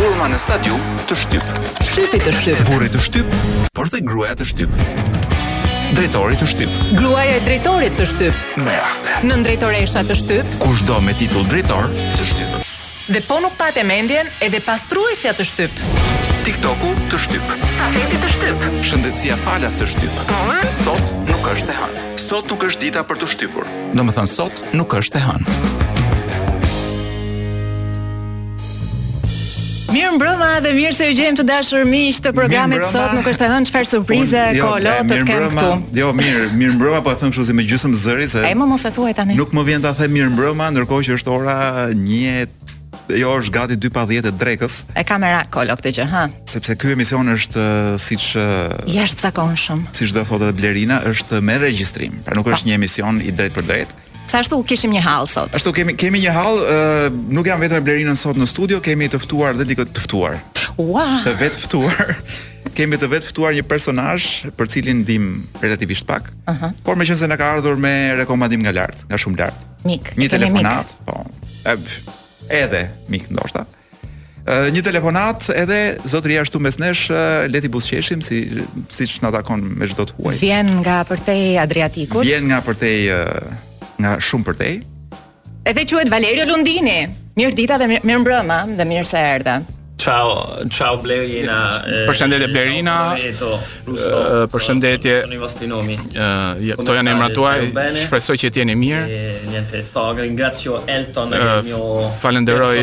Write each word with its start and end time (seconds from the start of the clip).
Turma 0.00 0.28
në 0.32 0.38
stadium 0.40 0.82
të 1.08 1.16
shtyp. 1.24 1.54
Shtypi 1.88 2.20
të 2.24 2.32
shtyp. 2.38 2.60
Burri 2.70 2.88
të 2.92 3.00
shtyp, 3.04 3.34
por 3.76 3.88
dhe 3.90 4.00
gruaja 4.04 4.34
të 4.40 4.46
shtyp. 4.52 4.84
Drejtori 5.90 6.36
të 6.38 6.46
shtyp. 6.52 6.74
Gruaja 6.94 7.36
e 7.40 7.44
drejtorit 7.44 7.96
të 7.98 8.06
shtyp. 8.12 8.44
Me 8.62 8.76
raste. 8.78 9.16
Në 9.26 9.40
drejtoresha 9.46 10.04
të 10.06 10.16
shtyp. 10.20 10.52
Kushdo 10.62 11.00
me 11.02 11.14
titull 11.18 11.48
drejtor 11.50 11.90
të 12.16 12.28
shtyp. 12.28 12.60
Dhe 13.10 13.24
po 13.26 13.40
nuk 13.42 13.56
patë 13.58 13.82
mendjen 13.88 14.28
edhe 14.46 14.60
pastruesja 14.62 15.32
të 15.34 15.44
shtyp. 15.44 15.82
TikToku 16.46 16.92
të 17.10 17.18
shtyp. 17.18 17.52
Safeti 17.76 18.22
të 18.22 18.30
shtyp. 18.36 18.68
Shëndetësia 18.90 19.40
falas 19.44 19.76
të 19.80 19.90
shtyp. 19.90 20.30
sot 20.84 21.12
nuk 21.28 21.50
është 21.56 21.74
e 21.74 21.80
hënë 21.82 22.06
sot 22.30 22.46
nuk 22.52 22.62
është 22.62 22.84
dita 22.86 23.00
për 23.02 23.18
të 23.24 23.28
shtypur. 23.32 23.66
Do 23.98 24.02
më 24.06 24.12
thënë 24.14 24.30
sot 24.30 24.60
nuk 24.78 24.92
është 24.94 25.18
e 25.18 25.22
hënë. 25.24 25.54
Mirë 29.90 30.10
mbrëma 30.14 30.48
dhe 30.62 30.70
mirë 30.76 30.94
se 30.94 31.08
ju 31.08 31.16
gjejmë 31.18 31.40
të 31.40 31.46
dashur 31.48 31.88
miq 31.90 32.20
të 32.22 32.30
programit 32.36 32.84
sot. 32.92 33.16
Nuk 33.18 33.26
është 33.32 33.48
e 33.48 33.50
hënë 33.56 33.70
çfarë 33.72 33.90
surprize 33.96 34.44
jo, 34.54 34.68
kolo 34.68 34.94
të 35.10 35.18
kem 35.26 35.48
këtu. 35.56 35.72
Jo, 36.04 36.12
mirë, 36.20 36.44
mirë 36.60 36.78
mbrëma, 36.78 37.02
po 37.08 37.16
e 37.16 37.18
them 37.24 37.34
kështu 37.34 37.48
si 37.50 37.56
me 37.58 37.66
gjysmë 37.66 37.96
zëri 38.04 38.30
se. 38.30 38.44
Ai 38.46 38.54
më 38.54 38.70
mos 38.76 38.86
e 38.86 38.94
thuaj 38.94 39.16
tani. 39.18 39.34
Nuk 39.40 39.50
më 39.58 39.66
vjen 39.72 39.82
ta 39.88 39.96
them 39.98 40.14
mirë 40.14 40.30
mbrëma, 40.36 40.70
ndërkohë 40.76 41.08
që 41.10 41.18
është 41.18 41.34
ora 41.34 41.58
1 41.90 42.69
jo 43.18 43.30
është 43.40 43.52
gati 43.54 43.76
2:10 43.78 44.28
e 44.28 44.32
drekës. 44.36 44.74
E 44.94 45.04
kamera 45.04 45.44
kolo 45.50 45.74
këtë 45.76 45.92
gjë, 45.98 46.06
ha. 46.10 46.26
Sepse 46.48 46.76
ky 46.76 46.92
emision 46.94 47.30
është 47.34 47.64
siç 48.00 48.34
jashtëzakonshëm. 48.90 49.86
Siç 49.92 50.12
do 50.14 50.22
thotë 50.26 50.52
Blerina, 50.56 51.02
është 51.10 51.40
me 51.42 51.58
regjistrim, 51.58 52.20
pra 52.24 52.34
nuk 52.36 52.46
është 52.46 52.56
pa. 52.56 52.60
Po. 52.60 52.66
një 52.68 52.74
emision 52.76 53.20
i 53.24 53.32
drejtë 53.32 53.54
për 53.56 53.64
drejtë. 53.68 53.94
Sa 54.30 54.38
ashtu 54.44 54.58
u 54.60 54.62
kishim 54.62 54.92
një 54.94 55.00
hall 55.02 55.26
sot. 55.26 55.54
Ashtu 55.56 55.72
kemi 55.74 55.96
kemi 55.98 56.20
një 56.22 56.30
hall, 56.34 56.58
uh, 56.60 57.16
nuk 57.34 57.46
jam 57.48 57.58
vetëm 57.60 57.80
me 57.80 57.86
Blerinën 57.86 58.14
sot 58.16 58.36
në 58.36 58.46
studio, 58.46 58.78
kemi 58.80 59.08
të 59.10 59.18
ftuar 59.24 59.56
dhe 59.58 59.64
dikë 59.66 59.84
të 59.92 60.00
ftuar. 60.04 60.38
Ua. 60.76 60.86
Wow. 60.86 61.16
Të 61.24 61.32
vetë 61.40 61.58
ftuar. 61.64 62.14
kemi 62.76 62.96
të 63.00 63.08
vetë 63.10 63.26
ftuar 63.32 63.52
një 63.56 63.62
personazh 63.66 64.46
për 64.56 64.66
cilin 64.70 65.00
ndim 65.02 65.42
relativisht 65.62 66.06
pak. 66.06 66.30
Uh 66.48 66.54
-huh. 66.54 66.72
Por 66.84 66.96
meqense 66.96 67.26
na 67.28 67.36
ka 67.36 67.44
ardhur 67.56 67.76
me 67.76 68.14
rekomandim 68.14 68.60
nga 68.62 68.72
lart, 68.72 69.02
nga 69.08 69.16
shumë 69.18 69.38
lart. 69.38 69.58
Mik. 69.84 70.14
Një 70.16 70.28
telefonat, 70.30 70.86
po 71.06 71.24
edhe 72.50 72.88
mik 73.10 73.30
ndoshta. 73.30 73.64
Një 74.72 74.82
telefonat 74.82 75.50
edhe 75.54 75.78
zotëri 76.08 76.38
ashtu 76.40 76.58
mes 76.64 76.78
nesh 76.80 77.06
leti 77.52 77.68
buzqeshim 77.70 78.22
si 78.24 78.42
siç 78.90 79.18
na 79.22 79.30
takon 79.34 79.60
me 79.78 79.88
çdo 79.90 80.06
të 80.08 80.16
huaj. 80.18 80.38
Vjen 80.40 80.70
nga 80.80 81.00
përtej 81.06 81.58
Adriatikut. 81.62 82.24
Vjen 82.26 82.48
nga 82.50 82.62
përtej 82.66 83.10
nga 84.00 84.14
shumë 84.26 84.48
përtej. 84.50 84.80
Edhe 85.70 85.84
quhet 85.86 86.08
Valerio 86.10 86.48
Lundini. 86.48 86.98
Mirë 87.38 87.56
dita 87.60 87.76
dhe 87.78 87.86
mirë 88.00 88.22
mbrëma 88.24 88.62
dhe 88.80 88.88
mirë 88.88 89.10
se 89.12 89.22
erdha. 89.36 89.58
Ciao, 90.00 90.66
ciao 90.72 90.96
Blerina. 90.96 91.82
Përshëndetje 92.08 92.46
Blerina. 92.48 92.94
Përshëndetje. 94.48 95.16
Ë, 95.28 96.76
këto 96.78 96.94
janë 96.96 97.12
emrat 97.12 97.34
tuaj. 97.36 97.66
Shpresoj 98.06 98.38
që 98.40 98.50
jeni 98.62 98.76
mirë. 98.80 99.02
Niente 99.52 99.82
stoga, 99.84 100.24
ringrazio 100.24 100.80
Elton 100.86 101.34
e 101.36 101.42
mio. 101.68 101.82
Falenderoj 102.22 102.80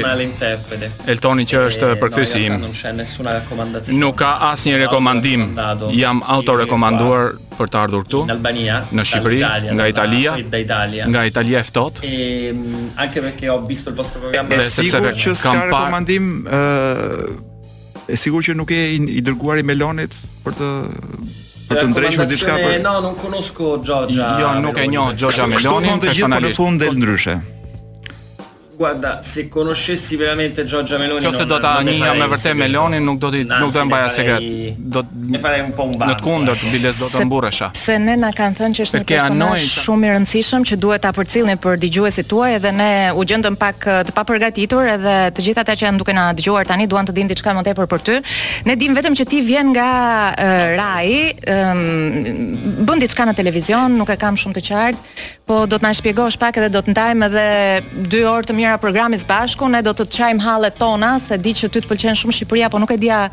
Eltoni 1.10 1.48
që 1.50 1.64
është 1.72 1.90
përkthyesi 2.04 2.44
im. 2.52 2.62
Nuk 3.98 4.22
ka 4.22 4.32
asnjë 4.52 4.78
rekomandim. 4.86 5.50
Jam 5.98 6.22
autorekomanduar 6.22 7.38
për 7.58 7.70
të 7.74 7.78
ardhur 7.82 8.04
këtu 8.06 8.20
në 8.30 8.32
Shqipëri, 8.38 8.92
në 8.94 9.04
Shqipëri, 9.10 9.38
nga 9.80 9.86
Italia, 9.90 10.36
nga 11.10 11.24
Italia 11.26 11.64
e 11.64 11.66
ftohtë. 11.66 12.04
Ehm, 12.06 12.92
anche 12.94 13.18
perché 13.20 13.48
ho 13.50 13.58
visto 13.66 13.90
il 13.90 13.96
vostro 13.96 14.20
programma, 14.20 14.62
sicuro 14.62 15.10
che 15.12 15.30
ho 15.32 15.52
un 15.58 15.70
comandim 15.72 16.48
e 18.10 18.16
sigur 18.16 18.44
që 18.44 18.56
nuk 18.56 18.72
e 18.72 18.80
i, 18.96 19.00
i 19.20 19.24
dërguari 19.28 19.66
me 19.68 19.76
lonit 19.78 20.16
për 20.46 20.56
të 20.60 20.70
për 21.70 21.80
të 21.82 21.86
ndrejshme 21.92 22.26
diçka 22.32 22.56
për... 22.60 22.78
Jo, 22.80 22.96
nuk 23.04 23.18
konosko 23.22 23.72
Gjogja 23.88 24.30
Jo, 24.42 24.52
nuk 24.64 24.80
e 24.80 24.86
njo 24.92 25.08
Gjogja 25.20 25.50
Meloni. 25.52 25.68
Kështu 25.68 25.92
thonë 25.92 26.04
të 26.06 26.14
gjithë 26.16 26.34
për 26.40 26.48
në 26.48 26.54
fund 26.62 26.84
dhe 26.86 26.94
ndryshe. 26.96 27.36
Guarda, 28.78 29.24
se 29.24 29.50
conoscessi 29.50 30.16
veramente 30.16 30.64
Giorgia 30.64 31.00
Meloni 31.00 31.20
Cioè 31.20 31.34
se 31.34 31.46
do 31.50 31.58
ta 31.58 31.80
njiha 31.82 32.14
me 32.14 32.28
vërtet 32.30 32.54
Meloni 32.60 33.00
nuk 33.02 33.18
do 33.24 33.32
ti 33.34 33.40
nuk 33.42 33.72
do 33.74 33.80
e 33.82 33.86
mbaja 33.90 34.10
sekret. 34.14 34.76
Do 34.78 35.02
e 35.34 35.40
farei 35.40 35.62
un 35.66 35.74
po 35.74 35.86
un 35.90 35.98
bando. 35.98 36.14
Në 36.14 36.22
kundër, 36.22 36.60
biles 36.72 37.00
do 37.02 37.08
ta 37.10 37.24
mburresha. 37.26 37.72
Se 37.74 37.96
ne 37.98 38.14
na 38.22 38.30
kanë 38.38 38.60
thënë 38.60 38.78
që 38.78 38.84
është 38.86 39.02
një 39.02 39.08
personazh 39.10 39.66
shumë 39.82 40.06
i 40.06 40.12
rëndësishëm 40.14 40.68
që 40.70 40.78
duhet 40.84 41.02
ta 41.02 41.10
përcillni 41.18 41.56
për 41.64 41.80
dëgjuesit 41.88 42.30
tuaj 42.30 42.52
edhe 42.60 42.72
ne 42.78 42.90
u 43.18 43.26
gjendëm 43.26 43.58
pak 43.64 43.90
eh, 43.90 43.98
të 44.12 44.16
papërgatitur 44.20 44.92
edhe 44.94 45.16
të 45.40 45.48
gjithë 45.48 45.64
ata 45.66 45.78
që 45.82 45.88
janë 45.88 46.02
duke 46.04 46.14
na 46.14 46.28
dëgjuar 46.38 46.70
tani 46.70 46.86
duan 46.92 47.10
të 47.10 47.18
dinë 47.18 47.34
diçka 47.34 47.58
më 47.58 47.66
tepër 47.72 47.90
për 47.96 48.06
ty. 48.12 48.20
Ne 48.70 48.78
dimë 48.78 49.00
vetëm 49.02 49.18
që 49.18 49.28
ti 49.34 49.42
vjen 49.50 49.74
nga 49.74 49.88
eh, 50.46 50.78
Rai, 50.78 51.18
um, 51.50 52.56
bën 52.86 53.02
diçka 53.08 53.26
në 53.26 53.34
televizion, 53.42 53.98
nuk 53.98 54.14
e 54.14 54.20
kam 54.22 54.38
shumë 54.38 54.60
të 54.60 54.66
qartë 54.70 55.36
po 55.48 55.64
do 55.70 55.78
të 55.80 55.88
na 55.88 55.94
shpjegosh 55.96 56.38
pak 56.42 56.58
edhe 56.60 56.70
do 56.74 56.82
të 56.84 56.94
ndajmë 56.94 57.30
edhe 57.30 57.46
dy 58.12 58.20
orë 58.28 58.50
të 58.50 58.56
mira 58.58 58.76
programis 58.84 59.24
bashku, 59.30 59.70
ne 59.72 59.80
do 59.86 59.94
të 59.96 60.06
çajm 60.18 60.42
hallet 60.44 60.76
tona, 60.80 61.16
se 61.24 61.40
di 61.42 61.56
që 61.58 61.72
ty 61.72 61.82
të 61.84 61.92
pëlqen 61.94 62.20
shumë 62.20 62.38
Shqipëria, 62.42 62.70
po 62.74 62.82
nuk 62.84 62.94
e 62.94 63.00
dia 63.02 63.24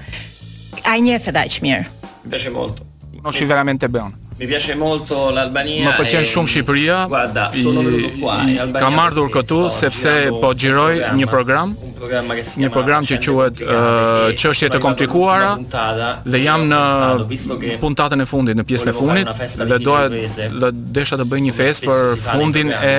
ai 0.91 1.01
njeh 1.05 1.23
fedaq 1.27 1.59
mirë. 1.65 1.87
Bëshim 2.31 2.57
volt. 2.59 2.81
Unë 3.25 3.35
shih 3.37 3.51
veramente 3.51 3.89
bën. 3.91 4.23
Mi 4.37 4.47
piace 4.50 4.75
molto 4.75 5.31
l'Albania. 5.31 5.87
Ma 5.87 5.93
pëlqen 5.95 6.25
shumë 6.27 6.49
Shqipëria. 6.50 6.97
Guarda, 7.06 7.50
sono 7.55 7.83
venuto 7.87 8.11
qua 8.19 8.41
in 8.43 8.59
Albania. 8.59 8.83
Kam 8.83 8.99
ardhur 8.99 9.28
këtu 9.31 9.59
sepse 9.71 10.15
po 10.43 10.50
xhiroj 10.56 11.15
një 11.15 11.28
program, 11.31 11.77
un 11.78 11.95
program 11.95 12.34
që 12.34 12.43
si 12.49 12.62
një 12.65 12.73
program 12.75 13.06
që 13.06 13.19
quhet 13.23 13.62
çështje 14.43 14.73
të 14.75 14.81
komplikuara 14.83 15.53
dhe 16.27 16.43
jam 16.43 16.67
në 16.67 16.83
puntatën 17.84 18.27
e 18.27 18.27
fundit, 18.27 18.59
në 18.59 18.67
pjesën 18.73 18.91
e 18.91 18.97
fundit 18.99 19.43
dhe 19.71 19.81
doja 19.87 20.11
të 20.59 20.73
desha 20.99 21.21
të 21.23 21.28
bëj 21.31 21.44
një 21.47 21.56
festë 21.62 21.93
për 21.93 22.15
fundin 22.27 22.75
e 22.75 22.94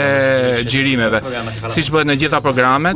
xhirimeve. 0.63 1.19
Siç 1.67 1.91
bëhet 1.91 2.13
në 2.15 2.21
gjitha 2.23 2.39
programet, 2.47 2.95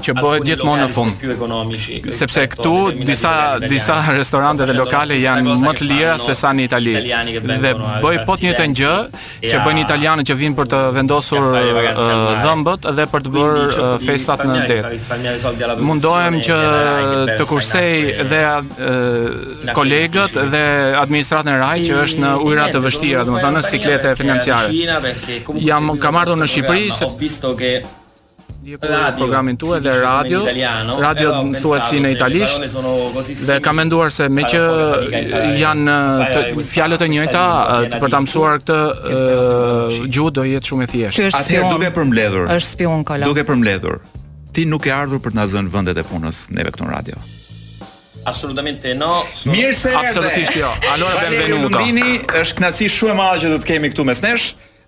që 0.00 0.14
bëhet 0.16 0.44
gjithmonë 0.46 0.86
në 0.86 0.90
fund. 0.92 2.08
Sepse 2.16 2.44
këtu 2.54 2.72
disa 3.06 3.32
disa 3.68 3.98
restorante 4.14 4.64
dhe 4.68 4.76
lokale 4.76 5.18
janë 5.20 5.56
më 5.62 5.74
të 5.80 5.88
lira 5.90 6.14
se 6.22 6.34
sa 6.38 6.52
në 6.54 6.66
Itali. 6.68 6.94
Dhe 7.44 7.72
bëj 8.04 8.22
po 8.26 8.36
të 8.36 8.48
njëjtën 8.48 8.76
gjë 8.78 8.94
që 9.50 9.62
bëjnë 9.66 9.84
italianët 9.84 10.30
që 10.30 10.36
vinë 10.40 10.58
për 10.60 10.70
të 10.72 10.82
vendosur 10.96 11.48
dhëmbët 12.44 12.88
dhe 13.00 13.08
për 13.12 13.26
të 13.26 13.34
bërë 13.36 13.86
festat 14.06 14.44
në 14.48 14.58
det. 14.70 15.80
Mundohem 15.82 16.40
që 16.46 16.58
të 17.38 17.48
kursej 17.50 18.28
dhe 18.32 18.42
kolegët 19.76 20.38
dhe 20.52 20.64
administratën 21.02 21.52
e 21.52 21.58
raj 21.64 21.78
që 21.88 22.00
është 22.06 22.22
në 22.24 22.34
ujrat 22.48 22.72
të 22.76 22.84
vështira, 22.86 23.24
domethënë 23.28 23.56
në 23.60 23.64
siklete 23.70 24.14
financiare. 24.18 25.02
Jam 25.66 25.96
kam 26.02 26.16
ardhur 26.20 26.38
në 26.40 26.48
Shqipëri 26.52 26.92
se 26.92 27.08
ndjekur 28.62 28.88
programin 29.18 29.56
tuaj 29.58 29.80
dhe 29.82 29.92
radio 30.00 30.38
radio 31.06 31.28
thuajsi 31.62 31.98
në 32.04 32.12
italisht 32.14 32.62
dhe 33.46 33.56
kam 33.64 33.76
menduar 33.80 34.12
se 34.14 34.28
me 34.30 34.44
që 34.46 34.60
janë 35.62 35.94
fjalët 36.70 37.00
e 37.02 37.08
njëjta 37.14 37.42
për 37.98 38.10
ta 38.14 38.20
mësuar 38.22 38.60
këtë 38.62 38.80
gjuhë 40.14 40.34
do 40.38 40.44
jetë 40.46 40.70
shumë 40.70 40.86
e 40.86 40.90
thjeshtë 40.92 41.40
atë 41.40 41.62
duhet 41.72 41.96
përmbledhur 41.96 42.52
është 42.54 42.70
spion 42.76 43.02
kolon 43.08 43.26
duhet 43.32 43.48
përmbledhur 43.50 43.96
ti 44.54 44.64
nuk 44.72 44.86
e 44.86 44.92
ardhur 44.94 45.18
për 45.24 45.34
të 45.34 45.40
na 45.42 45.46
zënë 45.56 45.72
vendet 45.74 45.98
e 45.98 46.04
punës 46.06 46.44
neve 46.54 46.70
këtu 46.76 46.86
në 46.88 46.94
radio 46.96 47.22
Assolutamente 48.30 48.92
no. 48.94 49.16
Mirë 49.50 49.72
se 49.74 49.90
Absolutisht 49.98 50.54
jo. 50.54 50.68
Allora 50.92 51.16
benvenuto. 51.24 51.80
Mundini 51.80 52.20
është 52.38 52.54
kënaqësi 52.60 52.86
shumë 52.94 53.10
e 53.10 53.16
madhe 53.18 53.40
që 53.42 53.50
do 53.50 53.56
të 53.64 53.68
kemi 53.72 53.90
këtu 53.90 54.04
mes 54.06 54.20
nesh. 54.22 54.44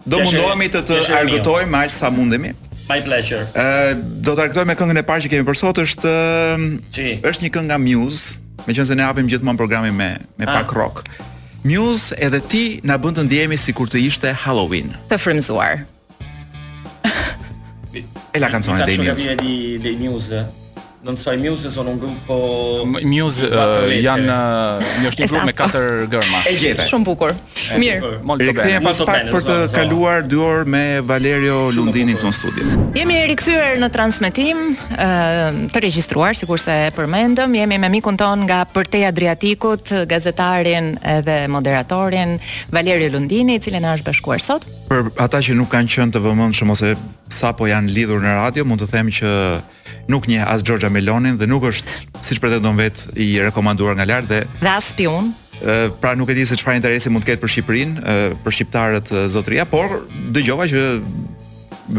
Do 0.06 0.20
mundohemi 0.23 0.69
të 0.70 0.85
të 0.87 1.00
argëtojmë 1.19 1.81
aq 1.81 1.91
sa 1.97 2.12
mundemi. 2.15 2.53
My 2.89 3.01
pleasure. 3.01 3.47
Ë 3.57 3.97
do 4.25 4.35
të 4.37 4.41
rregtoj 4.51 4.65
me 4.69 4.75
këngën 4.77 5.01
e 5.01 5.05
parë 5.09 5.25
që 5.25 5.31
kemi 5.35 5.47
për 5.49 5.57
sot 5.61 5.79
është 5.83 6.11
Qi? 6.93 7.07
është 7.31 7.47
një 7.47 7.51
këngë 7.55 7.71
nga 7.71 7.79
Muse, 7.81 8.35
meqense 8.69 8.97
ne 8.99 9.07
hapim 9.07 9.29
gjithmonë 9.31 9.61
programin 9.61 9.95
me 9.97 10.09
me 10.41 10.49
ah. 10.49 10.59
pak 10.59 10.75
rock. 10.77 11.01
Muse 11.65 12.17
edhe 12.21 12.43
ti 12.45 12.65
na 12.85 12.99
bën 13.01 13.17
të 13.17 13.25
ndihemi 13.25 13.57
sikur 13.61 13.89
të 13.89 14.03
ishte 14.09 14.35
Halloween. 14.45 14.93
Të 15.13 15.21
frymzuar. 15.25 15.85
e 18.35 18.41
la 18.43 18.49
kancionin 18.51 18.85
Demi. 18.87 19.97
Muse. 20.11 20.43
Don't 21.05 21.19
say 21.21 21.37
Muse 21.37 21.69
son 21.71 21.87
un 21.87 22.01
po... 22.27 22.37
Muse 23.05 23.45
po 23.45 23.81
janë 23.93 24.37
një 25.03 25.11
është 25.11 25.23
një 25.23 25.27
grup 25.31 25.43
me 25.45 25.53
katër 25.56 25.87
gërma. 26.11 26.39
E 26.49 26.53
gjithë, 26.62 26.87
Shumë 26.89 27.05
bukur. 27.11 27.35
Mirë. 27.77 28.12
e 28.65 28.79
pas 28.87 29.03
pak 29.11 29.27
për 29.35 29.45
të 29.45 29.56
kaluar 29.75 30.25
2 30.25 30.41
orë 30.47 30.71
me 30.75 30.83
Valerio 31.05 31.59
të 31.77 32.06
në 32.09 32.33
studi. 32.33 32.65
Jemi 32.97 33.19
rikthyer 33.29 33.77
në 33.85 33.91
transmetim, 33.93 34.62
ë 34.97 35.69
të 35.77 35.85
regjistruar 35.85 36.39
sikurse 36.41 36.79
e 36.87 36.89
përmendëm, 36.97 37.53
jemi 37.61 37.77
me 37.85 37.93
mikun 37.99 38.17
ton 38.17 38.47
nga 38.49 38.62
Përtej 38.73 39.05
Adriatikut, 39.11 39.93
gazetarin 40.09 40.95
edhe 41.05 41.39
moderatorin 41.53 42.39
Valerio 42.73 43.12
Lundini, 43.12 43.59
i 43.59 43.61
cili 43.61 43.77
është 43.85 44.09
bashkuar 44.09 44.41
sot. 44.41 44.65
Për 44.89 45.12
ata 45.21 45.45
që 45.45 45.53
nuk 45.61 45.69
kanë 45.73 45.91
qenë 45.95 46.17
të 46.17 46.25
vëmendshëm 46.25 46.73
ose 46.73 46.95
sapo 47.33 47.69
janë 47.69 47.93
lidhur 47.93 48.25
në 48.25 48.39
radio, 48.41 48.65
mund 48.65 48.81
të 48.85 48.89
them 48.93 49.12
që 49.12 49.33
nuk 50.06 50.27
nje 50.29 50.43
as 50.47 50.61
Gjorgja 50.65 50.91
Melonin 50.93 51.39
dhe 51.41 51.49
nuk 51.49 51.65
është 51.69 51.97
si 52.25 52.37
që 52.37 52.43
pretendon 52.43 52.77
vetë 52.79 53.17
i 53.21 53.29
rekomanduar 53.45 53.97
nga 53.99 54.06
lartë 54.09 54.31
dhe... 54.31 54.41
Dhe 54.62 54.73
as 54.75 54.91
pion? 54.97 55.33
Pra 56.03 56.12
nuk 56.19 56.31
e 56.33 56.37
di 56.37 56.45
se 56.47 56.56
çfarë 56.59 56.81
interesi 56.81 57.12
mund 57.12 57.25
të 57.25 57.33
ketë 57.37 57.45
për 57.45 57.53
Shqipërinë, 57.55 58.19
për 58.45 58.53
shqiptarët 58.56 59.12
zotëria, 59.33 59.65
por 59.71 60.03
dëgjova 60.35 60.67
që 60.73 60.83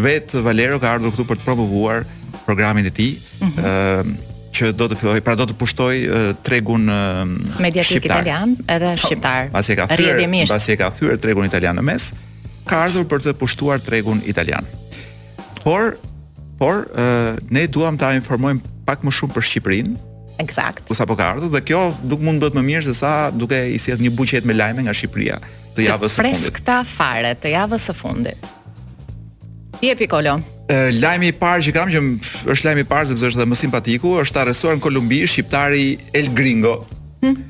vet 0.06 0.34
Valero 0.46 0.78
ka 0.82 0.92
ardhur 0.98 1.14
këtu 1.16 1.26
për 1.32 1.40
të 1.42 1.48
promovuar 1.48 2.04
programin 2.46 2.86
e 2.86 2.92
tij, 2.94 3.14
ëh, 3.18 3.46
mm 3.46 3.56
-hmm. 3.56 4.16
që 4.56 4.72
do 4.76 4.86
të 4.92 4.96
filloj, 5.00 5.22
pra 5.22 5.36
do 5.36 5.44
të 5.50 5.56
pushtoj 5.60 5.96
tregun 6.44 6.86
mediatik 7.60 7.90
shqiptar. 7.98 8.06
italian 8.22 8.56
edhe 8.68 8.94
po, 9.02 9.08
shqiptar. 9.08 9.50
Pasi 9.52 9.76
ka 9.76 9.86
thyer, 9.88 10.48
pasi 10.48 10.78
ka 10.78 10.88
thyer 10.92 11.18
tregun 11.18 11.46
italian 11.46 11.76
në 11.76 11.82
mes, 11.90 12.14
ka 12.70 12.76
ardhur 12.86 13.06
për 13.06 13.20
të 13.26 13.34
pushtuar 13.34 13.80
tregun 13.82 14.22
italian. 14.26 14.66
Por 15.64 15.98
por 16.58 16.76
uh, 16.76 17.36
ne 17.52 17.68
duam 17.68 17.98
ta 18.00 18.14
informojm 18.16 18.62
pak 18.88 19.02
më 19.04 19.12
shumë 19.18 19.36
për 19.36 19.46
Shqipërinë. 19.50 19.96
Eksakt. 20.44 20.84
Ku 20.88 20.94
sapo 20.98 21.16
ka 21.18 21.30
ardhur 21.36 21.52
dhe 21.54 21.62
kjo 21.68 21.82
nuk 22.10 22.22
mund 22.24 22.40
të 22.42 22.48
bëhet 22.48 22.58
më 22.60 22.64
mirë 22.70 22.86
se 22.90 22.94
sa 23.00 23.12
duke 23.32 23.60
i 23.72 23.78
sjell 23.80 24.02
një 24.04 24.12
buqet 24.16 24.46
me 24.48 24.56
lajme 24.56 24.84
nga 24.88 24.94
Shqipëria 24.96 25.40
të 25.76 25.86
javës 25.90 26.16
së 26.18 26.24
fundit. 26.24 26.40
Pres 26.40 26.58
këta 26.58 26.78
fare 26.88 27.34
të 27.40 27.54
javës 27.56 27.90
së 27.90 27.96
fundit. 27.98 28.48
Ti 29.80 29.90
e 29.92 29.96
pikolo. 30.00 30.38
Lajmi 31.02 31.28
i 31.30 31.36
parë 31.38 31.66
që 31.68 31.72
kam 31.76 31.92
që 31.94 32.02
është 32.50 32.68
lajmi 32.70 32.86
i 32.86 32.90
parë 32.90 33.12
sepse 33.12 33.28
është 33.30 33.42
dhe 33.44 33.48
më 33.52 33.58
simpatiku, 33.60 34.16
është 34.24 34.40
arrestuar 34.46 34.80
në 34.80 34.84
Kolumbi 34.88 35.20
shqiptari 35.30 35.90
El 36.18 36.30
Gringo. 36.38 36.78
Ëh 37.22 37.28
hm? 37.28 37.46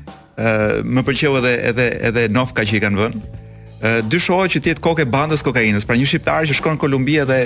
më 0.94 1.00
pëlqeu 1.06 1.30
edhe 1.40 1.52
edhe 1.70 1.84
edhe 2.10 2.22
Novka 2.36 2.66
që 2.66 2.76
i 2.76 2.82
kanë 2.84 3.00
vënë 3.02 3.44
dyshohet 4.08 4.54
që 4.54 4.60
të 4.64 4.70
jetë 4.72 4.84
kokë 4.84 5.04
bandës 5.12 5.42
kokainës, 5.44 5.84
pra 5.84 5.96
një 6.00 6.06
shqiptar 6.08 6.46
që 6.48 6.56
shkon 6.56 6.76
në 6.78 6.80
Kolumbi 6.80 7.18
dhe, 7.28 7.38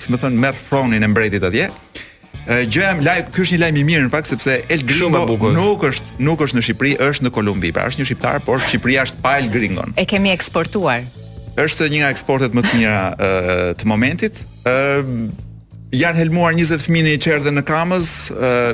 si 0.00 0.12
më 0.12 0.18
thon, 0.20 0.36
merr 0.40 0.56
fronin 0.60 1.02
e 1.02 1.08
mbretit 1.08 1.46
atje. 1.46 1.70
Gjëja 2.50 2.92
më 2.98 3.04
lajm, 3.04 3.30
ky 3.34 3.42
është 3.44 3.56
një 3.56 3.60
lajm 3.64 3.78
i 3.80 3.84
mirë 3.88 4.04
në 4.06 4.10
fakt 4.12 4.30
sepse 4.30 4.54
El 4.72 4.82
Gringo 4.88 5.50
nuk 5.54 5.82
është 5.90 6.16
nuk 6.24 6.40
është 6.46 6.58
në 6.58 6.62
Shqipëri, 6.66 6.92
është 7.06 7.26
në 7.26 7.32
Kolumbi. 7.36 7.72
Pra 7.76 7.84
është 7.90 8.02
një 8.02 8.08
shqiptar, 8.10 8.40
por 8.46 8.62
Shqipëria 8.64 9.04
është 9.06 9.20
pa 9.24 9.34
El 9.40 9.50
Gringon. 9.52 9.92
E 10.00 10.06
kemi 10.08 10.32
eksportuar. 10.32 11.04
Është 11.60 11.88
një 11.92 12.00
nga 12.02 12.10
eksportet 12.14 12.54
më 12.56 12.64
të 12.70 12.80
mira 12.80 13.04
ë 13.14 13.58
të 13.80 13.90
momentit. 13.90 14.44
ë 14.64 14.72
janë 16.00 16.20
helmuar 16.22 16.54
20 16.54 16.84
fëmijë 16.86 17.06
në 17.06 17.14
çerdhe 17.24 17.50
në 17.54 17.64
Kamës, 17.68 18.10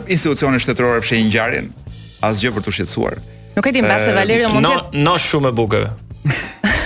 institucione 0.06 0.58
shtetërore 0.62 1.02
fshin 1.04 1.26
ngjarjen. 1.28 1.70
Asgjë 2.24 2.52
për 2.58 2.66
të 2.66 2.76
shqetësuar. 2.80 3.18
Nuk 3.56 3.66
e 3.66 3.72
di, 3.72 3.82
mbas 3.82 4.04
se 4.04 4.12
Valerio 4.16 4.50
mund 4.52 4.68
të 4.68 4.72
No, 4.72 5.04
no 5.10 5.16
shumë 5.18 5.52
e 5.52 5.56
bukur. 5.56 5.88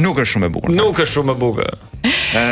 nuk 0.00 0.18
është 0.22 0.32
shumë 0.34 0.48
e 0.48 0.52
bukur. 0.56 0.72
Nuk 0.76 0.98
është 1.02 1.12
shumë 1.18 1.34
e 1.34 1.40
bukur. 1.40 1.70
Ë, 2.36 2.42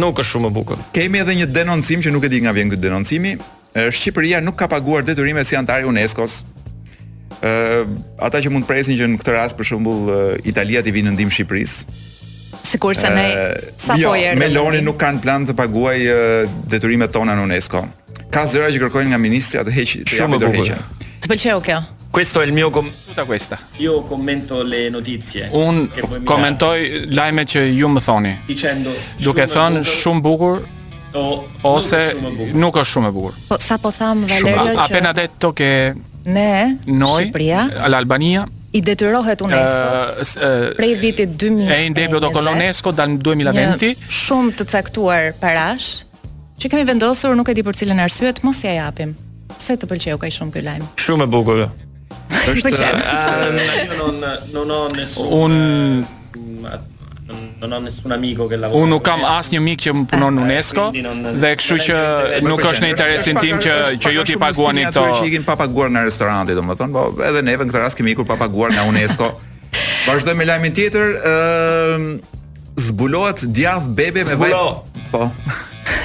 nuk 0.00 0.20
është 0.22 0.32
shumë 0.34 0.48
e 0.48 0.54
bukur. 0.56 0.80
Kemi 0.96 1.20
edhe 1.22 1.36
një 1.40 1.48
denoncim 1.54 2.02
që 2.04 2.12
nuk 2.14 2.26
e 2.26 2.30
di 2.32 2.42
nga 2.44 2.54
vjen 2.56 2.72
ky 2.72 2.78
denoncimi. 2.80 3.34
Shqipëria 3.76 4.40
nuk 4.42 4.56
ka 4.58 4.66
paguar 4.70 5.04
detyrimet 5.06 5.46
si 5.48 5.54
antar 5.58 5.84
i 5.84 5.88
UNESCO-s. 5.88 6.40
Ë, 7.42 7.84
ata 8.26 8.40
që 8.42 8.52
mund 8.52 8.66
presin 8.68 8.98
që 8.98 9.08
në 9.14 9.20
këtë 9.22 9.36
rast 9.36 9.56
për 9.58 9.70
shembull 9.72 10.10
Italia 10.48 10.82
t'i 10.84 10.92
vinë 10.94 11.12
në 11.12 11.18
ndihmë 11.20 11.36
Shqipërisë. 11.36 12.08
Sikur 12.70 12.94
se 12.94 13.08
ne 13.10 13.22
sapo 13.80 13.98
jo, 13.98 14.10
erë. 14.14 14.36
Meloni 14.38 14.82
nuk 14.86 14.98
kanë 15.00 15.22
plan 15.24 15.46
të 15.48 15.56
paguaj 15.58 15.96
detyrimet 16.70 17.14
tona 17.14 17.38
në 17.38 17.46
UNESCO. 17.48 17.84
Ka 18.30 18.44
zëra 18.46 18.68
që 18.70 18.82
kërkojnë 18.84 19.10
nga 19.14 19.18
ministri 19.22 19.58
atë 19.58 19.74
heqë 19.74 20.04
të 20.06 20.20
japin 20.20 20.44
dorëheqje. 20.44 20.80
Të 21.24 21.32
pëlqeu 21.32 21.64
kjo? 21.66 21.80
Questo 22.10 22.40
è 22.40 22.44
il 22.44 22.52
mio 22.52 22.70
com 22.70 22.90
tutta 23.06 23.22
questa. 23.22 23.56
Io 23.76 24.02
commento 24.02 24.64
le 24.64 24.88
notizie. 24.90 25.48
Un 25.52 25.86
commentoj 26.24 27.06
lajmet 27.14 27.48
që 27.52 27.60
ju 27.78 27.86
më 27.88 28.00
thoni. 28.02 28.32
Dicendo 28.50 28.90
duke 29.22 29.44
thënë 29.46 29.84
shumë 29.86 30.20
bukur 30.24 30.64
o, 31.14 31.26
ose 31.70 32.00
nuk 32.52 32.74
është 32.82 32.90
shumë 32.90 33.12
e 33.12 33.14
bukur. 33.14 33.36
Po 33.46 33.58
sa 33.62 33.78
po 33.78 33.92
tham 33.94 34.24
Valerio 34.26 34.56
që 34.56 34.72
apenas 34.82 35.14
detto 35.14 35.52
che 35.52 35.94
ne 36.24 36.78
noi 36.86 37.28
Shqipëria 37.30 37.78
all'Albania 37.86 38.42
i 38.72 38.80
detyrohet 38.80 39.40
UNESCO-s. 39.46 40.34
Uh, 40.34 40.42
uh, 40.42 40.72
prej 40.74 40.96
vitit 40.98 41.36
2000 41.38 41.74
e 41.76 41.88
ndebjo 41.94 42.18
do 42.18 42.30
kolonesko 42.34 42.90
dal 42.90 43.14
2020 43.22 43.94
shumë 44.08 44.56
të 44.58 44.66
caktuar 44.72 45.30
parash 45.38 46.00
që 46.58 46.70
kemi 46.74 46.84
vendosur 46.90 47.38
nuk 47.38 47.54
e 47.54 47.54
di 47.54 47.62
për 47.66 47.78
cilën 47.82 48.02
arsye 48.02 48.34
të 48.34 48.44
mos 48.48 48.64
ja 48.66 48.74
japim. 48.82 49.14
Se 49.62 49.78
të 49.78 49.86
pëlqeu 49.86 50.18
kaj 50.18 50.34
shumë 50.40 50.56
ky 50.58 50.64
lajm. 50.66 50.90
Shumë 50.98 51.28
e 51.28 51.32
bukur. 51.36 51.64
Është 52.30 52.70
jo, 52.70 54.06
un 54.06 54.22
non 57.60 57.72
ho 57.74 57.78
nessun 57.82 58.12
amico 58.14 58.46
che 58.48 58.56
lavora. 58.56 58.80
Unë 58.80 58.96
kam 59.04 59.22
asnjë 59.28 59.58
mik 59.62 59.82
që 59.84 59.92
më 59.94 60.04
punon 60.08 60.32
në 60.34 60.40
ah. 60.40 60.46
UNESCO 60.46 60.84
dhe 61.42 61.50
kështu 61.60 61.76
që 61.86 61.98
nuk 62.46 62.62
është 62.64 62.86
në 62.86 62.88
interesin 62.94 63.38
tim 63.42 63.60
që 63.60 63.74
që 64.00 64.12
ju 64.14 64.16
jo 64.16 64.24
ti 64.30 64.36
paguani 64.40 64.86
këto. 64.88 65.04
Ato 65.04 65.18
që 65.20 65.28
ikin 65.28 65.44
pa 65.46 65.56
paguar 65.60 65.90
nga 65.92 66.06
restoranti, 66.06 66.56
domethënë, 66.56 66.96
po 66.96 67.04
edhe 67.28 67.42
neve 67.44 67.66
në 67.68 67.74
këtë 67.74 67.82
rast 67.84 68.00
kemi 68.00 68.14
ikur 68.16 68.26
pa 68.30 68.38
paguar 68.40 68.72
nga 68.72 68.86
UNESCO. 68.88 69.28
Vazhdojmë 70.06 70.40
me 70.40 70.48
lajmin 70.48 70.74
tjetër, 70.78 71.12
ë 71.20 72.80
zbulohet 72.88 73.44
djath 73.54 73.90
bebe 73.98 74.24
me 74.24 74.40
vaj. 74.40 74.56
Po. 75.12 75.28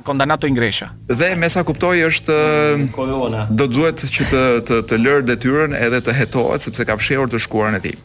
kondanato 0.07 0.47
in 0.47 0.55
Grecia. 0.55 0.89
Dhe 1.09 1.35
me 1.35 1.49
sa 1.49 1.63
kuptoj 1.67 1.97
është 2.07 2.37
mm, 2.77 3.49
Do 3.55 3.67
duhet 3.67 4.05
që 4.07 4.29
të 4.31 4.41
të 4.67 4.79
të 4.89 5.01
lërë 5.01 5.25
detyrën 5.27 5.75
edhe 5.77 5.99
të 6.01 6.15
hetohet 6.15 6.63
sepse 6.65 6.85
ka 6.87 6.97
fshehur 6.97 7.29
të 7.31 7.41
shkuarën 7.45 7.77
e 7.77 7.83
tij. 7.87 7.97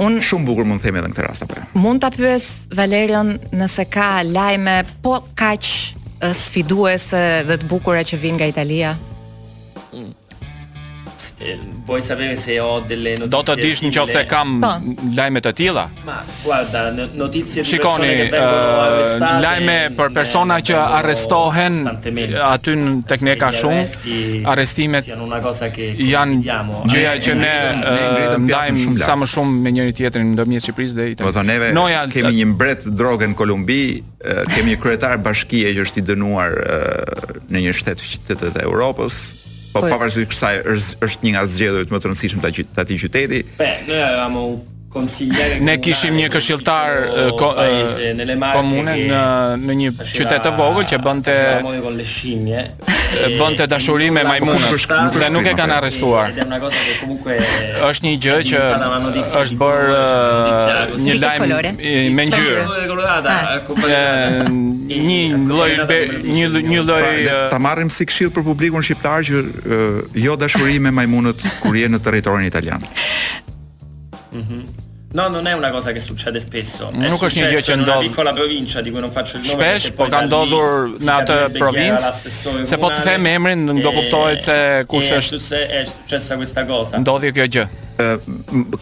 Un 0.00 0.18
shumë 0.20 0.46
bukur 0.48 0.66
mund 0.66 0.82
të 0.82 0.88
themi 0.88 0.98
edhe 1.00 1.08
në 1.08 1.14
këtë 1.14 1.26
rast 1.28 1.44
apo. 1.46 1.56
Jo? 1.58 1.68
Mund 1.80 2.02
ta 2.02 2.10
pyes 2.12 2.50
Valerion 2.74 3.36
nëse 3.54 3.86
ka 3.94 4.24
lajme 4.26 4.80
po 5.04 5.20
kaq 5.38 5.70
sfiduese 6.34 7.42
dhe 7.46 7.60
të 7.62 7.68
bukura 7.70 8.02
që 8.04 8.18
vijnë 8.18 8.40
nga 8.40 8.50
Italia? 8.50 8.94
Voi 11.86 12.00
sa 12.00 12.16
se 12.36 12.58
ho 12.60 12.80
delle 12.86 13.10
notizie 13.10 13.28
Do 13.30 13.40
të 13.44 13.54
dish 13.60 13.80
në 13.86 14.24
kam 14.28 14.58
lajme 15.16 15.40
të 15.44 15.52
tila 15.58 15.84
Guarda, 16.44 16.84
notizie 17.16 17.64
di 17.64 17.76
persone 17.76 18.10
Shikoni, 18.28 19.42
lajme 19.44 19.76
për 19.96 20.12
persona 20.16 20.58
që 20.64 20.78
arrestohen 21.00 21.78
Aty 22.50 22.74
në 22.80 22.96
teknika 23.10 23.52
shumë 23.56 23.84
Arrestimet 24.54 25.08
janë 25.08 26.58
Gjëja 26.92 27.14
që 27.28 27.36
ne 27.42 27.54
Ndajmë 28.44 28.96
sa 29.04 29.16
më 29.20 29.28
shumë 29.36 29.60
me 29.66 29.74
njëri 29.76 29.96
tjetër 30.00 30.24
Në 30.32 30.38
do 30.40 30.48
mjë 30.48 30.60
të 30.64 30.66
Shqipëris 30.68 30.98
dhe 30.98 31.08
i 31.12 31.92
Kemi 32.14 32.34
një 32.40 32.48
mbret 32.54 32.86
drogën 32.98 33.36
Kolumbi 33.38 33.80
Kemi 34.24 34.72
një 34.74 34.80
kretar 34.82 35.16
bashkije 35.24 35.74
që 35.76 35.86
është 35.88 36.02
i 36.02 36.06
dënuar 36.12 36.58
Në 37.50 37.64
një 37.68 37.76
shtetë 37.80 38.12
qëtët 38.18 38.46
e 38.54 38.64
Europës 38.68 39.22
po, 39.74 39.82
po 39.82 39.90
pavarësisht 39.90 40.30
kësaj 40.32 40.52
është 41.04 41.26
një 41.26 41.32
nga 41.34 41.42
zgjedhjet 41.54 41.90
më 41.94 42.00
të 42.04 42.10
rëndësishme 42.10 42.44
të 42.44 42.84
atij 42.84 43.02
qyteti. 43.06 43.42
Po, 43.58 43.70
ne 43.90 44.00
jamu 44.04 44.46
ne 45.64 45.74
kishim 45.82 46.14
një 46.14 46.28
këshilltar 46.30 47.08
komune 48.54 48.94
në 49.10 49.22
në 49.64 49.76
një 49.80 49.90
qytet 49.98 50.44
të 50.44 50.52
vogël 50.58 50.86
që 50.92 50.98
bënte 51.02 51.34
bënte 53.38 53.66
dashuri 53.72 54.08
me 54.14 54.22
majmunës 54.26 54.84
dhe 55.18 55.30
nuk 55.34 55.48
e 55.50 55.54
kanë 55.58 55.76
arrestuar 55.80 56.38
është 56.38 58.06
një 58.06 58.12
gjë 58.26 58.36
që 58.52 58.60
është 59.42 59.58
bërë 59.64 61.00
një 61.08 61.18
lajm 61.24 61.66
me 62.18 62.28
ngjyrë 62.30 63.74
një 64.94 65.20
lloj 65.50 65.68
një 65.88 66.64
një 66.70 66.86
lloj 66.86 67.02
pra, 67.24 67.40
ta 67.50 67.58
marrim 67.66 67.90
si 67.90 68.06
këshill 68.06 68.30
për 68.36 68.46
publikun 68.46 68.84
shqiptar 68.86 69.26
që 69.26 69.42
jo 70.28 70.38
dashuri 70.38 70.78
me 70.86 70.94
majmunët 71.02 71.42
kur 71.64 71.74
je 71.82 71.90
në 71.90 72.02
territorin 72.06 72.46
italian 72.52 72.86
mm 74.34 74.82
No, 75.14 75.28
non 75.28 75.46
è 75.46 75.52
una 75.52 75.70
cosa 75.70 75.92
che 75.92 76.00
succede 76.00 76.40
spesso. 76.40 76.90
È 76.90 77.06
che 77.28 77.38
io 77.38 77.48
një 77.48 77.58
ndo. 77.58 77.58
që 77.62 77.74
ndodh. 77.84 78.02
Nuk 78.08 78.34
provincia, 78.34 78.80
di 78.80 78.90
cui 78.90 78.98
non 78.98 79.12
faccio 79.12 79.36
il 79.36 79.46
nome, 79.46 79.62
perché 79.62 79.92
po 79.94 80.08
ka 80.10 80.24
ndodhur 80.26 80.96
në 81.06 81.14
atë 81.22 81.36
provincë. 81.54 82.10
Se 82.66 82.78
po 82.82 82.90
të 82.90 83.04
them 83.06 83.28
emrin, 83.30 83.62
do 83.78 83.92
kuptohet 83.94 84.42
se 84.42 84.56
kush 84.90 85.12
është. 85.14 85.38
se 85.38 85.60
është 85.82 86.10
çessa 86.10 86.34
questa 86.34 86.64
cosa. 86.66 86.98
Ndodhi 86.98 87.30
kjo 87.30 87.46
gjë. 87.46 87.64
Ë 88.02 88.10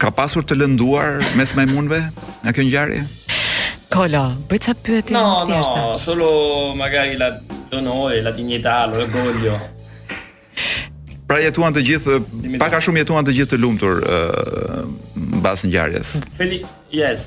ka 0.01 0.09
pasur 0.09 0.41
të 0.49 0.57
lënduar 0.57 1.21
mes 1.37 1.53
majmunëve 1.53 2.01
nga 2.41 2.51
kjo 2.55 2.65
ngjarje? 2.65 3.03
Kolo, 3.93 4.23
bëj 4.49 4.63
ca 4.65 4.73
pyetje 4.81 5.13
no, 5.13 5.45
thjeshta. 5.45 5.77
No, 5.85 5.91
no, 5.93 5.97
solo 6.01 6.73
magari 6.73 7.13
la 7.15 7.29
l'onore, 7.69 8.23
la 8.25 8.33
dignità, 8.33 8.87
l'orgoglio. 8.89 9.82
Pra 11.33 11.39
jetuan 11.41 11.73
të 11.73 11.81
gjithë 11.87 12.17
pak 12.61 12.75
a 12.77 12.81
shumë 12.85 13.01
jetuan 13.01 13.25
të 13.25 13.33
gjithë 13.39 13.55
të 13.55 13.57
lumtur 13.63 14.03
ë 14.05 14.17
uh, 14.27 14.75
mbas 15.39 15.63
ngjarjes. 15.65 16.11
Feli, 16.37 16.59
yes. 16.93 17.23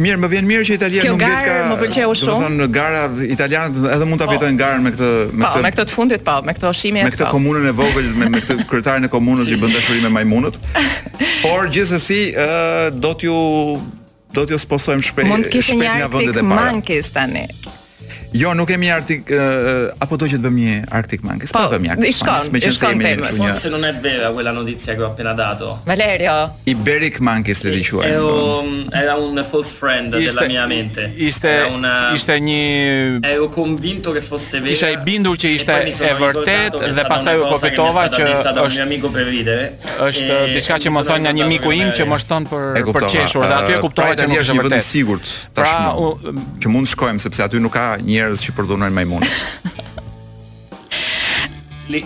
Mirë, 0.00 0.16
më 0.22 0.28
vjen 0.32 0.46
mirë 0.48 0.64
që 0.64 0.76
Italia 0.78 1.02
nuk 1.02 1.04
vjen 1.04 1.18
ka. 1.20 1.30
Do 1.44 2.12
të 2.16 2.28
thonë 2.32 2.56
në 2.62 2.68
gara 2.72 3.02
italianët 3.26 3.90
edhe 3.96 4.06
mund 4.08 4.22
ta 4.22 4.28
po. 4.28 4.32
fitojnë 4.38 4.56
garën 4.60 4.86
me 4.86 4.92
këtë 4.94 5.08
me 5.08 5.26
po, 5.26 5.26
këtë. 5.26 5.52
Po, 5.52 5.62
me 5.66 5.72
këtë 5.74 5.86
të 5.90 5.94
fundit, 5.96 6.24
po, 6.28 6.36
me 6.48 6.54
këtë 6.56 6.68
ushimi. 6.70 7.02
Me 7.04 7.10
këtë 7.12 7.26
po. 7.28 7.32
komunën 7.36 7.68
e 7.68 7.74
vogël 7.76 8.08
me 8.16 8.30
me 8.32 8.40
këtë 8.40 8.68
kryetarin 8.72 9.04
e 9.04 9.10
komunës 9.12 9.50
që 9.52 9.60
bën 9.60 9.76
dashuri 9.76 10.00
me 10.06 10.12
majmunët. 10.16 10.56
Por 11.44 11.68
gjithsesi, 11.74 12.22
ë 12.32 12.88
do 13.04 13.12
t'ju 13.20 13.36
do 14.32 14.46
t'ju 14.48 14.62
sposojmë 14.64 15.06
shpejt. 15.10 15.28
Mund 15.34 15.50
të 15.50 15.56
kishë 15.58 15.78
një 15.84 15.94
aktik 16.08 16.42
mankes 16.54 17.12
tani. 17.12 17.44
Jo, 18.34 18.54
nuk 18.56 18.66
kemi 18.68 18.88
Arctic 18.92 19.28
uh, 19.30 19.40
apo 20.00 20.16
do 20.16 20.26
që 20.30 20.38
të 20.40 20.46
bëmë 20.46 20.62
një 20.64 20.76
Arctic 20.96 21.20
Monkeys? 21.26 21.52
Po, 21.52 21.60
po 21.68 21.74
bëmë 21.76 21.90
Arctic. 21.92 22.14
Shkon, 22.16 22.96
me 22.96 23.04
temë. 23.04 23.16
Një... 23.20 23.32
Fond 23.36 23.56
se 23.60 23.68
non 23.72 23.84
è 23.84 23.90
vera 24.00 24.30
quella 24.32 24.52
notizia 24.56 24.94
che 24.94 25.02
ho 25.02 25.06
appena 25.10 25.34
dato. 25.36 25.80
Valerio. 25.84 26.54
Iberic 26.64 27.18
Monkeys 27.20 27.60
le 27.62 27.72
dicuai. 27.76 28.08
Era 28.08 28.22
un 28.22 28.86
era 28.90 29.14
un 29.16 29.44
false 29.48 29.74
friend 29.76 30.16
della 30.16 30.46
mia 30.48 30.66
mente. 30.66 31.12
Ishte 31.16 31.48
era 31.48 31.66
una 31.76 31.94
ishte 32.14 32.38
një 32.40 33.20
ero 33.20 33.48
convinto 33.50 34.12
che 34.12 34.22
fosse 34.22 34.60
vera. 34.60 34.72
Ishte 34.72 34.96
bindur 35.04 35.36
që 35.36 35.52
ishte 35.58 35.76
e 35.92 36.14
vërtet 36.16 36.80
dhe 36.96 37.04
pastaj 37.12 37.36
u 37.36 37.50
kopitova 37.52 38.06
që 38.16 38.30
është 38.54 38.86
amiko 38.86 39.12
Është 39.12 40.40
diçka 40.56 40.76
që 40.86 40.90
më 40.96 41.02
thon 41.10 41.24
nga 41.26 41.32
një 41.36 41.46
miku 41.52 41.72
im 41.76 41.90
që 41.92 42.06
më 42.08 42.16
thon 42.32 42.46
për 42.48 42.80
për 42.96 43.06
qeshur 43.12 43.44
dhe 43.44 43.56
aty 43.60 43.72
e 43.72 43.76
pra, 43.76 43.80
kuptova 43.84 44.10
pra 44.14 44.16
që 44.16 44.30
nuk 44.30 44.40
është 44.40 44.58
vërtet. 44.62 45.38
Pra, 45.58 45.76
që 46.62 46.72
mund 46.72 46.88
shkojmë 46.90 47.20
sepse 47.22 47.44
aty 47.44 47.60
nuk 47.62 47.74
ka 47.76 47.84
një 48.00 48.21
njerëz 48.22 48.44
që 48.48 48.54
përdhunojnë 48.62 48.98
majmunë. 49.02 50.02
Li 51.94 52.04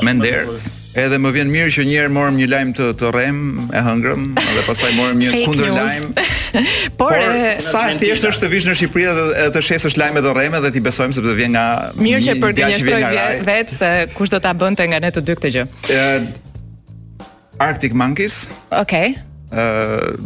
Me 0.06 0.14
nder. 0.20 0.46
Edhe 0.90 1.18
më 1.22 1.30
vjen 1.36 1.50
mirë 1.52 1.70
që 1.70 1.84
njëherë 1.86 2.10
morëm 2.16 2.38
një 2.40 2.46
lajm 2.50 2.70
të 2.74 2.86
të 2.98 3.10
rrem, 3.14 3.36
e 3.70 3.80
hëngrëm, 3.86 4.24
edhe 4.42 4.62
pastaj 4.66 4.88
morëm 4.96 5.20
një 5.20 5.34
kundër 5.46 5.68
lajm. 5.76 6.08
Por, 7.00 7.14
Por 7.14 7.18
eh, 7.20 7.62
sa 7.62 7.84
thjesht 8.00 8.26
është 8.32 8.42
të 8.42 8.50
vish 8.50 8.66
në 8.66 8.74
Shqipëri 8.80 9.06
dhe, 9.06 9.46
të 9.54 9.62
shesësh 9.68 9.94
lajmet 10.00 10.26
të 10.26 10.32
rreme 10.34 10.60
dhe 10.64 10.72
ti 10.74 10.82
besojmë 10.82 11.14
sepse 11.14 11.36
vjen 11.38 11.54
nga 11.54 11.66
Mirë 11.94 12.24
që 12.26 12.36
për 12.42 12.56
të 12.58 12.70
njëjtoj 12.74 13.40
vetë 13.46 13.78
se 13.78 13.90
kush 14.16 14.34
do 14.34 14.42
ta 14.42 14.50
bënte 14.58 14.88
nga 14.90 14.98
ne 15.04 15.12
të 15.14 15.22
dy 15.30 15.38
këtë 15.38 15.52
gjë. 15.58 15.64
Arctic 17.62 17.94
Monkeys. 17.94 18.48
Okej. 18.74 19.14
Okay. 19.14 19.18
Ë, 19.50 19.62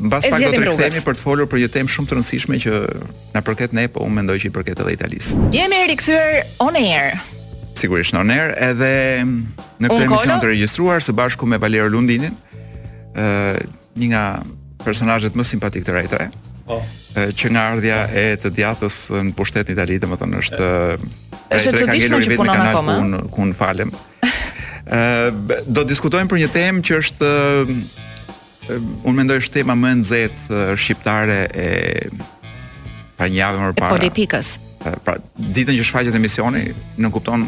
mbas 0.06 0.26
pak 0.28 0.37
do 0.44 0.50
të 0.52 0.64
rikthehemi 0.64 1.04
për 1.06 1.16
të 1.16 1.23
folur 1.26 1.49
për 1.50 1.62
një 1.64 1.71
temë 1.76 1.92
shumë 1.92 2.11
të 2.11 2.18
rëndësishme 2.21 2.59
që 2.64 2.80
na 3.37 3.44
përket 3.44 3.73
ne, 3.76 3.87
po 3.90 4.04
unë 4.04 4.18
mendoj 4.21 4.38
që 4.44 4.50
i 4.52 4.56
përket 4.61 4.83
edhe 4.85 4.97
Italisë. 5.00 5.38
Jemi 5.56 5.85
rikthyer 5.92 6.42
on 6.64 6.76
air 6.78 7.23
sigurisht 7.78 8.14
në 8.14 8.21
onër, 8.23 8.52
edhe 8.71 8.90
mm, 9.25 9.35
në 9.83 9.90
këtë 9.90 10.07
emision 10.07 10.40
të 10.43 10.50
regjistruar 10.52 11.04
së 11.04 11.14
bashku 11.19 11.47
me 11.50 11.59
Valerio 11.62 11.90
Lundinin, 11.93 12.35
ë 12.35 13.64
një 14.00 14.11
nga 14.12 14.23
personazhet 14.85 15.37
më 15.38 15.47
simpatik 15.54 15.87
të 15.87 15.99
rejtëre, 16.00 16.31
Po. 16.64 16.78
Oh. 16.78 16.93
Që 17.37 17.50
nga 17.52 17.62
ardhja 17.75 17.97
e 18.16 18.23
të 18.40 18.50
djathtës 18.57 18.95
në 19.12 19.35
pushtetin 19.37 19.75
Itali, 19.76 19.99
domethënë 20.02 20.38
është 20.40 20.61
është 21.54 21.71
e 21.71 21.75
çuditshme 21.76 22.21
që 22.25 22.38
punon 22.40 22.62
akoma. 22.64 22.95
ku 23.31 23.45
un 23.45 23.52
falem. 23.54 23.93
ë 23.93 25.28
të 25.37 25.61
do 25.76 25.85
diskutojmë 25.93 26.33
për 26.33 26.40
një 26.45 26.49
temë 26.57 26.83
që 26.88 26.99
është 27.02 27.31
unë 28.81 28.97
un 29.04 29.21
mendoj 29.21 29.43
është 29.45 29.59
tema 29.61 29.76
më 29.85 29.93
e 29.93 29.99
nxehtë 30.00 30.64
shqiptare 30.81 31.38
e 31.52 31.69
pra 33.21 33.28
një 33.28 33.43
javë 33.45 33.64
më 33.69 33.73
parë. 33.78 33.97
Politikës 33.99 34.54
pra 35.05 35.17
ditën 35.53 35.75
që 35.79 35.85
shfaqet 35.87 36.17
emisioni 36.17 36.64
në 37.00 37.11
kupton 37.14 37.47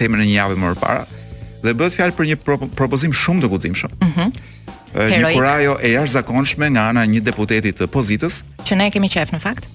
temën 0.00 0.22
e 0.22 0.28
një 0.28 0.36
javë 0.36 0.58
më 0.62 0.70
parë 0.80 1.04
dhe 1.64 1.74
bëhet 1.74 1.96
fjalë 1.98 2.16
për 2.18 2.28
një 2.30 2.38
propozim 2.78 3.14
shumë 3.14 3.42
të 3.46 3.52
guximshëm. 3.56 3.96
Mhm. 4.04 4.20
Mm 4.28 4.54
një 4.88 5.34
kurajo 5.36 5.74
e 5.84 5.90
jashtëzakonshme 5.92 6.64
nga 6.72 6.86
ana 6.88 7.02
një 7.06 7.20
deputeti 7.26 7.74
të 7.76 7.84
opozitës, 7.90 8.38
që 8.64 8.76
ne 8.80 8.86
kemi 8.90 9.10
qef 9.12 9.34
në 9.34 9.38
fakt. 9.42 9.66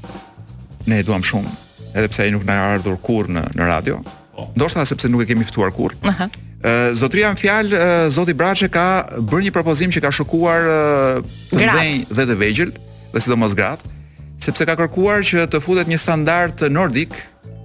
Ne 0.89 0.97
e 0.99 1.03
duam 1.05 1.21
shumë, 1.23 1.51
edhe 1.93 2.07
pse 2.09 2.23
ai 2.25 2.31
nuk 2.33 2.41
na 2.47 2.55
ka 2.57 2.71
ardhur 2.79 2.97
kurrë 3.05 3.29
në 3.35 3.43
në 3.53 3.67
radio. 3.69 3.99
Po. 4.33 4.47
Ndoshta 4.57 4.81
sepse 4.89 5.11
nuk 5.13 5.21
e 5.21 5.27
kemi 5.29 5.45
ftuar 5.45 5.69
kurrë. 5.75 5.95
Ëh 6.65 6.93
zotria 6.97 7.29
në 7.35 7.39
fjalë 7.43 7.83
zoti 8.09 8.33
Braçe 8.33 8.71
ka 8.73 9.05
bërë 9.21 9.47
një 9.47 9.53
propozim 9.53 9.93
që 9.93 10.01
ka 10.01 10.11
shokuar 10.11 10.65
të 11.53 11.61
vënë 11.61 12.05
dhe 12.09 12.25
të 12.31 12.39
vegjël, 12.41 12.73
dhe 13.13 13.19
sidomos 13.21 13.53
gratë 13.53 13.92
sepse 14.43 14.65
ka 14.67 14.75
kërkuar 14.77 15.23
që 15.27 15.47
të 15.51 15.61
futet 15.63 15.87
një 15.91 15.99
standard 16.03 16.63
nordik 16.75 17.15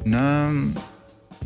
në 0.09 0.25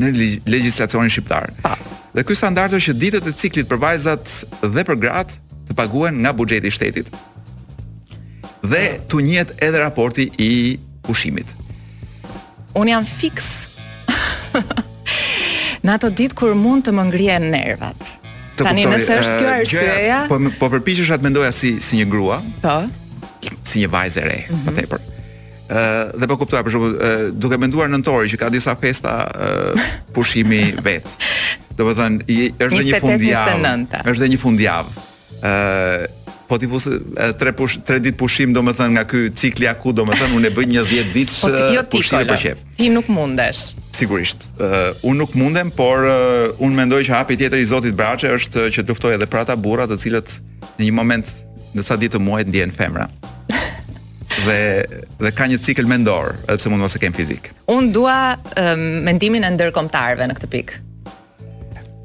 në 0.02 0.08
legjislacionin 0.48 1.12
shqiptar. 1.12 1.50
Pa. 1.64 1.74
Dhe 2.16 2.22
ky 2.24 2.36
standard 2.36 2.72
është 2.76 2.88
që 2.90 2.94
ditët 3.00 3.26
e 3.28 3.32
ciklit 3.36 3.68
për 3.68 3.80
vajzat 3.82 4.30
dhe 4.74 4.84
për 4.88 4.96
gratë 5.02 5.36
të 5.68 5.76
paguhen 5.76 6.16
nga 6.24 6.32
buxheti 6.36 6.70
i 6.70 6.72
shtetit. 6.72 7.10
Dhe 8.72 8.82
tu 9.12 9.20
njihet 9.20 9.52
edhe 9.58 9.80
raporti 9.82 10.28
i 10.40 10.78
pushimit. 11.04 11.52
Un 12.78 12.88
jam 12.88 13.04
fix. 13.08 13.50
në 15.84 15.96
ato 15.98 16.08
ditë 16.12 16.38
kur 16.40 16.56
mund 16.56 16.86
të 16.88 16.94
më 16.96 17.06
ngrihen 17.10 17.48
nervat. 17.52 18.14
Të 18.56 18.66
Tani 18.68 18.84
nëse 18.88 19.18
është 19.20 19.38
kjo 19.38 19.54
arsyeja, 19.58 20.22
po 20.32 20.38
po 20.60 20.72
përpiqesh 20.76 21.12
atë 21.16 21.24
mendoja 21.28 21.52
si 21.56 21.76
si 21.84 22.00
një 22.00 22.08
grua. 22.12 22.40
Po. 22.64 22.80
Si 23.66 23.82
një 23.82 23.92
vajzë 23.92 24.20
e 24.24 24.28
re, 24.30 24.40
mm 24.48 24.58
-hmm. 24.58 24.76
tepër 24.80 25.08
dhe 26.18 26.26
po 26.30 26.36
kuptoj 26.42 26.62
për 26.66 26.74
shemb 26.74 27.36
duke 27.40 27.58
menduar 27.60 27.88
në 27.90 27.98
nëntor 27.98 28.26
që 28.32 28.38
ka 28.42 28.48
disa 28.52 28.74
festa 28.80 29.14
pushimi 30.16 30.62
vet. 30.84 31.08
Do 31.76 31.86
të 31.88 31.94
thënë 32.00 32.38
është 32.52 32.80
dhe 32.80 32.88
një 32.92 32.98
fundjavë. 33.04 33.76
Është 34.12 34.20
dhe 34.24 34.32
një 34.34 34.40
fundjavë. 34.46 35.08
ë 35.42 36.00
po 36.52 36.58
ti 36.60 36.66
vose 36.68 36.90
tre 37.40 37.52
push 37.56 37.78
tre 37.86 37.96
ditë 38.04 38.18
pushim 38.20 38.50
domethën 38.54 38.90
nga 38.94 39.02
ky 39.08 39.22
cikli 39.32 39.64
aku 39.70 39.92
domethën 39.96 40.34
unë 40.36 40.50
e 40.50 40.50
bëj 40.54 40.66
një 40.70 40.82
10 40.90 41.08
ditë 41.16 41.36
po 41.42 41.48
ti, 41.50 41.62
jo 41.78 41.82
ti 41.86 41.96
pushim 41.96 42.26
për 42.28 42.38
qef 42.42 42.58
ti 42.78 42.86
nuk 42.94 43.08
mundesh 43.10 43.74
sigurisht 43.96 44.44
uh, 44.62 44.92
unë 45.02 45.18
nuk 45.22 45.34
mundem 45.38 45.70
por 45.74 46.04
uh, 46.06 46.52
unë 46.62 46.76
mendoj 46.82 47.00
që 47.08 47.16
hapi 47.16 47.38
tjetër 47.40 47.62
i 47.62 47.64
Zotit 47.66 47.96
braçe 47.98 48.30
është 48.38 48.68
që 48.70 48.84
të 48.86 48.94
ftoj 48.98 49.14
edhe 49.18 49.26
prata 49.32 49.56
burra 49.56 49.86
të 49.90 49.96
cilët 50.04 50.34
në 50.78 50.86
një 50.90 50.92
moment 51.00 51.32
në 51.74 51.82
sa 51.86 51.96
ditë 51.98 52.18
të 52.20 52.24
muajit 52.26 52.52
ndjehen 52.54 52.76
femra 52.78 53.08
dhe 54.40 54.86
dhe 55.24 55.30
ka 55.38 55.46
një 55.50 55.58
cikël 55.66 55.88
mendor, 55.92 56.36
edhe 56.48 56.56
pse 56.60 56.72
mund 56.72 56.82
mos 56.82 56.96
e 56.96 57.00
kem 57.02 57.14
fizik. 57.16 57.52
Un 57.76 57.92
dua 57.92 58.36
mendimin 59.08 59.46
e 59.48 59.52
ndërkombëtarëve 59.54 60.28
në 60.32 60.38
këtë 60.40 60.52
pikë. 60.56 60.80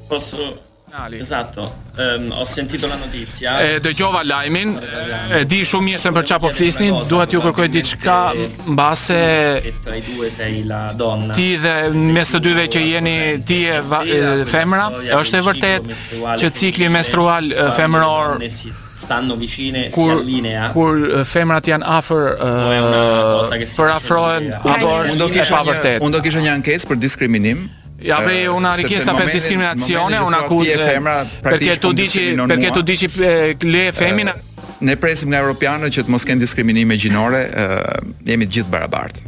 Po, 0.08 0.20
Nali. 0.98 1.18
Esatto. 1.20 1.72
Ehm 1.98 2.24
um, 2.24 2.30
ho 2.38 2.44
sentito 2.44 2.86
la 2.86 2.96
notizia. 2.96 3.48
E 3.60 3.74
eh, 3.74 3.80
dëgjova 3.80 4.20
lajmin, 4.26 4.70
e 4.70 5.38
eh, 5.40 5.44
di 5.46 5.62
shumë 5.70 5.84
mirë 5.88 6.00
se 6.04 6.10
për 6.16 6.24
çfarë 6.30 6.42
po 6.46 6.50
flisnin, 6.56 6.94
duha 7.10 7.24
ju 7.30 7.42
kërkoj 7.44 7.68
diçka 7.76 8.16
mbase 8.72 9.18
tra 9.86 9.96
i 9.98 10.02
due 10.10 10.30
se 10.36 10.48
i 10.60 10.62
la 10.68 10.82
donna. 11.02 11.34
Ti 11.38 11.46
dhe 11.64 11.74
mes 12.18 12.32
të 12.34 12.40
dyve 12.46 12.66
që 12.74 12.82
jeni 12.90 13.16
ti 13.50 13.60
e 13.66 13.80
femra, 14.52 14.88
është 15.22 15.40
e 15.40 15.42
vërtet 15.48 15.90
që 16.44 16.52
cikli 16.60 16.90
menstrual 16.98 17.50
femror 17.78 18.42
stanno 18.98 19.36
vicine 19.42 19.88
si 19.94 20.06
linea. 20.30 20.70
Kur 20.74 21.24
femrat 21.24 21.68
janë 21.74 21.90
afër 21.98 22.24
po, 22.38 23.42
për 23.82 23.92
afrohen 23.98 24.50
apo 24.62 24.96
është 25.02 25.32
e 25.44 25.48
pavërtetë? 25.52 26.00
Unë 26.06 26.18
do 26.18 26.24
kisha 26.26 26.42
një 26.46 26.56
ankesë 26.58 26.92
për 26.94 27.02
diskriminim. 27.08 27.66
Ja 28.00 28.20
be 28.26 28.42
eh, 28.42 28.46
una 28.54 28.74
richiesta 28.74 29.12
per 29.12 29.30
discriminazione, 29.30 30.18
una 30.18 30.42
cuse 30.42 30.76
femra 30.78 31.26
pra 31.40 31.50
perché 31.50 31.78
tu 31.78 31.92
dici 31.92 32.32
perché 32.46 32.70
tu 32.70 32.80
dici 32.82 33.08
le 33.16 33.56
eh, 33.88 33.92
femmina 33.92 34.36
Ne 34.80 34.96
presim 34.96 35.26
nga 35.28 35.40
europianët 35.42 35.90
që 35.90 36.04
të 36.06 36.12
mos 36.14 36.22
ken 36.22 36.38
diskriminime 36.38 36.94
gjinore, 36.94 37.40
uh, 37.50 38.12
jemi 38.22 38.46
të 38.46 38.52
gjithë 38.60 38.70
barabartë. 38.70 39.22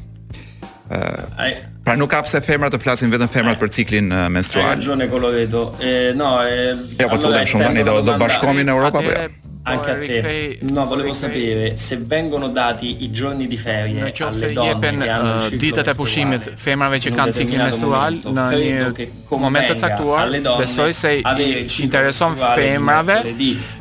Uh, 0.87 1.43
Ai 1.43 1.51
Pra 1.83 1.97
nuk 1.99 2.13
ka 2.13 2.21
pse 2.23 2.39
femrat 2.47 2.71
të 2.71 2.79
flasin 2.79 3.11
vetëm 3.11 3.27
femrat 3.35 3.59
për 3.59 3.73
ciklin 3.75 4.13
uh, 4.15 4.29
menstrual. 4.31 4.79
Ai 4.79 4.79
e 4.79 5.09
kolo 5.11 5.33
E 5.81 6.13
no, 6.15 6.31
e 6.39 6.77
jo, 7.01 7.09
po 7.11 7.19
të 7.19 7.33
them 7.35 7.51
shumë 7.51 7.67
tani 7.67 7.83
do, 7.83 7.97
do 8.01 8.15
bashkohemi 8.21 8.63
në 8.69 8.77
Europa 8.77 9.03
apo 9.03 9.09
jo? 9.11 9.17
Ja? 9.25 9.40
anche 9.71 9.91
a 9.91 10.23
te. 10.23 10.59
No, 10.73 10.87
volevo 10.87 11.13
sapere 11.13 11.77
se 11.77 11.97
vengono 11.99 12.49
dati 12.49 13.03
i 13.03 13.11
giorni 13.11 13.47
di 13.47 13.57
ferie 13.57 14.13
alle 14.21 14.53
donne 14.53 14.79
che 14.81 15.09
hanno 15.09 15.45
eh, 15.45 15.51
ciclo 15.51 15.59
ditët 15.61 15.89
e 15.91 15.95
pushimit 15.95 16.53
femrave 16.57 16.99
që 16.99 17.11
kanë 17.17 17.35
ciklin 17.37 17.61
menstrual 17.65 18.17
në 18.33 18.45
një 18.61 19.07
moment 19.31 19.69
të 19.71 19.77
caktuar, 19.81 20.33
besoj 20.59 20.93
se 20.95 21.13
i 21.17 21.49
intereson 21.85 22.37
femrave 22.57 23.21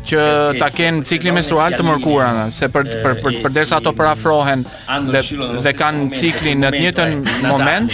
që 0.10 0.22
ta 0.60 0.70
kenë 0.74 1.04
ciklin 1.10 1.36
menstrual 1.38 1.76
të 1.78 1.86
mërkurën, 1.88 2.52
se 2.54 2.70
për 2.74 2.90
për 3.04 3.18
për 3.24 3.34
eh, 3.34 3.40
përderisa 3.46 3.80
ato 3.80 3.94
dhe, 3.94 5.22
dhe 5.68 5.74
kanë 5.80 6.08
ciklin 6.18 6.60
në 6.66 6.70
të 6.76 6.80
njëjtën 6.84 7.46
moment, 7.50 7.92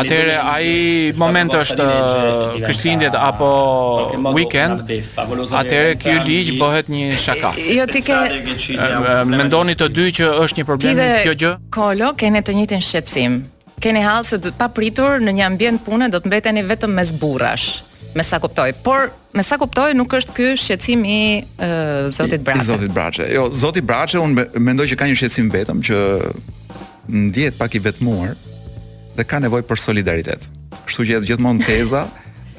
atëherë 0.00 0.36
ai 0.42 1.12
moment 1.20 1.56
është 1.60 1.86
eh, 1.86 2.60
kështindjet 2.66 3.14
apo 3.18 3.52
weekend. 4.36 4.84
Atëherë 5.60 5.98
ky 6.00 6.16
ligjë 6.26 6.58
bëhet 6.60 6.90
një 6.90 7.14
çka 7.34 7.50
ka. 7.50 7.74
Jo 7.74 7.86
ti 7.90 8.00
ke 8.04 8.16
mendoni 9.26 9.76
të 9.78 9.88
dy 9.94 10.08
që 10.20 10.30
është 10.44 10.60
një 10.60 10.66
problem 10.68 10.98
dhe... 10.98 11.08
kjo 11.28 11.34
gjë? 11.42 11.52
Kolo 11.74 12.12
kene 12.18 12.42
të 12.42 12.54
njëjtin 12.58 12.82
shqetësim. 12.84 13.38
Keni 13.80 14.02
hall 14.04 14.24
se 14.28 14.38
pa 14.60 14.68
pritur 14.72 15.22
në 15.24 15.32
një 15.38 15.46
ambient 15.50 15.82
pune 15.86 16.10
do 16.12 16.20
të 16.20 16.28
mbeteni 16.28 16.64
vetëm 16.68 16.92
mes 16.98 17.12
burrash. 17.12 17.80
Me 18.14 18.24
sa 18.26 18.40
kuptoj, 18.42 18.72
por 18.84 19.12
me 19.38 19.42
sa 19.46 19.56
kuptoj 19.60 19.92
nuk 19.96 20.14
është 20.18 20.34
ky 20.36 20.48
shqetësim 20.58 21.04
i 21.08 21.20
uh, 21.62 22.08
Zotit 22.12 22.42
Braçe. 22.44 22.66
Zotit 22.68 22.92
Braçe. 22.94 23.26
Jo, 23.32 23.46
Zoti 23.54 23.80
Braçe 23.86 24.18
unë 24.20 24.48
mendoj 24.60 24.88
që 24.92 24.98
ka 25.00 25.08
një 25.08 25.18
shqetësim 25.20 25.52
vetëm 25.54 25.82
që 25.86 26.02
ndjehet 27.28 27.58
pak 27.58 27.74
i 27.78 27.82
vetmuar 27.84 28.34
dhe 29.16 29.24
ka 29.26 29.38
nevojë 29.46 29.66
për 29.68 29.80
solidaritet. 29.82 30.50
Kështu 30.88 31.06
që 31.08 31.20
është 31.20 31.30
gjithmonë 31.32 31.64
teza 31.66 32.02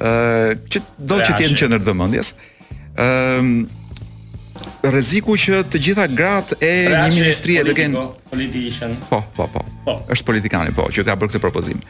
uh, 0.00 0.56
që 0.72 0.82
do 1.10 1.20
që 1.20 1.30
të 1.38 1.44
jetë 1.46 1.52
në 1.56 1.60
qendër 1.62 1.84
të 1.84 1.88
vëmendjes. 1.92 2.34
Ëm 3.02 3.50
rreziku 4.82 5.36
që 5.38 5.62
të 5.70 5.78
gjitha 5.86 6.06
gratë 6.10 6.56
e 6.58 6.70
Rashi, 6.90 7.02
një 7.02 7.20
ministrie 7.20 7.62
të 7.66 7.74
kenë 7.78 8.04
politician. 8.30 8.96
Po, 9.10 9.20
po, 9.36 9.46
po. 9.54 9.62
Po, 9.86 9.96
është 10.12 10.26
politikani 10.30 10.74
po 10.76 10.88
që 10.90 11.04
ka 11.06 11.14
bërë 11.18 11.34
këtë 11.36 11.42
propozim. 11.42 11.82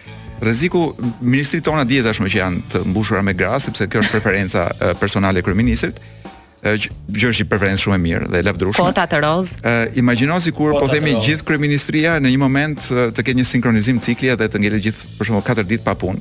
Rreziku 0.42 0.82
ministrit 1.22 1.64
tona 1.64 1.84
dihet 1.88 2.06
tashmë 2.08 2.30
që 2.34 2.40
janë 2.42 2.62
të 2.72 2.82
mbushura 2.90 3.22
me 3.24 3.34
gratë 3.38 3.68
sepse 3.68 3.86
kjo 3.88 4.02
është 4.04 4.16
preferenca 4.16 4.64
personale 5.00 5.40
e 5.40 5.46
kryeministrit 5.46 6.02
që 6.62 7.30
është 7.32 7.42
i 7.42 7.46
preferensë 7.50 7.86
shumë 7.88 7.98
e 8.00 8.02
mirë 8.04 8.26
dhe 8.30 8.40
e 8.44 8.52
Po, 8.52 8.58
drushme. 8.64 8.90
të 8.94 9.22
rozë. 9.24 9.72
Imagino 9.98 10.36
si 10.42 10.52
kur 10.54 10.76
po 10.78 10.86
themi 10.92 11.16
gjithë 11.24 11.46
kryeministria 11.48 12.18
në 12.22 12.34
një 12.34 12.42
moment 12.42 12.88
të 13.16 13.24
ke 13.24 13.34
një 13.34 13.46
sinkronizim 13.50 14.00
cikli 14.04 14.30
dhe 14.36 14.50
të 14.50 14.62
ngele 14.62 14.82
gjithë 14.84 15.14
për 15.18 15.30
shumë 15.32 15.44
4 15.48 15.70
ditë 15.74 15.86
pa 15.88 15.96
punë. 15.98 16.20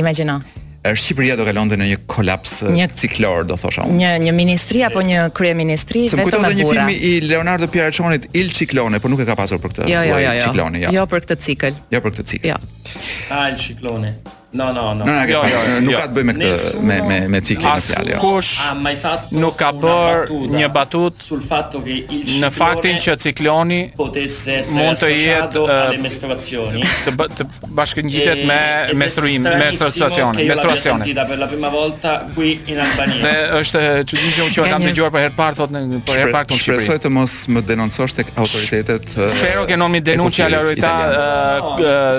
Imagjino. 0.00 0.38
Er 0.86 0.96
Shqipëria 1.00 1.32
do 1.40 1.46
kalonte 1.48 1.78
në 1.80 1.86
një 1.88 1.94
kolaps 2.12 2.58
eh, 2.66 2.70
një, 2.76 2.86
ciklor, 3.00 3.46
do 3.48 3.56
thosha 3.56 3.86
unë. 3.88 3.94
Një 4.02 4.10
një 4.26 4.34
ministri 4.36 4.82
apo 4.84 5.00
një 5.06 5.22
kryeministri 5.36 6.02
vetëm 6.10 6.20
me 6.20 6.24
burra. 6.26 6.32
Se 6.34 6.36
kujtohet 6.36 6.60
një 6.60 6.66
film 6.68 6.92
i 6.92 7.12
Leonardo 7.24 7.70
Pieraccionit 7.72 8.26
Il 8.36 8.52
Ciclone, 8.52 9.00
por 9.00 9.12
nuk 9.14 9.24
e 9.24 9.28
ka 9.30 9.38
pasur 9.38 9.62
për 9.64 9.72
këtë. 9.78 9.86
Jo, 9.88 10.02
jo, 10.10 10.18
jo, 10.20 10.34
jo. 10.42 10.70
jo. 10.84 10.92
Jo 11.00 11.06
për 11.08 11.24
këtë 11.24 11.38
cikël. 11.46 11.80
Jo 11.94 12.02
për 12.04 12.18
këtë 12.18 12.28
cikël. 12.34 12.52
Jo. 12.52 13.04
Al 13.40 13.56
Ciclone. 13.64 14.12
No, 14.54 14.70
no, 14.72 14.94
no. 14.94 15.04
Na, 15.04 15.24
jo, 15.26 15.40
jo, 15.42 15.60
jo, 15.66 15.78
nuk 15.82 15.96
ka 15.98 16.04
të 16.06 16.14
bëj 16.14 16.24
me 16.28 16.32
këtë 16.36 16.82
me 16.86 16.96
me 17.08 17.14
me 17.34 17.38
ciklin 17.42 17.74
e 17.74 17.82
sjellë. 17.82 18.10
Jo. 18.12 18.18
Kush 18.22 18.50
më 18.84 18.92
i 18.94 18.98
po 19.02 19.14
nuk 19.42 19.56
ka 19.58 19.70
bër 19.82 20.28
një 20.52 20.68
batutë 20.76 21.24
sulfato 21.26 21.80
ve 21.82 21.96
il 22.06 22.20
shi. 22.28 22.36
Në 22.44 22.50
faktin 22.54 23.00
që 23.02 23.16
cikloni 23.24 23.78
mund 23.96 25.00
të 25.00 25.10
jetë 25.10 25.62
në 25.72 25.98
mestruacioni, 26.04 26.86
të 27.06 27.26
të 27.38 27.46
bashkëngjitet 27.80 28.44
me 28.50 28.60
mestruim, 29.02 29.42
me 29.48 29.56
mestruacion, 29.64 30.38
me 30.38 30.46
mestruacion. 30.52 31.02
Ti 31.10 31.16
dapo 31.18 31.40
la 31.42 31.50
prima 31.50 31.72
volta 31.74 32.14
qui 32.38 32.52
in 32.70 32.78
Albania. 32.78 33.18
Dhe 33.26 33.34
është 33.62 33.84
çuditë 34.12 34.48
që 34.54 34.68
kam 34.70 34.86
dëgjuar 34.86 35.14
për 35.18 35.26
herë 35.26 35.38
parë 35.42 35.60
thotë 35.64 35.76
në 35.88 36.00
për 36.12 36.22
herë 36.22 36.36
parë 36.38 36.52
në 36.54 36.60
Shqipëri. 36.60 36.76
Presoj 36.86 37.00
të 37.08 37.14
mos 37.18 37.36
më 37.56 37.64
denoncosh 37.72 38.16
tek 38.20 38.30
autoritetet. 38.38 39.18
Spero 39.34 39.66
që 39.72 39.82
nomi 39.82 40.04
denuncia 40.12 40.46
la 40.52 40.62
autorità 40.62 40.96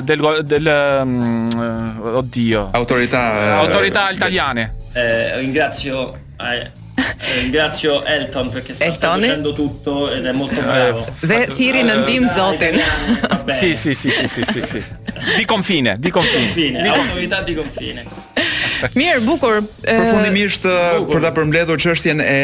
del 0.03 0.29
del 0.43 0.73
Oddio. 2.25 2.69
Autorità 2.71 3.39
eh, 3.43 3.47
Autorità 3.51 4.09
eh, 4.09 4.13
italiane. 4.13 4.75
Eh, 4.93 5.37
ringrazio 5.39 6.15
eh, 6.41 6.71
Ringrazio 7.41 8.03
Elton 8.05 8.49
perché 8.49 8.73
sta 8.73 8.85
Eltoni? 8.85 9.21
facendo 9.25 9.51
tutto 9.53 10.09
ed 10.11 10.25
è 10.25 10.31
molto 10.31 10.59
bravo. 10.61 11.05
Dhe 11.19 11.45
thiri 11.53 11.83
nëndim 11.83 12.23
ndim 12.23 12.27
zotin. 12.27 12.79
Sì, 13.49 13.75
sì, 13.75 13.93
sì, 13.93 14.09
sì, 14.09 14.27
sì, 14.27 14.43
sì, 14.49 14.61
sì. 14.61 14.83
Di 15.37 15.43
confine, 15.45 15.97
di 15.99 16.09
confine. 16.09 16.81
Di 16.81 16.89
confine, 16.89 17.43
di 17.43 17.53
confine. 17.55 18.03
Mirë, 18.95 19.21
bukur. 19.27 19.59
Përfundimisht 19.83 20.65
për 21.11 21.21
ta 21.23 21.33
përmbledhur 21.35 21.77
çështjen 21.83 22.23
e 22.23 22.39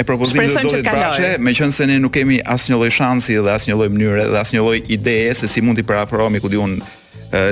e 0.00 0.04
propozimit 0.08 0.50
të 0.54 0.64
Zotit 0.66 0.88
Braçe, 0.88 1.34
meqense 1.40 1.86
ne 1.88 2.00
nuk 2.00 2.16
kemi 2.16 2.40
asnjë 2.40 2.74
lloj 2.80 2.90
shansi 2.98 3.36
dhe 3.44 3.52
asnjë 3.54 3.78
lloj 3.78 3.90
mënyre 3.94 4.26
dhe 4.32 4.40
asnjë 4.42 4.64
lloj 4.64 4.80
ideje 4.96 5.34
se 5.42 5.46
si 5.48 5.60
mundi 5.62 5.82
parafrohemi 5.84 6.40
ku 6.42 6.48
diun 6.50 6.80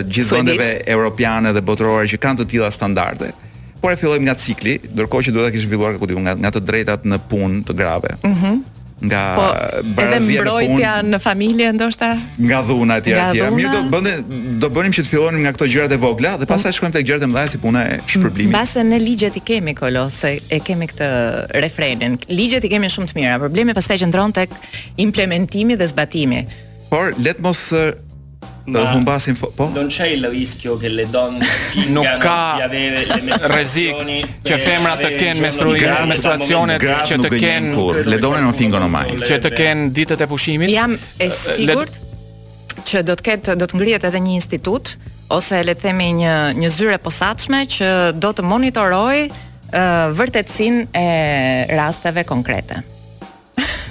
gjithë 0.08 0.36
vendeve 0.38 0.68
europiane 0.86 1.52
dhe 1.56 1.64
botërore 1.66 2.06
që 2.12 2.20
kanë 2.22 2.42
të 2.42 2.48
tilla 2.56 2.70
standarde. 2.74 3.32
Por 3.82 3.94
e 3.94 3.98
fillojmë 3.98 4.26
nga 4.28 4.36
cikli, 4.38 4.76
ndërkohë 4.92 5.28
që 5.28 5.32
duhet 5.34 5.48
ta 5.50 5.54
kishim 5.56 5.72
filluar 5.72 5.96
ku 5.98 6.06
nga 6.20 6.36
nga 6.38 6.52
të 6.54 6.62
drejtat 6.68 7.08
në 7.08 7.18
punë 7.32 7.64
të 7.66 7.80
grave. 7.82 8.12
Mhm. 8.26 8.38
Mm 8.52 8.60
nga 9.02 9.20
po, 9.34 9.44
barazia 9.98 10.28
edhe 10.28 10.42
mbrojtja 10.44 10.90
në, 11.02 11.08
në 11.10 11.18
familje 11.24 11.72
ndoshta 11.74 12.10
nga 12.46 12.60
dhuna 12.68 13.00
etj 13.00 13.08
etj 13.10 13.40
mirë 13.50 13.72
do 13.74 13.80
bënde, 13.90 14.12
do 14.62 14.68
bënim 14.76 14.92
që 14.94 15.02
të 15.02 15.10
fillonim 15.10 15.42
nga 15.42 15.50
këto 15.56 15.66
gjërat 15.72 15.94
e 15.96 15.98
vogla 15.98 16.36
dhe 16.38 16.46
po. 16.46 16.52
pastaj 16.52 16.70
shkojmë 16.76 16.94
tek 16.94 17.08
gjërat 17.08 17.24
e 17.26 17.30
mëdha 17.32 17.44
si 17.50 17.58
puna 17.58 17.82
e 17.82 17.96
shpërblimit. 18.06 18.52
Mbase 18.54 18.84
në 18.92 19.00
ligjet 19.02 19.40
i 19.40 19.42
kemi 19.42 19.74
kolo 19.74 20.04
se 20.14 20.36
e 20.54 20.60
kemi 20.62 20.86
këtë 20.92 21.08
refrenin. 21.66 22.14
Ligjet 22.30 22.62
i 22.62 22.70
kemi 22.76 22.92
shumë 22.94 23.10
të 23.10 23.18
mira, 23.18 23.34
problemi 23.42 23.74
pastaj 23.74 23.98
qëndron 24.04 24.38
tek 24.38 24.54
implementimi 25.08 25.74
dhe 25.76 25.90
zbatimi. 25.90 26.44
Por 26.94 27.10
le 27.18 27.34
të 27.34 27.42
mos 27.42 27.72
Ma 28.64 28.92
humbasin 28.94 29.34
fo 29.34 29.46
po. 29.54 29.70
Non 29.72 29.86
c'è 29.88 30.06
il 30.06 30.26
rischio 30.28 30.76
che 30.76 30.88
le 30.88 31.10
donne 31.10 31.44
fingano 31.44 32.00
di 32.56 32.62
avere 32.62 33.04
le 33.06 33.20
mestruazioni, 33.20 34.24
che 34.40 34.58
femmina 34.58 34.96
te 34.96 35.14
ken 35.16 35.38
mestruazione, 35.38 36.06
mestruazione 36.06 36.78
che 36.78 37.18
te 37.18 37.28
ken, 37.36 37.74
le 38.04 38.18
donne 38.18 38.40
non 38.40 38.54
fingono 38.54 38.86
mai. 38.86 39.16
Che 39.18 39.38
te 39.40 39.50
ken 39.50 39.90
ditët 39.92 40.20
e 40.20 40.26
pushimit? 40.26 40.68
Jam 40.68 40.96
e 41.16 41.28
sigurt 41.30 41.98
që 42.86 43.02
do 43.04 43.14
të 43.18 43.22
ketë 43.26 43.54
do 43.60 43.66
të 43.68 43.76
ngrihet 43.78 44.04
edhe 44.08 44.20
një 44.22 44.34
institut 44.38 44.94
ose 45.34 45.58
le 45.66 45.74
të 45.74 45.88
themi 45.90 46.06
një 46.22 46.34
një 46.56 46.70
zyre 46.72 46.96
posaçme 47.02 47.64
që 47.68 47.88
do 48.16 48.30
të 48.34 48.44
monitoroj 48.46 49.26
uh, 49.26 50.10
vërtetësinë 50.16 50.86
e 50.96 51.06
rasteve 51.76 52.22
konkrete. 52.26 52.78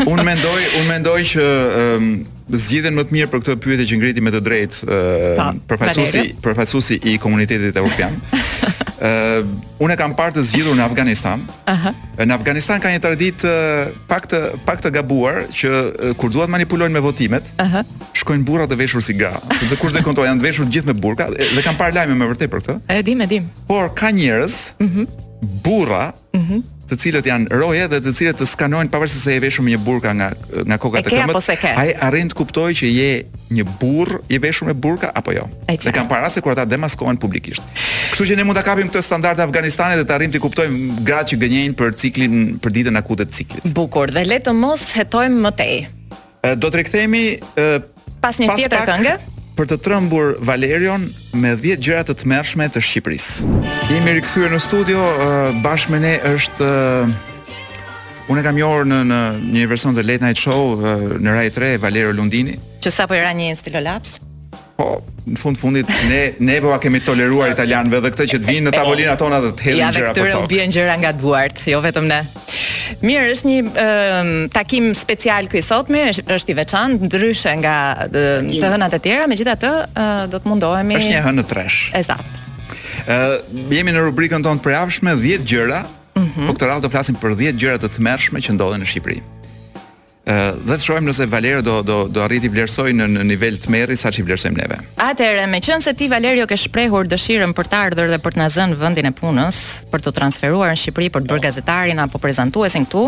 Un 0.07 0.19
mendoj, 0.25 0.61
un 0.79 0.87
mendoj 0.89 1.19
që 1.35 1.43
um, 1.43 2.05
zgjidhen 2.53 2.95
më 2.97 3.03
të 3.07 3.15
mirë 3.15 3.29
për 3.31 3.41
këtë 3.43 3.57
pyetje 3.63 3.85
që 3.91 3.97
ngriti 4.01 4.23
me 4.23 4.31
të 4.33 4.41
drejtë 4.43 4.87
uh, 4.87 5.41
përfaqësuesi 5.71 6.97
i 7.07 7.15
komunitetit 7.21 7.77
evropian. 7.79 8.15
Uh, 9.01 9.39
unë 9.85 9.95
kam 9.97 10.13
parë 10.17 10.35
të 10.39 10.43
zgjidhur 10.49 10.75
në 10.77 10.85
Afganistan. 10.85 11.45
Në 12.21 12.35
Afganistan 12.35 12.83
ka 12.83 12.91
një 12.93 13.01
traditë 13.05 13.51
uh, 13.51 13.95
pak 14.11 14.27
të 14.31 14.41
pak 14.67 14.83
të 14.85 14.91
gabuar 14.99 15.43
që 15.55 15.71
uh, 15.71 16.11
kur 16.21 16.33
duan 16.33 16.51
manipulojnë 16.53 16.95
me 16.97 17.03
votimet, 17.05 17.49
shkojnë 18.21 18.45
burrat 18.47 18.71
të 18.73 18.79
veshur 18.83 19.05
si 19.05 19.15
gra, 19.17 19.33
sepse 19.57 19.79
kush 19.81 19.95
dhe 19.95 20.03
kontoj 20.05 20.27
janë 20.27 20.43
të 20.43 20.49
veshur 20.49 20.69
gjithë 20.71 20.91
me 20.91 20.97
burka 21.01 21.29
dhe 21.31 21.65
kam 21.65 21.79
parë 21.79 22.01
lajme 22.01 22.19
me 22.19 22.29
vërtet 22.33 22.51
për 22.53 22.65
këtë. 22.67 22.77
E 22.97 23.01
dim, 23.07 23.25
e 23.25 23.29
dim. 23.31 23.49
Por 23.69 23.89
ka 23.97 24.11
njerëz, 24.15 24.59
mhm. 24.83 25.07
burra, 25.65 26.09
mhm 26.35 26.65
të 26.91 26.97
cilët 26.99 27.27
janë 27.29 27.55
roje 27.55 27.85
dhe 27.87 27.99
të 28.03 28.11
cilët 28.17 28.39
të 28.41 28.45
skanojnë 28.51 28.91
pavarësisht 28.91 29.23
se 29.29 29.35
e 29.37 29.39
veshur 29.41 29.63
me 29.63 29.71
një 29.75 29.79
burka 29.85 30.11
nga 30.17 30.31
nga 30.35 30.77
koka 30.81 30.99
e 30.99 31.05
këmbës. 31.07 31.47
Po 31.47 31.55
Ai 31.79 31.93
arrin 32.07 32.29
të 32.31 32.35
kuptojë 32.35 32.75
që 32.81 32.89
je 32.91 33.09
një 33.55 33.65
burr 33.79 34.17
i 34.35 34.39
veshur 34.43 34.67
me 34.67 34.73
burka 34.75 35.11
apo 35.15 35.31
jo. 35.37 35.45
Dhe 35.71 35.93
kanë 35.95 36.09
para 36.11 36.27
se 36.33 36.43
kur 36.43 36.51
ata 36.55 36.65
demaskohen 36.67 37.15
publikisht. 37.21 37.63
Kështu 38.11 38.27
që 38.33 38.39
ne 38.41 38.45
mund 38.49 38.59
ta 38.59 38.65
kapim 38.67 38.91
këtë 38.91 39.05
standard 39.07 39.39
të 39.39 39.47
Afganistanit 39.47 40.01
dhe 40.01 40.07
të 40.09 40.17
arrim 40.17 40.35
të 40.35 40.43
kuptojmë 40.43 40.99
gratë 41.07 41.31
që 41.33 41.39
gënjejnë 41.45 41.77
për 41.79 41.95
ciklin 42.03 42.37
për 42.61 42.75
ditën 42.79 42.99
akute 42.99 43.23
të 43.31 43.39
ciklit. 43.39 43.71
Bukur, 43.79 44.11
dhe 44.11 44.25
le 44.27 44.41
të 44.43 44.53
mos 44.57 44.83
hetojmë 44.97 45.45
më 45.47 45.55
tej. 45.61 45.77
Do 46.59 46.67
të 46.67 46.81
rikthehemi 46.83 47.23
pas 48.21 48.35
një 48.43 48.57
tjetër 48.57 48.83
këngë 48.91 49.17
për 49.55 49.67
të 49.71 49.77
trëmbur 49.85 50.31
Valerion 50.47 51.07
me 51.43 51.51
10 51.59 51.81
gjëra 51.83 52.05
të 52.07 52.15
tmerrshme 52.23 52.67
të 52.73 52.83
Shqipërisë. 52.87 53.49
Jemi 53.91 54.15
rikthyer 54.19 54.53
në 54.53 54.61
studio 54.63 55.03
bashkë 55.65 55.95
me 55.95 56.03
ne 56.07 56.13
është 56.35 56.71
Unë 58.31 58.45
e 58.45 58.45
kam 58.45 58.55
johër 58.61 58.85
në, 58.87 58.97
në 59.09 59.19
një 59.57 59.63
version 59.67 59.97
të 59.97 60.05
Late 60.07 60.23
Night 60.23 60.39
Show 60.39 60.77
në 61.19 61.33
Rai 61.35 61.49
3, 61.51 61.73
Valero 61.83 62.13
Lundini. 62.15 62.53
Që 62.85 62.93
sapo 62.95 63.11
po 63.11 63.19
e 63.19 63.25
ra 63.25 63.33
një 63.35 63.49
stilolaps? 63.59 64.13
po 64.81 64.91
në 65.31 65.37
fund 65.37 65.59
fundit 65.61 65.89
ne 66.09 66.21
ne 66.47 66.55
po 66.63 66.71
kemi 66.81 67.01
toleruar 67.05 67.51
italianëve 67.53 67.99
dhe 68.05 68.11
këtë 68.15 68.27
që 68.31 68.39
të 68.41 68.49
vinë 68.49 68.65
në 68.67 68.73
tavolinat 68.75 69.19
tona 69.21 69.39
dhe 69.43 69.51
të 69.59 69.65
hedhin 69.65 69.81
gjëra 69.93 70.13
për 70.13 70.15
tokë. 70.17 70.29
Ja, 70.29 70.37
këtu 70.39 70.51
bien 70.55 70.73
gjëra 70.75 70.95
nga 71.03 71.11
duart, 71.21 71.61
jo 71.69 71.81
vetëm 71.85 72.07
ne. 72.09 72.19
Mirë, 73.05 73.27
është 73.35 73.49
një 73.49 73.85
um, 73.85 74.31
takim 74.55 74.89
special 74.97 75.49
ky 75.51 75.61
sot, 75.65 75.91
më 75.93 76.03
është, 76.11 76.25
është 76.37 76.53
i 76.53 76.57
veçantë, 76.59 77.09
ndryshe 77.09 77.53
nga 77.63 77.75
dhe, 78.11 78.25
të 78.57 78.71
hënat 78.73 78.97
e 78.97 79.01
tjera, 79.05 79.27
megjithatë 79.31 79.71
uh, 79.73 80.13
do 80.33 80.41
të 80.41 80.51
mundohemi. 80.51 80.97
Është 80.99 81.13
një 81.13 81.23
hënë 81.27 81.43
të 81.45 81.49
tresh. 81.53 81.79
Ezakt. 81.99 82.39
Ë, 83.05 83.19
uh, 83.19 83.67
jemi 83.77 83.93
në 83.95 84.01
rubrikën 84.07 84.45
tonë 84.47 84.63
të 84.63 84.69
përjavshme 84.69 85.13
10 85.21 85.45
gjëra. 85.53 85.83
Mm 86.17 86.25
-hmm. 86.27 86.47
Po 86.49 86.53
këtë 86.57 86.69
radhë 86.71 86.81
do 86.81 86.89
flasim 86.89 87.15
për 87.21 87.37
10 87.39 87.61
gjëra 87.61 87.77
të 87.79 87.93
tmerrshme 87.97 88.39
që 88.41 88.57
ndodhen 88.57 88.81
në 88.83 88.89
Shqipëri 88.91 89.21
dhe 90.23 90.75
të 90.77 90.83
shohim 90.83 91.07
nëse 91.07 91.25
Valerio 91.25 91.61
do 91.65 91.79
do 91.81 91.97
do 92.11 92.21
arriti 92.21 92.49
vlerësoj 92.51 92.91
në, 92.93 93.05
në 93.09 93.23
nivel 93.25 93.55
të 93.57 93.71
merri 93.73 93.95
saç 93.97 94.19
i 94.21 94.25
vlerësojmë 94.25 94.57
neve. 94.59 94.75
Atëherë, 95.01 95.47
meqense 95.49 95.93
ti 95.97 96.07
Valerio 96.11 96.45
ke 96.47 96.57
shprehur 96.57 97.07
dëshirën 97.09 97.55
për 97.57 97.67
të 97.71 97.79
ardhur 97.87 98.11
dhe 98.11 98.19
për 98.21 98.35
të 98.35 98.39
na 98.43 98.49
zënë 98.53 98.77
vendin 98.77 99.09
e 99.09 99.11
punës, 99.17 99.59
për 99.89 100.03
të 100.05 100.13
transferuar 100.19 100.75
në 100.75 100.79
Shqipëri 100.81 101.09
për 101.15 101.23
të 101.25 101.31
bërë 101.31 101.45
gazetarin 101.47 102.03
apo 102.05 102.21
prezantuesin 102.21 102.85
këtu, 102.85 103.05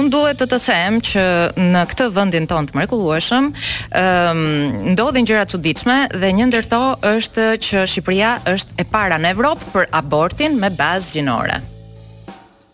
unë 0.00 0.10
duhet 0.14 0.40
të 0.40 0.48
të 0.54 0.60
them 0.64 0.96
që 1.10 1.26
në 1.74 1.84
këtë 1.92 2.08
vendin 2.16 2.48
tonë 2.50 2.72
të 2.72 2.78
mrekullueshëm, 2.80 3.50
ëm 3.90 4.42
um, 4.46 4.80
ndodhin 4.94 5.28
gjëra 5.28 5.44
çuditshme 5.52 5.98
dhe 6.16 6.32
një 6.40 6.48
ndër 6.48 6.70
to 6.72 6.80
është 7.12 7.46
që 7.68 7.84
Shqipëria 7.92 8.34
është 8.56 8.80
e 8.82 8.88
para 8.96 9.20
në 9.20 9.36
Evropë 9.36 9.72
për 9.76 9.92
abortin 10.00 10.56
me 10.60 10.70
bazë 10.72 11.18
gjinore 11.20 11.60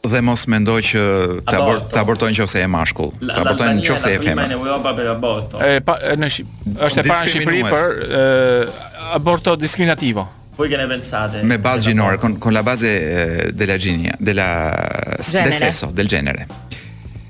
dhe 0.08 0.20
mos 0.24 0.44
mendoj 0.48 0.80
që 0.90 1.02
ta 1.50 1.58
abort, 1.60 1.92
abortojnë 2.00 2.36
qofse 2.40 2.62
e 2.64 2.68
mashkull, 2.70 3.10
ta 3.28 3.42
abortojnë 3.42 3.84
qofse 3.84 4.14
e 4.16 4.20
femër. 4.22 4.48
Në 4.52 4.56
Europa 4.56 4.92
për 4.96 5.10
aborto. 5.12 5.60
E 5.66 5.80
pa 5.84 5.98
në 6.16 6.30
Shqipëri 6.32 6.80
është 6.86 7.02
e 7.02 7.06
para 7.10 7.20
në 7.20 7.32
Shqipëri 7.34 7.62
për 7.68 7.94
aborto 9.20 9.56
diskriminativo. 9.60 10.26
Po 10.56 10.64
i 10.64 10.70
kene 10.72 10.86
pensate. 10.90 11.42
Me 11.48 11.60
bazë 11.64 11.90
gjinore, 11.90 12.18
con 12.20 12.38
con 12.40 12.52
la 12.56 12.62
bazë 12.64 12.94
della 13.56 13.76
genia, 13.80 14.16
della 14.18 14.48
del 15.20 15.52
sesso, 15.54 15.92
del 15.92 16.08
genere. 16.08 16.46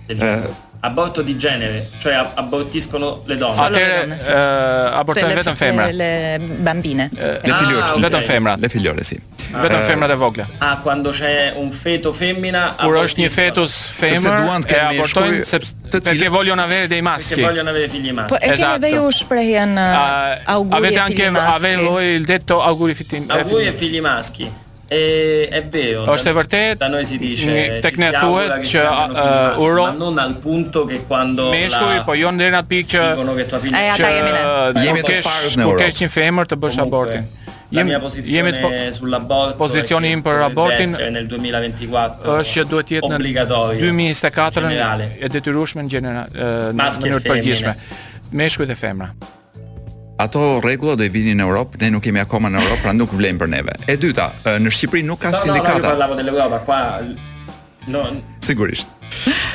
Del 0.06 0.16
genere. 0.18 0.68
aborto 0.80 1.20
di 1.22 1.36
genere, 1.36 1.88
cioè 1.98 2.14
abortiscono 2.34 3.22
le 3.26 3.36
donne. 3.36 3.56
Ah, 3.58 3.68
le 3.68 3.88
donne, 4.00 4.18
sì. 4.18 4.28
eh, 4.28 4.32
abortare 4.32 5.34
feto 5.34 5.48
in 5.50 5.56
femmina. 5.56 5.90
Le 5.90 6.40
bambine. 6.42 7.10
Eh, 7.14 7.40
le 7.42 7.54
figliole. 7.54 7.82
Ah, 7.82 7.94
okay. 7.96 8.60
Le 8.60 8.68
figliole, 8.68 9.02
sì. 9.04 9.20
Vetëm 9.50 9.80
eh, 9.80 9.82
femra 9.82 10.06
dhe 10.06 10.14
vogla. 10.14 10.46
Ah, 10.58 10.78
quando 10.78 11.10
c'è 11.10 11.52
un 11.56 11.72
feto 11.72 12.12
femmina 12.14 12.76
Kur 12.78 12.94
është 13.02 13.24
një 13.24 13.30
fetus 13.34 13.74
femër 13.98 14.36
e 14.70 14.78
abortojnë 14.78 15.40
sepse 15.42 15.74
të 15.90 15.98
cilët 15.98 16.06
perché 16.14 16.28
vogliono 16.30 16.62
avere 16.62 16.86
dei 16.86 17.02
maschi. 17.02 17.34
Perché 17.34 17.48
vogliono 17.50 17.70
avere 17.70 17.88
figli 17.88 18.12
maschi. 18.12 18.36
Po, 18.38 18.38
e 18.40 18.48
esatto. 18.52 18.78
kemi 18.78 18.86
dhe 18.86 18.94
ju 18.96 19.10
shprehjen 19.10 19.76
uh, 19.76 20.40
auguri 20.54 20.76
avete 20.76 20.98
anche 21.00 21.30
maschi. 21.30 21.66
il 22.14 22.24
detto 22.24 22.62
auguri 22.62 22.94
figli 22.94 23.24
maschi. 23.26 23.40
Auguri 23.42 23.66
e 23.66 23.72
figli 23.72 24.00
maschi. 24.00 24.50
e 24.90 25.46
e 25.50 25.62
beo. 25.70 26.02
Është 26.10 26.28
e 26.28 26.34
vërtet. 26.34 26.78
Ta 26.82 26.88
si 27.06 27.18
dice. 27.18 27.52
Tek 27.82 27.98
ne 28.02 28.08
thuhet 28.14 28.54
që 28.72 28.84
uro 29.62 29.84
uh, 29.86 29.96
non 29.96 30.18
al 30.18 30.34
punto 30.42 30.84
che 30.84 31.02
quando 31.06 31.50
Meshkuj, 31.50 31.96
la... 31.96 32.02
po 32.04 32.14
jo 32.18 32.32
ndër 32.34 32.56
atë 32.60 32.70
pikë 32.74 32.90
që 32.90 33.04
ai 33.70 33.88
ata 33.94 34.10
jemi 34.16 34.30
ne. 34.34 34.84
Jemi 34.86 35.04
të 35.06 35.18
parë 35.26 35.52
në 35.60 35.68
Kur 35.70 35.84
ke 36.02 36.10
femër 36.18 36.50
të 36.50 36.58
bësh 36.64 36.80
abortin. 36.84 37.28
Jemi 37.72 37.98
jemi 38.32 38.52
po, 38.58 38.68
sull'aborto. 38.96 39.54
Pozicioni 39.60 40.10
im 40.16 40.24
për 40.26 40.42
abortin 40.48 40.96
nel 41.16 41.26
2024. 41.30 42.22
Është 42.36 42.54
që 42.56 42.66
duhet 42.72 42.88
të 42.90 42.98
jetë 42.98 43.12
në 43.14 43.18
2024 43.30 45.10
e 45.28 45.32
detyrueshme 45.38 45.86
në 45.86 45.94
gjenera 45.96 46.24
në 46.74 46.94
mënyrë 47.04 47.26
përgjithshme. 47.30 47.76
Meshkuj 48.34 48.72
e 48.74 48.78
femra 48.86 49.14
ato 50.22 50.60
rregulla 50.60 50.94
do 51.00 51.04
i 51.06 51.10
vinin 51.12 51.38
në 51.40 51.46
Europë, 51.48 51.80
ne 51.82 51.88
nuk 51.94 52.04
kemi 52.04 52.20
akoma 52.20 52.50
në 52.52 52.60
Europë, 52.60 52.82
pra 52.84 52.92
nuk 52.96 53.12
vlen 53.16 53.38
për 53.40 53.50
neve. 53.54 53.74
E 53.90 53.96
dyta, 54.00 54.28
në 54.60 54.72
Shqipëri 54.74 55.02
nuk 55.06 55.20
ka 55.24 55.32
no, 55.32 55.40
sindikata. 55.44 55.92
Po, 55.94 55.96
no, 55.96 56.08
po, 56.12 56.50
po, 56.50 56.50
po, 56.50 56.60
po. 56.68 57.88
No, 57.90 58.04
sigurisht. 58.44 58.92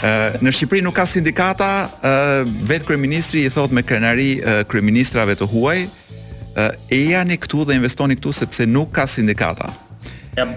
Ë, 0.01 0.41
në 0.43 0.51
Shqipëri 0.55 0.81
nuk 0.85 0.97
ka 0.97 1.05
sindikata, 1.09 1.69
ë 1.85 2.65
vet 2.69 2.85
kryeministri 2.87 3.45
i 3.47 3.53
thot 3.53 3.73
me 3.75 3.85
krenari 3.85 4.31
kryeministrave 4.71 5.37
të 5.39 5.49
huaj, 5.53 5.85
e 6.89 7.01
jani 7.11 7.37
këtu 7.37 7.65
dhe 7.69 7.77
investoni 7.77 8.17
këtu 8.17 8.33
sepse 8.41 8.67
nuk 8.69 8.93
ka 8.97 9.05
sindikata. 9.11 9.69
Ja. 10.39 10.49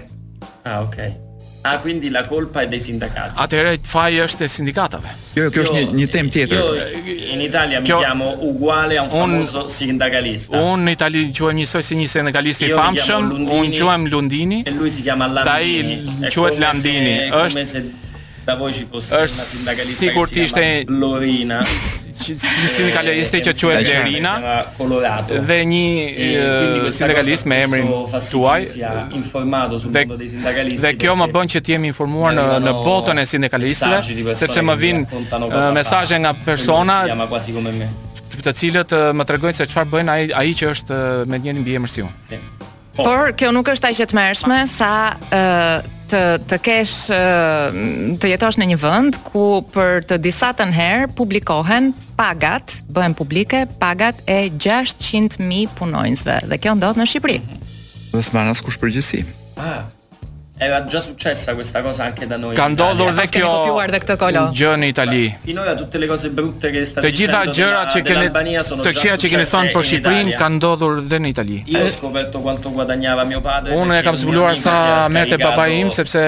Ah, 0.67 0.81
okay. 0.85 1.13
Ta 1.69 1.77
quindi 1.79 2.09
la 2.09 2.25
colpa 2.25 2.61
è 2.61 2.67
dei 2.67 2.79
sindacati. 2.81 3.35
Atëherë 3.37 3.77
faji 3.85 4.17
është 4.25 4.45
e 4.45 4.49
sindikatave. 4.49 5.11
Jo, 5.37 5.45
kjo 5.53 5.65
është 5.67 5.75
një 5.77 5.83
jo, 5.83 5.91
një 5.99 6.07
temë 6.15 6.31
tjetër. 6.33 6.59
Jo, 6.59 7.15
in 7.35 7.43
Italia 7.45 7.81
mi 7.83 7.87
chiamo 7.91 8.31
uguale 8.49 8.97
a 8.97 9.03
un 9.05 9.11
famoso 9.13 9.67
sindacalista. 9.69 10.57
Un 10.65 10.81
në 10.87 10.95
Itali 10.97 11.23
quhem 11.37 11.61
njësoj 11.61 11.83
si 11.91 11.99
një 12.01 12.07
sindikalist 12.15 12.65
i 12.65 12.71
famshëm, 12.73 13.29
un 13.45 13.73
quhem 13.77 14.09
Lundini. 14.09 14.63
E 14.65 14.73
lui 14.73 14.89
si 14.89 15.03
chiama 15.05 15.27
Landini. 15.29 15.99
Dai 16.19 16.31
quhet 16.35 16.57
Landini. 16.57 17.17
Është 17.37 18.08
ta 18.49 18.55
voci 18.55 18.87
fosse 18.89 19.15
una 19.15 19.27
sindacalista 19.27 19.97
si 19.99 20.07
sicur 20.07 20.27
ti 20.27 20.47
ste 20.47 20.83
Lorina 20.87 21.63
si 21.63 22.37
sindacaliste 22.67 23.39
che 23.39 23.53
tu 23.53 23.67
e 23.69 23.75
Lorina 24.01 24.71
colorato 24.75 25.41
ve 25.43 25.63
ni 25.63 26.13
quindi 26.13 27.37
me 27.45 27.61
emrin 27.61 28.05
tuai 28.29 28.65
informato 29.09 29.77
sul 29.79 29.91
mondo 29.91 30.15
dei 30.15 30.29
sindacalisti 30.29 30.81
ve 30.85 30.95
che 30.95 31.07
ho 31.07 31.15
ma 31.15 31.27
bon 31.27 31.45
che 31.45 31.61
ti 31.61 31.71
emi 31.73 31.87
informuar 31.93 32.33
në 32.37 32.45
në 32.65 32.73
botën 32.87 33.17
e 33.17 33.25
sindikalistëve 33.25 34.33
sepse 34.33 34.61
ma 34.61 34.73
vin 34.75 35.05
mesazhe 35.77 36.17
nga 36.19 36.33
persona 36.33 37.03
si 37.05 37.27
quasi 37.31 37.51
come 37.51 37.69
me 37.81 37.89
të 38.39 38.51
cilët 38.59 38.91
më 39.19 39.23
tregojnë 39.29 39.57
se 39.57 39.65
çfarë 39.69 39.89
bën 39.93 40.07
ai 40.09 40.23
ai 40.33 40.53
që 40.57 40.69
është 40.73 40.95
me 41.29 41.37
njëri 41.43 41.59
mbi 41.61 41.75
si 41.91 42.01
unë. 42.05 42.68
Po. 42.99 43.05
Por 43.07 43.31
kjo 43.39 43.53
nuk 43.55 43.69
është 43.71 43.93
aq 43.93 43.99
e 44.03 44.05
tmerrshme 44.11 44.57
sa 44.67 44.89
ë 45.31 45.85
të 46.11 46.19
të 46.51 46.57
kesh 46.65 46.95
të 48.19 48.31
jetosh 48.33 48.57
në 48.59 48.67
një 48.73 48.77
vend 48.81 49.19
ku 49.29 49.45
për 49.71 50.03
të 50.09 50.17
disa 50.25 50.49
të 50.57 50.67
herë 50.75 51.05
publikohen 51.15 51.93
pagat, 52.19 52.75
bëhen 52.91 53.15
publike 53.15 53.63
pagat 53.79 54.19
e 54.27 54.49
600.000 54.51 55.69
punonjësve 55.79 56.41
dhe 56.51 56.59
kjo 56.59 56.75
ndodh 56.81 56.99
në 56.99 57.07
Shqipëri. 57.13 57.39
Dhe 58.11 58.25
s'marr 58.27 58.51
as 58.51 58.59
kush 58.65 58.81
E 60.61 60.83
già 60.89 60.99
successa 60.99 61.53
questa 61.53 61.81
cosa 61.81 62.03
anche 62.03 62.27
da 62.27 62.35
noi. 62.35 62.53
Cantollo 62.53 63.07
il 63.07 63.13
vecchio. 63.13 63.79
Già 64.51 64.73
in 64.75 64.83
Italia. 64.83 65.37
Finoja 65.41 65.73
tutte 65.73 65.97
le 65.97 66.05
cose 66.05 66.27
brutte 66.31 66.69
che 66.69 66.83
sta 66.83 66.99
succedendo. 66.99 67.45
Të 67.47 67.47
gjitha 67.47 67.53
gjërat 67.55 67.93
që 67.93 68.01
keni 68.03 68.25
në 68.25 68.65
Shqipëri, 68.67 68.91
tash 68.91 69.23
që 69.23 69.31
keni 69.31 69.45
stan 69.47 69.69
po 69.71 69.81
Shqipërin, 69.87 70.33
kanë 70.41 70.55
ndodhur 70.59 70.99
edhe 71.05 71.21
në 71.23 71.31
Itali. 71.31 71.61
Io 71.71 71.87
scoperto 71.95 72.43
quanto 72.43 72.73
guadagnava 72.75 73.23
mio 73.23 73.39
padre. 73.39 73.73
Una 73.73 74.01
capsula 74.01 74.51
sa 74.55 75.07
merte 75.07 75.37
papai 75.39 75.79
im, 75.79 75.93
sepse 75.95 76.27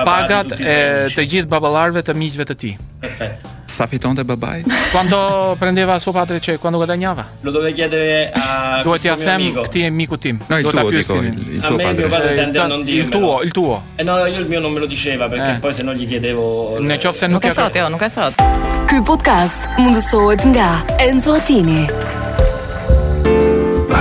pagat 0.00 0.52
e 0.58 1.12
të 1.12 1.22
gjithë 1.32 1.48
baballarëve 1.52 2.00
të 2.08 2.12
miqve 2.20 2.46
të 2.48 2.56
ti." 2.62 2.70
Sa 3.76 3.82
fitonte 3.90 4.22
babai? 4.24 4.62
Quando 4.92 5.56
prendeva 5.58 5.98
suo 5.98 6.12
padre 6.12 6.38
cioè 6.40 6.56
quando 6.56 6.78
guadagnava? 6.78 7.24
Lo 7.40 7.50
dove 7.50 7.72
chiede 7.72 8.30
a 8.32 8.80
Dove 8.84 8.98
ti 9.02 9.08
afem 9.08 9.42
ti 9.74 9.82
e 9.84 9.90
miku 9.90 10.16
tim? 10.16 10.38
No, 10.48 10.60
ta 10.70 10.84
pyes 10.86 11.06
ti. 11.06 11.32
Il 11.58 11.62
tuo 11.66 11.76
padre. 11.76 12.04
Eh, 12.04 13.00
il 13.02 13.08
tuo, 13.08 13.40
il 13.42 13.50
tuo. 13.50 13.74
E 13.96 14.00
eh, 14.00 14.04
no, 14.04 14.24
io 14.26 14.38
il 14.44 14.46
mio 14.46 14.60
non 14.60 14.70
me 14.72 14.78
lo 14.78 14.86
diceva 14.86 15.28
perché 15.28 15.50
eh. 15.56 15.58
poi 15.58 15.72
se 15.74 15.82
no 15.82 15.92
gli 15.92 16.06
chiedevo 16.06 16.76
Ne 16.78 16.96
ciò 17.00 17.10
se 17.12 17.26
non 17.26 17.40
che 17.40 17.48
ha 17.48 17.52
fatto, 17.54 17.88
non 17.88 17.98
ha 18.00 18.08
fatto. 18.08 18.44
Ky 18.86 19.02
podcast 19.02 19.68
mundsohet 19.82 20.44
nga 20.46 20.70
Enzo 21.02 21.32
Attini 21.34 22.34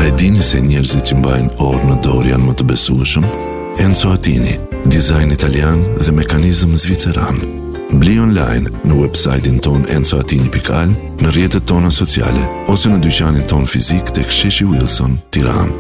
e 0.06 0.12
dini 0.18 0.38
se 0.44 0.60
njerëzit 0.62 1.08
që 1.10 1.16
mbajnë 1.18 1.54
orë 1.66 1.86
në 1.90 1.96
dorë 2.06 2.28
janë 2.30 2.46
më 2.46 2.54
të 2.60 2.66
besueshëm? 2.70 3.24
Enzo 3.82 4.12
Atini, 4.14 4.52
dizajn 4.94 5.32
italian 5.34 5.80
dhe 5.98 6.14
mekanizm 6.14 6.76
zviceran. 6.78 7.40
Bli 8.02 8.20
online 8.22 8.70
në 8.86 9.00
websajtin 9.00 9.58
ton 9.66 9.88
enzoatini.al, 9.90 10.94
në 11.24 11.32
rjetët 11.34 11.66
tona 11.66 11.90
sociale, 11.90 12.44
ose 12.70 12.92
në 12.94 13.00
dyqanin 13.02 13.48
ton 13.50 13.66
fizik 13.66 14.12
të 14.14 14.28
ksheshi 14.30 14.68
Wilson, 14.70 15.18
tiran. 15.34 15.74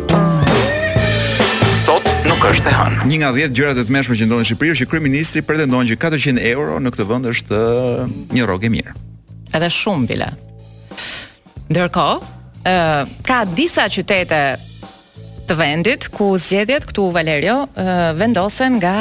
Sot 1.85 2.07
nuk 2.25 2.49
është 2.49 2.71
e 2.73 2.77
hanë. 2.81 3.01
Një 3.11 3.19
nga 3.21 3.29
dhjetë 3.37 3.59
gjërat 3.59 3.83
e 3.83 3.87
të 3.91 3.95
meshme 3.99 4.17
që 4.17 4.29
ndonë 4.31 4.45
në 4.45 4.49
Shqipërirë 4.49 4.79
që 4.81 4.89
kryministri 4.89 5.43
pretendon 5.45 5.85
që 5.89 5.99
400 6.01 6.41
euro 6.55 6.81
në 6.81 6.95
këtë 6.97 7.07
vënd 7.13 7.29
është 7.35 7.61
uh, 7.61 8.05
një 8.33 8.49
rogë 8.49 8.73
e 8.73 8.77
mirë. 8.79 8.97
Edhe 9.59 9.69
shumë, 9.81 10.09
Bila. 10.09 10.31
Ndërkohë, 11.69 12.31
ka 13.25 13.39
disa 13.55 13.85
qytete 13.91 14.41
të 15.45 15.55
vendit 15.59 16.07
ku 16.13 16.33
zgjedhjet 16.41 16.85
këtu 16.89 17.11
Valerio 17.13 17.67
vendosen 18.17 18.73
nga 18.81 18.97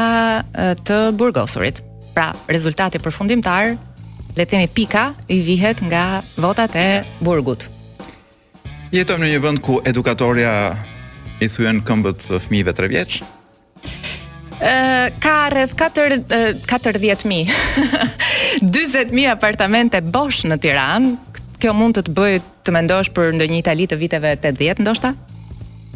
të 0.84 0.98
burgosurit. 1.16 1.80
Pra 2.14 2.32
rezultati 2.46 2.98
përfundimtar 3.02 3.74
le 4.36 4.44
të 4.44 4.48
themi 4.50 4.66
pika 4.74 5.14
i 5.30 5.40
vihet 5.42 5.80
nga 5.88 6.22
votat 6.36 6.74
e 6.76 7.04
burgut. 7.24 7.64
Jetojmë 8.94 9.24
në 9.24 9.28
një 9.32 9.40
vend 9.42 9.60
ku 9.64 9.80
edukatorja 9.88 10.76
i 11.42 11.44
thyen 11.50 11.80
këmbët 11.86 12.20
fëmijëve 12.44 12.72
3 12.78 12.92
vjeç. 12.92 13.10
ë 14.54 15.10
ka 15.20 15.48
rreth 15.50 15.74
40.000 15.74 16.22
40.000 16.68 19.26
apartamente 19.36 20.00
bosh 20.00 20.44
në 20.46 20.58
Tiranë 20.60 21.16
kjo 21.64 21.72
mund 21.72 21.96
të 21.96 22.02
të 22.08 22.12
bëjë 22.18 22.40
të 22.68 22.72
mendosh 22.76 23.10
për 23.16 23.32
ndonjë 23.38 23.58
Itali 23.62 23.86
të 23.88 23.96
viteve 23.96 24.32
80 24.36 24.82
ndoshta? 24.84 25.14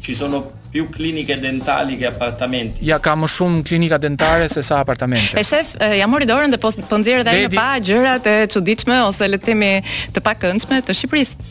Ci 0.01 0.15
sono 0.15 0.39
più 0.73 0.87
cliniche 0.95 1.37
dentali 1.41 1.97
che 2.01 2.07
appartamenti. 2.09 2.85
Ja 2.87 2.97
ka 3.03 3.13
më 3.19 3.29
shumë 3.35 3.65
klinika 3.69 3.99
dentare 4.01 4.47
se 4.49 4.63
sa 4.63 4.79
apartamente. 4.85 5.35
E 5.37 5.43
shef, 5.45 5.75
ja 5.99 6.07
mori 6.07 6.29
dorën 6.29 6.53
dhe 6.55 6.61
po 6.63 6.71
po 6.89 6.99
nxjerr 7.03 7.27
edhe 7.27 7.49
pa 7.57 7.67
gjërat 7.85 8.27
e 8.31 8.37
çuditshme 8.53 8.97
ose 9.09 9.29
le 9.29 9.37
të 9.43 9.51
themi 9.51 9.71
të 10.15 10.23
pakëndshme 10.25 10.79
të 10.89 10.97
Shqipërisë. 10.99 11.49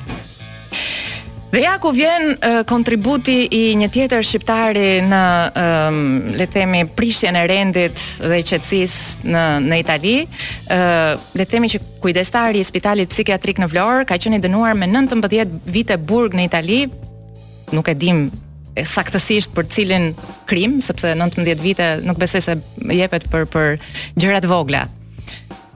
Dhe 1.55 1.61
ja 1.63 1.77
ku 1.79 1.93
vjen 1.95 2.33
uh, 2.35 2.61
kontributi 2.67 3.37
i 3.55 3.75
një 3.79 3.89
tjetër 3.95 4.25
shqiptari 4.27 4.89
në 5.07 5.21
um, 5.61 6.01
le 6.35 6.47
të 6.49 6.53
themi 6.57 6.81
prishjen 6.99 7.37
e 7.39 7.45
rendit 7.47 7.95
dhe 8.25 8.41
qetësisë 8.51 9.29
në 9.31 9.45
në 9.69 9.79
Itali, 9.85 10.17
uh, 10.27 11.13
le 11.35 11.45
të 11.47 11.53
themi 11.55 11.71
që 11.75 11.83
kujdestari 12.03 12.59
i 12.63 12.67
spitalit 12.67 13.11
psikiatrik 13.15 13.63
në 13.63 13.71
Vlorë 13.71 14.09
ka 14.11 14.19
qenë 14.19 14.41
i 14.41 14.45
dënuar 14.49 14.75
me 14.79 14.91
19 14.91 15.61
vite 15.77 15.97
burg 15.99 16.35
në 16.35 16.49
Itali, 16.51 16.81
nuk 17.73 17.91
e 17.91 17.99
dim 17.99 18.29
saktësisht 18.83 19.53
për 19.55 19.69
cilin 19.71 20.07
krim, 20.51 20.81
sepse 20.83 21.13
19 21.15 21.61
vite 21.63 21.87
nuk 22.03 22.19
besoj 22.19 22.43
se 22.45 22.57
jepet 22.91 23.27
për 23.31 23.47
për 23.51 23.77
gjëra 24.19 24.41
të 24.43 24.51
vogla. 24.51 24.87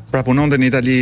Pra 0.08 0.22
punonte 0.24 0.56
në 0.56 0.70
Itali, 0.70 0.98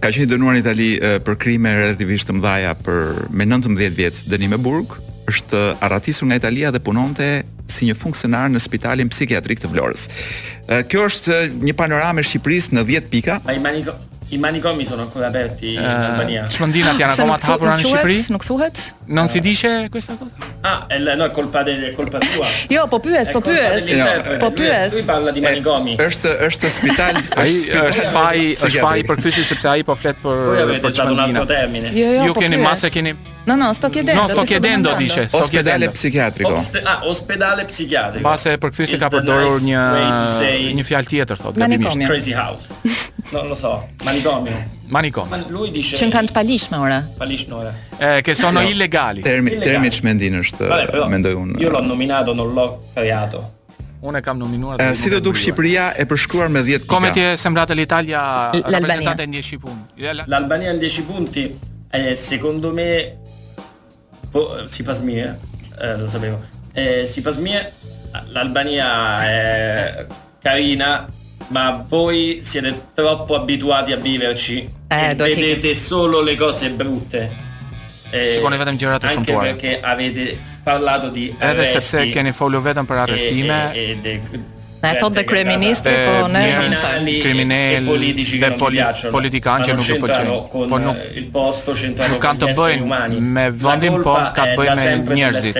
ka 0.00 0.08
qenë 0.10 0.30
dënuar 0.32 0.56
në 0.56 0.62
Itali 0.64 0.90
për 1.26 1.36
krime 1.42 1.74
relativisht 1.76 2.30
të 2.30 2.38
mëdha 2.38 2.72
për 2.86 3.26
me 3.36 3.46
19 3.50 3.98
vjet 3.98 4.22
dënim 4.32 4.56
e 4.56 4.60
burg, 4.64 4.96
është 5.28 5.60
arratisur 5.84 6.28
nga 6.30 6.38
Italia 6.40 6.72
dhe 6.72 6.80
punonte 6.84 7.28
si 7.68 7.86
një 7.88 7.94
funksionar 7.96 8.48
në 8.52 8.60
Spitalin 8.60 9.08
Psikiatrik 9.12 9.60
të 9.62 9.70
Vlorës. 9.72 10.08
Kjo 10.88 11.04
është 11.10 11.38
një 11.64 11.76
panoramë 11.78 12.24
e 12.24 12.28
Shqipërisë 12.32 12.76
në 12.78 12.86
10 12.90 13.08
pika. 13.12 13.38
Ai 13.44 13.60
maniko 13.62 13.96
I 14.32 14.38
manicomi 14.40 14.86
sono 14.88 15.02
ancora 15.04 15.28
aperti 15.28 15.74
in 15.76 15.84
Albania. 15.84 16.46
Uh, 16.48 16.52
Shmëndinat 16.54 16.98
janë 16.98 17.12
akoma 17.12 17.36
ah, 17.36 17.42
të 17.44 17.50
hapura 17.52 17.74
në 17.76 17.84
Shqipëri? 17.84 18.16
Nuk 18.34 18.46
thuhet? 18.48 18.82
Non 19.06 19.28
si 19.30 19.44
dice 19.44 19.76
questa 19.92 20.16
cosa? 20.18 20.53
Ah, 20.66 20.86
ella 20.88 21.14
no 21.14 21.28
colpa 21.30 21.62
de 21.62 21.92
colpa 21.92 22.16
sua. 22.24 22.46
Jo, 22.72 22.86
po 22.88 22.96
pyes, 22.98 23.28
po 23.36 23.40
pyes. 23.44 23.84
po 24.40 24.48
pyes. 24.50 24.94
Ti 24.96 25.02
parla 25.04 25.28
di 25.30 25.44
manigomi. 25.44 25.92
Është 26.00 26.30
është 26.48 26.70
spital, 26.72 27.18
ai 27.40 27.52
është 27.84 28.06
faji, 28.14 28.46
është 28.56 28.80
faji 28.86 29.04
për 29.04 29.20
kthyesin 29.20 29.48
sepse 29.50 29.68
ai 29.68 29.84
po 29.84 29.92
flet 29.92 30.16
për 30.24 30.80
për 30.86 30.96
çmendina. 30.96 31.44
Jo, 31.92 32.08
jo, 32.16 32.24
Ju 32.30 32.36
po 32.38 32.40
keni 32.46 32.62
masë, 32.64 32.90
keni 32.96 33.12
No, 33.44 33.58
no, 33.60 33.66
sto 33.76 33.90
kjedendo. 33.92 34.22
No, 34.22 34.32
sto 34.32 34.42
kjedendo, 34.48 34.94
dishe. 34.96 35.26
Ospedale 35.36 35.90
psikiatriko. 35.92 36.54
Ah, 36.80 37.02
ospedale 37.12 37.66
psikiatriko. 37.68 38.24
Base 38.24 38.54
për 38.56 38.70
këthy 38.72 38.86
se 38.94 39.00
ka 39.04 39.10
përdorur 39.12 39.58
një 39.68 39.82
një 40.80 40.86
fjal 40.88 41.04
tjetër, 41.12 41.42
thot, 41.44 41.60
gabimisht. 41.60 41.92
Manicomio. 41.92 42.08
Crazy 42.08 42.32
house. 42.40 43.10
No, 43.34 43.40
lo 43.48 43.54
so. 43.56 43.80
Manicomio. 44.04 44.54
Manikom. 44.90 45.28
Që 45.32 46.08
kanë 46.12 46.30
të 46.30 46.34
palishme 46.36 46.76
ora. 46.80 46.98
Palishme 47.18 47.56
ora. 47.56 47.70
E 47.96 48.20
ke 48.24 48.34
sono 48.36 48.60
jo. 48.62 48.68
illegali. 48.74 49.22
Termi 49.24 49.56
termi 49.62 49.90
çmendin 49.92 50.36
është 50.42 50.68
vale, 50.68 50.88
mendoj 51.12 51.32
unë. 51.40 51.58
Jo 51.62 51.70
l'ho 51.72 51.80
nominato 51.86 52.34
non 52.36 52.52
l'ho 52.52 52.66
creato. 52.92 53.42
Unë 54.04 54.20
kam 54.20 54.36
nominuar. 54.36 54.82
E, 54.84 54.90
si 55.00 55.08
do 55.08 55.20
duk 55.24 55.38
Shqipëria 55.40 55.92
e 55.96 56.04
përshkruar 56.08 56.50
me 56.52 56.62
10 56.66 56.82
pika. 56.84 56.88
Komet 56.92 57.16
e 57.16 57.26
sembrata 57.40 57.72
l'Italia 57.72 58.50
rappresentata 58.52 59.22
in 59.22 59.30
10 59.30 59.56
punti. 59.58 60.04
L'Albania 60.26 60.70
in 60.72 60.78
10 60.78 61.02
punti. 61.02 61.48
Eh, 61.94 62.14
secondo 62.16 62.72
me 62.72 63.14
po 64.30 64.66
si 64.66 64.82
pas 64.82 64.98
mie, 65.00 65.38
eh, 65.80 65.86
eh, 65.86 65.96
lo 65.96 66.06
sapevo. 66.06 66.40
Eh, 66.74 67.06
si 67.06 67.22
pas 67.22 67.36
mie 67.36 67.72
l'Albania 68.30 69.24
è 69.26 70.06
carina, 70.42 71.08
ma 71.48 71.84
voi 71.86 72.40
siete 72.42 72.88
troppo 72.94 73.34
abituati 73.34 73.92
a 73.92 73.96
viverci 73.96 74.68
eh, 74.88 75.10
e 75.10 75.14
vedete 75.14 75.68
che... 75.68 75.74
solo 75.74 76.20
le 76.20 76.36
cose 76.36 76.70
brutte. 76.70 77.52
Eh, 78.10 78.30
Secondo 78.32 78.56
me 78.62 78.76
girato 78.76 79.06
anche 79.06 79.36
perché 79.36 79.80
avete 79.80 80.38
parlato 80.62 81.08
di 81.10 81.34
arresti, 81.38 81.96
e, 81.96 82.00
e, 82.00 82.04
e, 82.06 83.90
e 83.90 83.98
del, 84.00 84.20
Ne 84.84 84.90
e 84.94 84.98
thot 85.00 85.12
dhe 85.14 85.24
kreministri, 85.32 85.92
po 86.06 86.28
ne 86.32 86.42
e 86.44 86.56
minës 87.38 88.32
dhe 88.42 88.50
politikan 89.14 89.64
që 89.66 89.76
nuk 89.78 89.88
e 89.88 89.96
përqenë. 90.02 90.34
Po 90.72 90.78
nuk 90.82 91.02
eh, 91.08 92.16
kanë 92.26 92.42
të 92.42 92.50
bëjnë 92.58 93.22
me 93.36 93.46
vëndim, 93.64 93.96
po 94.04 94.14
ka 94.36 94.46
të 94.52 94.56
bëjnë 94.60 94.76
me 95.08 95.18
njërzit. 95.20 95.58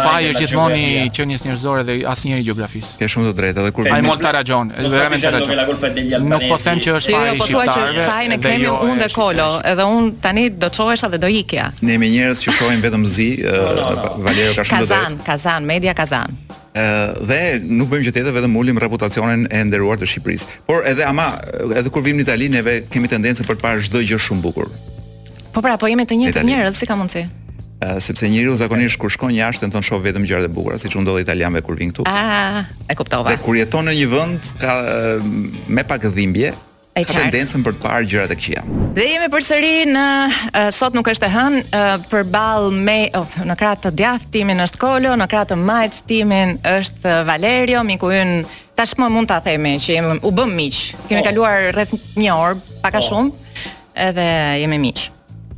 Fajë 0.00 0.32
është 0.32 0.42
gjithmoni 0.42 0.84
që 1.14 1.28
njës 1.30 1.46
njërzore 1.48 1.86
dhe 1.88 1.98
asë 2.12 2.32
njëri 2.32 2.46
geografisë. 2.50 2.96
E 3.04 3.10
shumë 3.14 3.30
të 3.30 3.36
drejtë 3.40 3.62
edhe 3.64 3.74
kur... 3.76 3.90
Ajmol 3.94 4.20
të 4.22 4.34
rajonë, 4.38 4.74
e 4.74 4.92
dhe 4.96 6.22
Nuk 6.22 6.48
po 6.48 6.58
them 6.62 6.78
që 6.82 6.96
është 6.98 7.12
jo, 7.12 7.16
fajë 7.16 7.32
po 7.38 7.46
i 7.46 7.48
shqiptarëve 7.48 8.38
dhe 8.42 8.52
jo 8.62 8.74
unë 8.86 9.00
dhe 9.02 9.08
kolo 9.14 9.46
Edhe 9.68 9.86
unë 9.86 10.12
tani 10.24 10.44
do 10.54 10.70
të 10.72 11.10
dhe 11.14 11.22
do 11.26 11.30
ikja. 11.42 11.70
Ne 11.88 11.98
me 11.98 12.08
njërës 12.14 12.44
që 12.46 12.56
shohen 12.58 12.82
vetëm 12.84 13.04
zi, 13.06 13.30
eh, 13.42 13.82
Valerio 14.22 14.56
ka 14.58 14.64
shumë 14.64 14.84
të 14.84 14.86
drejtë. 14.86 14.94
Kazan, 14.94 15.18
kazan, 15.26 15.68
media 15.68 15.94
kazan 15.98 16.41
ë 16.72 17.26
dhe 17.28 17.40
nuk 17.68 17.90
bëjmë 17.90 18.06
gjë 18.06 18.14
tjetër 18.16 18.34
vetëm 18.36 18.54
ulim 18.56 18.78
reputacionin 18.80 19.44
e 19.52 19.60
nderuar 19.68 20.00
të 20.00 20.08
Shqipërisë. 20.08 20.60
Por 20.68 20.86
edhe 20.88 21.04
ama 21.04 21.32
edhe 21.76 21.92
kur 21.92 22.04
vim 22.06 22.16
në 22.20 22.24
Itali 22.28 22.48
neve 22.52 22.78
kemi 22.92 23.10
tendencë 23.12 23.46
për 23.48 23.58
të 23.60 23.64
parë 23.66 23.86
çdo 23.88 24.00
gjë 24.02 24.20
shumë 24.26 24.44
bukur. 24.46 24.70
Po 25.52 25.60
pra, 25.60 25.74
po 25.76 25.90
jemi 25.90 26.06
të 26.08 26.16
njëjtë 26.22 26.44
njerëz 26.48 26.80
si 26.80 26.88
ka 26.88 26.96
mundsi. 26.96 27.26
Uh, 27.82 27.96
sepse 27.98 28.28
njeriu 28.30 28.54
zakonisht 28.56 28.94
kur 29.02 29.10
shkon 29.10 29.32
jashtë 29.34 29.64
tenton 29.66 29.82
të 29.82 29.88
shoh 29.90 30.02
vetëm 30.04 30.22
gjërat 30.28 30.46
e 30.46 30.50
bukura, 30.54 30.76
siç 30.78 30.94
u 30.94 31.00
ndodhi 31.02 31.24
italianëve 31.24 31.64
kur 31.66 31.74
vin 31.76 31.90
këtu. 31.90 32.06
Ah, 32.06 32.62
e 32.86 32.94
kuptova. 32.94 33.26
Dhe 33.34 33.40
kur 33.42 33.58
jeton 33.58 33.90
në 33.90 33.94
një 33.98 34.08
vend 34.12 34.52
ka 34.62 34.76
uh, 34.86 35.32
me 35.68 35.82
pak 35.84 36.06
dhimbje, 36.14 36.52
E 36.92 37.06
ka 37.08 37.16
tendencën 37.16 37.62
për 37.64 37.72
të 37.72 37.80
parë 37.86 38.04
gjërat 38.10 38.32
e 38.34 38.36
këqija. 38.36 38.62
Dhe 38.92 39.06
jemi 39.14 39.28
përsëri 39.32 39.68
në 39.88 40.02
uh, 40.28 40.66
sot 40.76 40.92
nuk 40.92 41.08
është 41.08 41.24
e 41.24 41.30
hën 41.32 41.54
uh, 41.62 41.94
përball 42.12 42.66
me 42.84 42.98
oh, 43.16 43.32
në 43.48 43.56
krah 43.56 43.78
të 43.80 43.94
djathtë 43.96 44.28
timin 44.34 44.60
është 44.66 44.80
Kolo, 44.82 45.14
në 45.16 45.28
krah 45.32 45.46
të 45.48 45.56
majt 45.56 46.02
timin 46.10 46.58
është 46.68 47.14
Valerio, 47.30 47.80
miku 47.88 48.12
ynë 48.12 48.36
yn... 48.42 48.44
tashmë 48.76 49.08
mund 49.12 49.28
ta 49.30 49.38
themi 49.44 49.72
që 49.80 49.92
jemi 49.96 50.14
u 50.24 50.30
bëm 50.36 50.52
miq. 50.58 50.78
Kemi 51.08 51.20
oh. 51.22 51.26
kaluar 51.30 51.58
rreth 51.78 51.94
një 52.16 52.32
orë, 52.36 52.60
pak 52.84 52.96
a 53.00 53.02
oh. 53.02 53.08
shumë, 53.08 53.58
edhe 54.10 54.24
jemi 54.66 54.78
miq. 54.84 55.06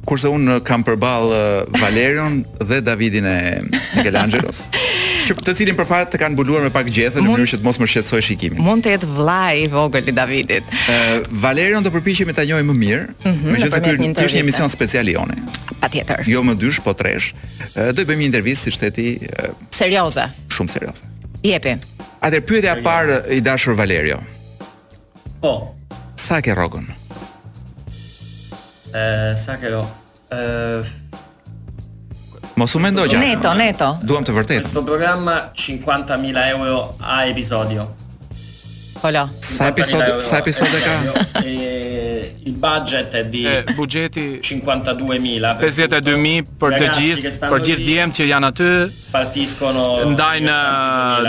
Kurse 0.06 0.28
unë 0.30 0.60
kam 0.68 0.82
përball 0.86 1.30
uh, 1.34 1.60
Valerion 1.82 2.44
dhe 2.62 2.78
Davidin 2.84 3.26
e 3.30 3.36
Michelangelo's. 3.72 4.66
që 5.28 5.34
të 5.46 5.52
cilin 5.58 5.76
për 5.78 5.86
fat 5.88 6.10
të 6.14 6.18
kanë 6.22 6.34
mbuluar 6.36 6.64
me 6.66 6.70
pak 6.74 6.88
gjethe 6.92 7.22
në 7.22 7.26
mënyrë 7.26 7.50
që 7.54 7.58
të 7.60 7.64
mos 7.66 7.78
më 7.80 7.86
shqetësoj 7.92 8.20
shikimin. 8.28 8.60
Mund 8.64 8.84
të 8.84 8.92
jetë 8.94 9.08
vllai 9.14 9.52
i 9.62 9.66
vogël 9.72 10.10
i 10.10 10.14
Davidit. 10.16 10.68
Ë 10.68 10.98
uh, 11.20 11.28
Valerion 11.44 11.84
do 11.86 11.92
përpiqemi 11.94 12.34
ta 12.36 12.44
njohim 12.46 12.68
më 12.72 12.76
mirë, 12.80 13.04
mhm, 13.24 13.54
megjithëse 13.54 13.80
ky 13.84 13.92
është 14.12 14.30
një 14.38 14.42
emision 14.42 14.72
special 14.72 15.10
i 15.12 15.16
onë. 15.20 15.38
Patjetër. 15.82 16.24
Jo 16.30 16.42
më 16.46 16.56
dysh, 16.60 16.80
po 16.84 16.92
tresh. 16.98 17.30
Do 17.74 18.04
bëjmë 18.06 18.24
një 18.24 18.28
intervistë 18.32 18.70
si 18.70 18.76
shteti 18.78 19.06
serioze. 19.74 20.26
Shumë 20.54 20.74
serioze. 20.76 21.08
jepi. 21.44 21.74
Atë 22.24 22.40
pyetja 22.48 22.76
e 22.78 22.84
parë 22.84 23.18
i 23.36 23.40
dashur 23.44 23.74
Valerio. 23.76 24.20
Po. 25.42 25.54
Sa 26.20 26.38
ke 26.44 26.54
rrogën? 26.56 26.86
Ë, 28.94 29.34
sa 29.36 29.56
ke 29.60 29.72
rrogën? 29.72 30.02
Ë, 30.32 31.22
Mos 32.56 32.74
u 32.74 32.78
mendoj 32.82 33.08
gjatë. 33.10 33.34
Neto, 33.34 33.50
neto. 33.58 33.88
Duam 34.06 34.24
të 34.26 34.34
vërtetë. 34.36 34.68
Sto 34.70 34.82
program 34.86 35.26
50000 35.26 36.48
euro 36.52 36.80
a 37.02 37.24
episodio. 37.26 37.88
Hola. 39.02 39.26
Sa 39.42 39.66
episode 39.68 40.20
sa 40.22 40.38
episod 40.38 40.68
ka? 40.80 41.42
il 42.44 42.52
budget 42.52 43.14
e 43.14 43.24
di 43.28 43.44
budgeti 43.76 44.40
52000 44.42 45.60
52000 45.60 46.44
për 46.60 46.74
të 46.76 46.88
gjithë 46.98 47.32
për 47.52 47.62
gjithë 47.66 47.84
djem 47.86 48.12
që 48.16 48.26
janë 48.30 48.50
aty 48.52 48.66
partiscono 49.12 49.84
ndajnë 50.12 50.56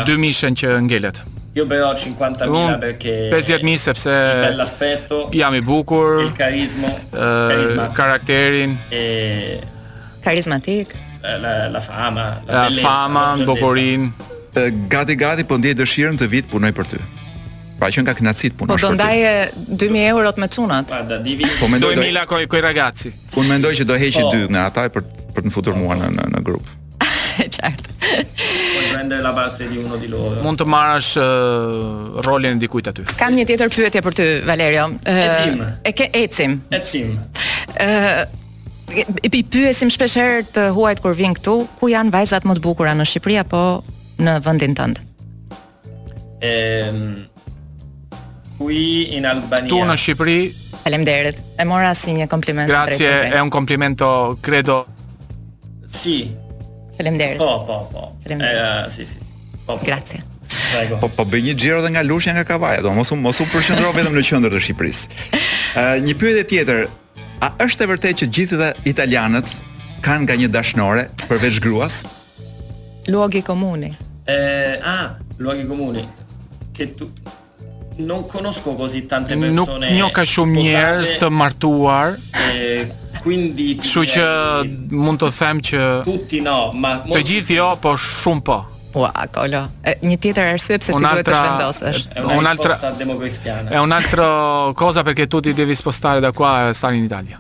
2000-shën 0.08 0.52
uh, 0.52 0.58
që 0.62 0.74
ngelet. 0.88 1.22
Io 1.56 1.66
bëra 1.68 1.92
50000 2.00 2.80
perché 2.80 3.16
50000 3.32 3.80
sepse 3.80 4.18
bel 4.44 5.42
jam 5.42 5.56
i 5.56 5.62
bukur 5.62 6.32
karizmo 6.38 6.92
uh, 7.12 7.90
karakterin 7.96 8.76
e 8.92 9.60
karizmatik 10.24 10.96
Eh, 11.34 11.40
la, 11.42 11.68
la 11.72 11.80
fama, 11.80 12.42
la 12.46 12.64
eh, 12.64 12.68
bellezza. 12.68 12.88
La 12.88 12.94
fama, 12.94 13.36
bukurin. 13.44 14.14
Eh, 14.54 14.74
gati, 14.88 15.16
gati, 15.22 15.44
po 15.50 15.58
ndjej 15.60 15.76
dëshirën 15.82 16.20
të 16.22 16.28
vit 16.32 16.50
punoj 16.52 16.72
për 16.78 16.92
ty. 16.94 17.02
Pra 17.80 17.90
që 17.92 18.06
nga 18.06 18.14
knacit 18.16 18.54
po, 18.56 18.66
për 18.66 18.72
ty 18.72 18.74
Po 18.74 18.88
do 18.88 18.94
ndaje 18.96 19.32
2.000 19.68 20.06
eurot 20.10 20.38
me 20.40 20.48
cunat 20.48 20.88
Po 21.60 21.68
mendoj 21.68 21.98
2.000 21.98 22.14
la 22.16 22.22
koj, 22.24 22.46
koj 22.48 22.62
ragaci 22.64 23.10
Unë 23.36 23.50
mendoj 23.50 23.74
që 23.82 23.86
do 23.90 23.98
heqë 24.00 24.22
2 24.32 24.46
po. 24.46 24.52
nga 24.56 24.62
ata 24.70 24.86
për, 24.96 25.04
për 25.36 25.44
të 25.44 25.50
në 25.52 25.52
futur 25.52 25.76
mua 25.76 25.98
në, 26.00 26.08
në, 26.16 26.30
në 26.38 26.44
grup 26.48 26.64
Qartë 27.58 27.98
po, 28.00 29.20
la 29.28 29.34
parte 29.36 29.68
di 29.68 29.82
uno 29.84 30.00
di 30.00 30.08
loro. 30.08 30.40
Mund 30.44 30.64
të 30.64 30.70
marrësh 30.72 31.12
rolin 32.26 32.56
e 32.56 32.62
dikujt 32.64 32.88
aty. 32.94 33.04
Kam 33.20 33.36
një 33.36 33.44
tjetër 33.50 33.74
pyetje 33.76 34.02
për 34.06 34.16
ty 34.16 34.26
Valerio. 34.48 34.86
E 35.04 35.16
ecim. 35.26 35.60
E 35.90 35.92
ke 35.92 36.08
ecim. 36.22 36.56
Ecim. 36.78 37.12
Ë 37.76 38.24
i 39.24 39.30
pi 39.32 39.42
pyesim 39.44 39.90
shpesh 39.94 40.16
herë 40.20 40.44
të 40.56 40.66
huajt 40.76 41.02
kur 41.04 41.16
vin 41.18 41.34
këtu, 41.36 41.56
ku 41.80 41.90
janë 41.92 42.14
vajzat 42.14 42.46
më 42.48 42.56
të 42.58 42.64
bukura 42.64 42.94
në 42.96 43.08
Shqipëri 43.10 43.38
apo 43.42 43.60
në 44.24 44.38
vendin 44.46 44.76
tënd? 44.78 45.02
Ehm 46.46 47.00
Ku 48.56 48.70
në 48.72 49.28
Albania? 49.28 49.68
Tu 49.68 49.78
në 49.84 49.96
Shqipëri. 50.00 50.38
Faleminderit. 50.86 51.40
E 51.60 51.66
mora 51.68 51.90
si 51.96 52.14
një 52.16 52.28
kompliment. 52.32 52.70
Grazie, 52.70 53.28
e 53.36 53.42
un 53.44 53.50
complimento 53.52 54.38
credo. 54.42 54.86
Si. 55.86 56.32
Faleminderit. 56.98 57.40
Po, 57.44 57.66
po, 57.68 57.78
po. 57.92 58.06
Faleminderit. 58.24 58.56
Ja, 58.56 58.86
eh, 58.86 58.90
si, 58.90 59.04
si. 59.06 59.18
Po. 59.66 59.76
po. 59.76 59.82
Grazie. 59.84 60.24
Po, 61.02 61.10
po 61.12 61.26
bëj 61.28 61.42
një 61.50 61.56
xhiro 61.60 61.82
edhe 61.84 61.92
nga 61.98 62.04
Lushnja 62.08 62.32
nga 62.36 62.44
Kavaja, 62.48 62.80
do 62.82 62.94
mos 62.96 63.12
mos 63.12 63.40
u 63.44 63.50
përqendro 63.52 63.92
vetëm 63.96 64.16
në 64.16 64.24
qendër 64.24 64.56
të 64.56 64.64
Shqipërisë. 64.70 65.04
Ë 65.12 65.12
uh, 65.12 65.82
eh, 65.82 66.06
një 66.08 66.16
pyetje 66.20 66.46
tjetër, 66.54 66.84
A 67.44 67.52
është 67.66 67.84
e 67.84 67.90
vërtetë 67.92 68.20
që 68.22 68.28
gjithë 68.38 68.60
dhe 68.62 68.70
italianët 68.92 69.56
kanë 70.06 70.26
nga 70.28 70.36
një 70.40 70.50
dashnore 70.54 71.08
përveç 71.28 71.58
gruas? 71.64 72.02
Luoghi 73.12 73.42
comuni. 73.46 73.92
Eh, 74.26 74.78
ah, 74.84 75.18
luoghi 75.38 75.66
comuni. 75.68 76.08
Che 76.74 76.94
tu 76.96 77.12
non 77.98 78.26
conosco 78.26 78.74
così 78.76 79.06
tante 79.06 79.38
persone. 79.38 79.92
Nuk 79.92 79.98
njoh 79.98 80.12
ka 80.12 80.26
shumë 80.26 80.62
njerëz 80.66 81.12
të 81.22 81.30
martuar. 81.32 82.16
E 82.52 82.90
quindi, 83.22 83.76
kështu 83.82 84.04
që 84.16 84.26
mund 84.92 85.22
të 85.22 85.30
them 85.40 85.60
që 85.62 85.82
Tutti 86.04 86.42
no, 86.42 86.72
ma 86.74 87.00
Të 87.08 87.22
gjithë 87.22 87.56
jo, 87.60 87.70
po 87.82 87.96
shumë 87.98 88.44
po. 88.46 88.60
Ua, 88.96 89.12
po, 89.32 89.44
kolo. 89.44 89.68
një 90.08 90.16
tjetër 90.24 90.52
arsye 90.56 90.78
pse 90.80 90.94
ti 90.96 91.02
duhet 91.04 91.28
të 91.28 92.16
E 92.16 92.24
Un 92.40 92.46
altra 92.48 92.76
democristiana. 92.98 93.70
È 93.70 93.76
altra 93.76 94.30
cosa 94.74 95.04
perché 95.04 95.28
tu 95.28 95.40
ti 95.40 95.54
devi 95.54 95.76
spostare 95.76 96.20
da 96.20 96.32
qua 96.32 96.70
e 96.70 96.74
stare 96.74 96.96
in 96.96 97.04
Italia. 97.04 97.38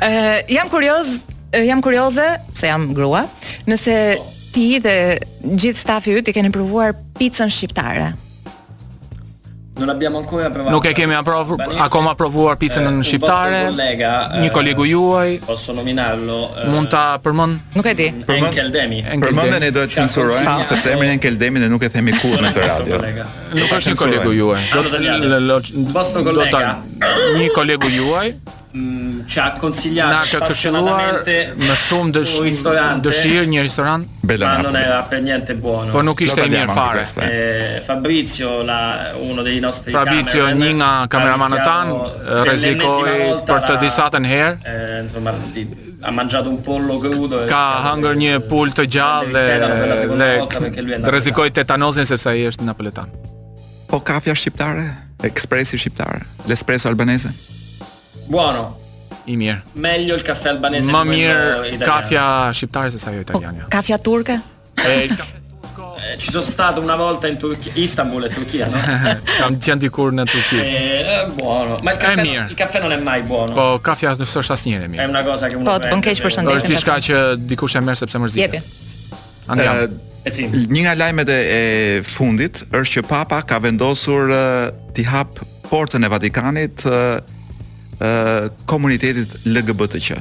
Ëh, 0.00 0.46
jam 0.58 0.68
kurioz, 0.70 1.08
jam 1.50 1.80
kurioze 1.82 2.28
se 2.54 2.68
jam 2.70 2.92
grua, 2.94 3.24
nëse 3.66 3.96
ti 4.54 4.78
dhe 4.78 4.96
gjithë 5.42 5.78
stafi 5.82 6.14
yt 6.20 6.30
i 6.30 6.36
keni 6.36 6.52
provuar 6.54 6.94
picën 7.18 7.50
shqiptare. 7.50 8.12
Non 9.76 9.88
abbiamo 9.88 10.18
ancora 10.18 10.48
provato. 10.50 10.70
Nuk 10.72 10.84
e 10.84 10.92
kemi 10.92 11.14
aprovu, 11.14 11.56
akoma 11.58 12.14
provuar 12.14 12.54
pizzën 12.60 12.84
eh, 12.86 12.92
në 12.94 13.06
shqiptare. 13.08 13.62
Un 13.72 13.74
një 13.74 14.46
eh, 14.46 14.52
kolegu 14.54 14.86
juaj. 14.86 15.40
Posso 15.46 15.72
nominarlo. 15.74 16.36
Uh, 16.54 16.62
eh, 16.62 16.68
mund 16.70 16.88
ta 16.94 17.16
përmend? 17.18 17.74
Nuk 17.74 17.88
e 17.90 17.94
di. 17.98 18.06
Enkel 18.36 18.70
Demi. 18.70 19.00
Përmendeni 19.02 19.72
do 19.74 19.82
të 19.82 19.96
censurojmë 19.98 20.56
sepse 20.68 20.94
emrin 20.94 21.16
Enkel 21.18 21.40
Demi 21.42 21.58
ne 21.58 21.66
nuk 21.74 21.82
e 21.82 21.90
themi 21.90 22.14
kurrë 22.22 22.42
në 22.46 22.52
këtë 22.54 22.72
radio. 23.02 23.26
Nuk 23.58 23.74
është 23.80 23.94
një 23.96 24.04
kolegu 24.06 24.36
juaj. 24.38 24.62
Do 24.70 24.84
të 24.86 25.06
thënë 25.90 27.38
një 27.42 27.50
kolegu 27.58 27.90
juaj. 27.98 28.32
Mm, 28.74 29.20
që 29.30 29.38
a 29.40 29.50
konsiliar 29.62 30.08
Na 30.10 30.22
ka 30.26 30.48
këshiluar 30.48 31.20
më 31.60 31.74
shumë 31.78 32.08
dësh, 32.16 32.32
dëshirë 33.06 33.44
një 33.52 33.62
restoran 33.68 34.02
Bela 34.26 34.48
pra, 34.48 34.48
Napoli 34.48 34.66
Non 34.66 34.78
era 34.80 34.96
per 35.12 35.20
niente 35.22 35.54
buono 35.62 35.92
Po 35.94 36.02
nuk 36.02 36.24
ishte 36.26 36.48
mirë 36.50 36.74
fare 36.74 37.04
eh, 37.22 37.84
Fabrizio, 37.86 38.64
la, 38.66 39.12
uno 39.22 39.44
dei 39.46 39.60
nostri 39.62 39.94
Fabrizio, 39.94 40.48
kamerane, 40.48 40.72
një 40.72 40.74
nga 40.82 40.90
kameramanë 41.14 41.60
tanë 41.62 42.00
eh, 42.00 42.42
Rezikoj 42.50 43.14
për 43.52 43.62
të 43.68 43.76
disatën 43.86 44.26
herë 44.32 44.52
eh, 44.66 45.00
Insomma, 45.04 45.36
di, 45.54 45.66
ha 46.02 46.10
mangiato 46.18 46.50
un 46.50 46.58
pollo 46.66 46.98
crudo 47.06 47.44
ka 47.46 47.62
hangër 47.86 48.18
një 48.26 48.34
pul 48.50 48.74
të 48.74 48.88
gjallë 48.98 49.46
dhe 49.62 49.74
le 50.18 50.32
rrezikoj 51.06 51.46
tetanozin 51.60 52.10
sepse 52.10 52.26
ai 52.32 52.42
është 52.50 52.66
napoletan 52.68 53.14
po 53.88 54.02
kafja 54.04 54.34
shqiptare 54.36 54.84
ekspresi 55.24 55.78
shqiptare 55.80 56.20
l'espresso 56.50 56.90
albanese 56.92 57.30
Buono. 58.26 58.76
I 59.26 59.36
mirë. 59.36 59.60
Meglio 59.72 60.14
il 60.16 60.22
caffè 60.22 60.48
albanese. 60.52 60.90
Ma 60.92 61.04
mirë 61.08 61.78
kafja 61.84 62.24
shqiptare 62.56 62.92
se 62.92 63.00
sa 63.00 63.12
jo 63.14 63.22
italiane. 63.24 63.64
Po, 63.66 63.72
kafja 63.72 63.98
turke? 63.98 64.38
E 64.74 65.08
Ci 66.18 66.30
sono 66.30 66.44
stato 66.44 66.80
una 66.80 66.96
volta 66.96 67.26
in 67.26 67.36
Turchia, 67.38 67.72
Istanbul 67.74 68.24
e 68.24 68.28
Turchia, 68.28 68.66
no? 68.68 68.76
Kam 69.40 69.56
qenë 69.58 69.80
dikur 69.86 70.12
në 70.12 70.26
Turchia. 70.28 70.60
E, 70.62 71.16
buono. 71.34 71.78
Ma 71.82 71.92
il 71.92 71.98
caffè, 71.98 72.22
il 72.22 72.54
caffè 72.54 72.80
non 72.80 72.92
è 72.92 72.98
mai 72.98 73.22
buono. 73.22 73.54
Po, 73.56 73.64
kafja 73.82 74.12
nuk 74.20 74.28
është 74.28 74.52
asnjëherë 74.54 74.90
mirë. 74.92 75.02
È 75.02 75.06
una 75.08 75.22
cosa 75.24 75.48
che 75.48 75.56
uno 75.56 75.64
Po, 75.72 75.78
bën 75.88 76.04
keq 76.04 76.20
për 76.26 76.36
shëndetin. 76.36 76.60
Është 76.60 76.72
diçka 76.74 76.98
që 77.08 77.20
dikush 77.48 77.78
e 77.80 77.84
merr 77.88 77.98
sepse 78.02 78.20
mërzitet. 78.20 78.60
Jepi. 78.60 79.16
Andiamo. 79.48 79.88
Ecim. 80.28 80.52
Një 80.70 80.84
nga 80.84 80.94
lajmet 81.00 81.32
e 81.32 81.64
fundit 82.04 82.62
është 82.68 82.98
që 83.00 83.06
Papa 83.08 83.40
ka 83.48 83.58
vendosur 83.64 84.28
uh, 84.28 84.68
t'i 84.96 85.06
hap 85.08 85.40
portën 85.70 86.04
e 86.06 86.12
Vatikanit 86.12 86.84
uh, 86.86 87.16
komunitetit 88.64 89.30
LGBTQ. 89.44 90.16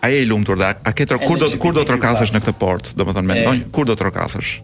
A 0.00 0.06
je 0.06 0.20
i 0.22 0.26
lumtur 0.26 0.56
dha, 0.58 0.68
a, 0.68 0.76
a 0.88 0.92
kur 0.92 1.36
do 1.40 1.48
kur 1.60 1.74
do 1.76 1.82
të 1.84 1.96
rokasësh 1.96 2.32
në 2.34 2.40
këtë 2.40 2.54
port, 2.62 2.86
domethënë 3.00 3.30
mendon 3.32 3.60
kur 3.76 3.88
do 3.92 3.96
të 4.00 4.08
rokasësh? 4.08 4.54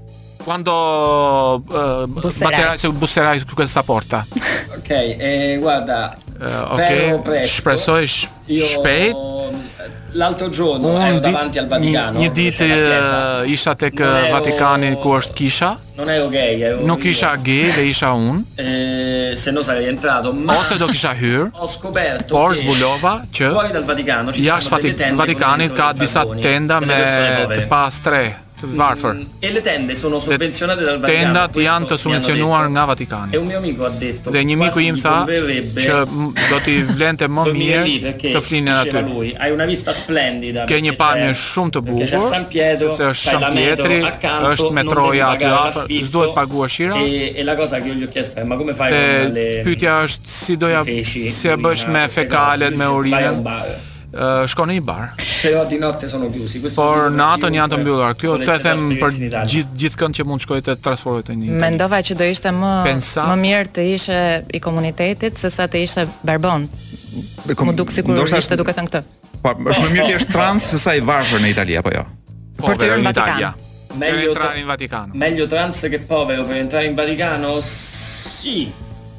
quando 0.46 1.60
eh, 1.72 2.02
uh, 2.02 2.06
batterai 2.06 2.78
se 2.78 2.88
busserai 2.90 3.40
su 3.40 3.46
questa 3.52 3.82
porta. 3.82 4.24
ok, 4.76 4.88
e 4.90 5.16
eh, 5.18 5.56
guarda, 5.58 6.14
spero 6.44 6.66
uh, 6.66 6.72
okay. 6.74 7.18
presto. 7.20 7.70
Espresso 7.72 7.96
e 7.96 8.06
spät. 8.60 9.16
L'altro 10.12 10.48
giorno 10.48 11.04
ero 11.04 11.18
davanti 11.18 11.58
al 11.58 11.66
Vaticano. 11.66 12.18
Një, 12.20 12.28
një 12.28 12.32
ditë 12.36 12.68
uh, 12.70 13.50
isha 13.52 13.74
tek 13.76 13.98
eh, 14.00 14.06
ero, 14.06 14.36
Vatikani 14.38 14.92
ku 15.02 15.16
është 15.18 15.34
kisha. 15.36 15.72
Non 15.96 16.08
è 16.08 16.14
ero 16.14 16.30
è 16.30 16.74
un 16.76 16.86
Non 16.86 16.96
kisha 16.96 17.34
gay 17.42 17.74
dhe 17.74 17.82
isha 17.90 18.12
un. 18.12 18.42
Eh, 18.54 19.32
se 19.34 19.50
no 19.50 19.62
sarei 19.62 19.88
entrato, 19.88 20.32
ma 20.32 20.56
Ose 20.58 20.76
do 20.76 20.86
kisha 20.86 21.12
hyr. 21.12 21.50
Ho 21.54 21.66
scoperto 21.66 22.34
por 22.36 22.52
che 22.52 22.58
zbulova 22.60 23.24
që 23.32 23.72
dal 23.72 23.84
Vaticano 23.84 24.32
ci 24.32 24.42
sono 24.42 25.16
Vaticani 25.16 25.72
ka 25.72 25.92
disa 25.92 26.24
tenda 26.40 26.78
me 26.78 27.00
të 27.50 27.66
pastre 27.66 28.45
të 28.60 28.68
varfër. 28.72 29.12
Mm, 29.12 29.38
e 29.44 29.50
le 29.52 29.60
tende 29.62 29.94
sono 29.94 30.18
subvencionate 30.18 30.82
dal 30.82 30.98
Vaticano. 30.98 31.24
Tendat 31.24 31.58
janë 31.60 31.88
të 31.90 31.96
subvencionuar 32.02 32.68
nga 32.72 32.84
Vatikani. 32.88 33.34
E 33.34 33.38
un 33.40 33.46
mio 33.50 33.58
amico 33.58 33.84
ha 33.84 33.90
detto. 33.90 34.30
Dhe 34.32 34.42
një 34.48 34.56
miku 34.62 34.80
im 34.84 35.00
tha 35.00 35.14
që 35.26 35.96
do 36.50 36.60
t'i 36.64 36.76
vlente 36.94 37.28
më 37.38 37.46
mirë 37.58 38.14
të 38.32 38.42
flinë 38.48 38.76
aty. 38.82 39.02
Lui, 39.08 39.32
hai 39.38 39.50
una 39.54 39.66
vista 39.68 39.92
splendida. 39.96 40.64
Ke 40.70 40.78
një 40.86 40.94
palmë 40.98 41.34
shumë 41.40 41.74
të 41.76 41.82
bukur. 41.88 42.06
Ke 42.16 42.22
San 42.22 42.46
Pietro, 42.52 42.94
se 42.98 43.10
San 43.22 43.48
Pietro, 43.52 43.98
është 44.54 44.70
metroja 44.80 45.30
aty 45.36 45.50
afër. 45.52 45.92
S'duhet 46.08 46.32
paguar 46.38 46.72
shira. 46.72 47.00
E 47.04 47.44
la 47.44 47.56
cosa 47.58 47.80
che 47.80 47.88
io 47.92 47.98
gli 47.98 48.04
ho 48.08 48.12
chiesto 48.12 48.40
è 48.40 48.44
ma 48.44 48.56
come 48.56 48.74
fai 48.74 48.92
con 48.96 49.32
le 49.36 49.50
Pyetja 49.66 49.98
është 50.06 50.32
si 50.38 50.56
doja 50.56 50.82
si 51.04 51.52
e 51.52 51.56
bësh 51.60 51.86
me 51.92 52.06
fekalet 52.08 52.74
me 52.76 52.86
urinën. 52.88 53.42
Eh, 54.16 54.44
shkon 54.48 54.70
në 54.70 54.76
një 54.78 54.84
bar. 54.86 55.10
Po 55.44 55.62
di 55.68 55.78
natën 55.80 56.08
sonë 56.08 56.28
bju, 56.32 56.46
si 56.48 56.60
kusht. 56.62 56.76
Por 56.78 57.10
natën 57.12 57.56
janë 57.56 57.72
të 57.74 57.80
mbyllur. 57.82 58.14
Kjo 58.20 58.36
të 58.40 58.56
them 58.64 58.94
për 59.00 59.18
gjithë 59.52 59.80
gjithkënd 59.82 60.18
që 60.18 60.26
mund 60.28 60.44
shkoj 60.44 60.62
të 60.70 60.76
transportoj 60.84 61.26
të 61.28 61.36
një. 61.42 61.58
Mendova 61.60 62.00
që 62.06 62.16
do 62.18 62.28
ishte 62.32 62.52
më 62.56 62.70
pensa, 62.88 63.26
më 63.32 63.36
mirë 63.44 63.72
të 63.76 63.84
ishe 63.92 64.20
i 64.56 64.62
komunitetit 64.64 65.36
sesa 65.42 65.68
të 65.68 65.84
ishe 65.84 66.06
barbon. 66.26 66.64
Kom, 67.56 67.70
më 67.72 67.76
duk 67.78 67.92
sikur 67.92 68.16
është 68.24 68.54
të 68.54 68.58
duke 68.62 68.72
në 68.76 68.86
këtë. 68.88 69.04
Po 69.44 69.52
është 69.52 69.84
më 69.86 69.92
mirë 69.92 70.06
të 70.06 70.08
jesh 70.16 70.26
trans 70.32 70.70
sesa 70.74 70.96
i 70.98 71.04
varfër 71.06 71.44
në 71.44 71.52
Itali 71.52 71.76
apo 71.82 71.92
jo? 71.94 72.06
Po, 72.56 72.70
për 72.70 72.80
të 72.80 72.90
rënë 72.94 73.04
në 73.04 73.10
Vatikan. 73.12 73.62
Meglio 74.00 74.32
entrare 74.32 74.60
in 74.60 74.66
Vaticano. 74.72 75.14
Meglio 75.16 75.46
trans 75.52 75.84
che 75.90 75.98
povero 76.00 76.44
per 76.44 76.56
entrare 76.60 76.84
in 76.86 76.94
Vaticano? 76.96 77.58
Sì. 77.60 78.70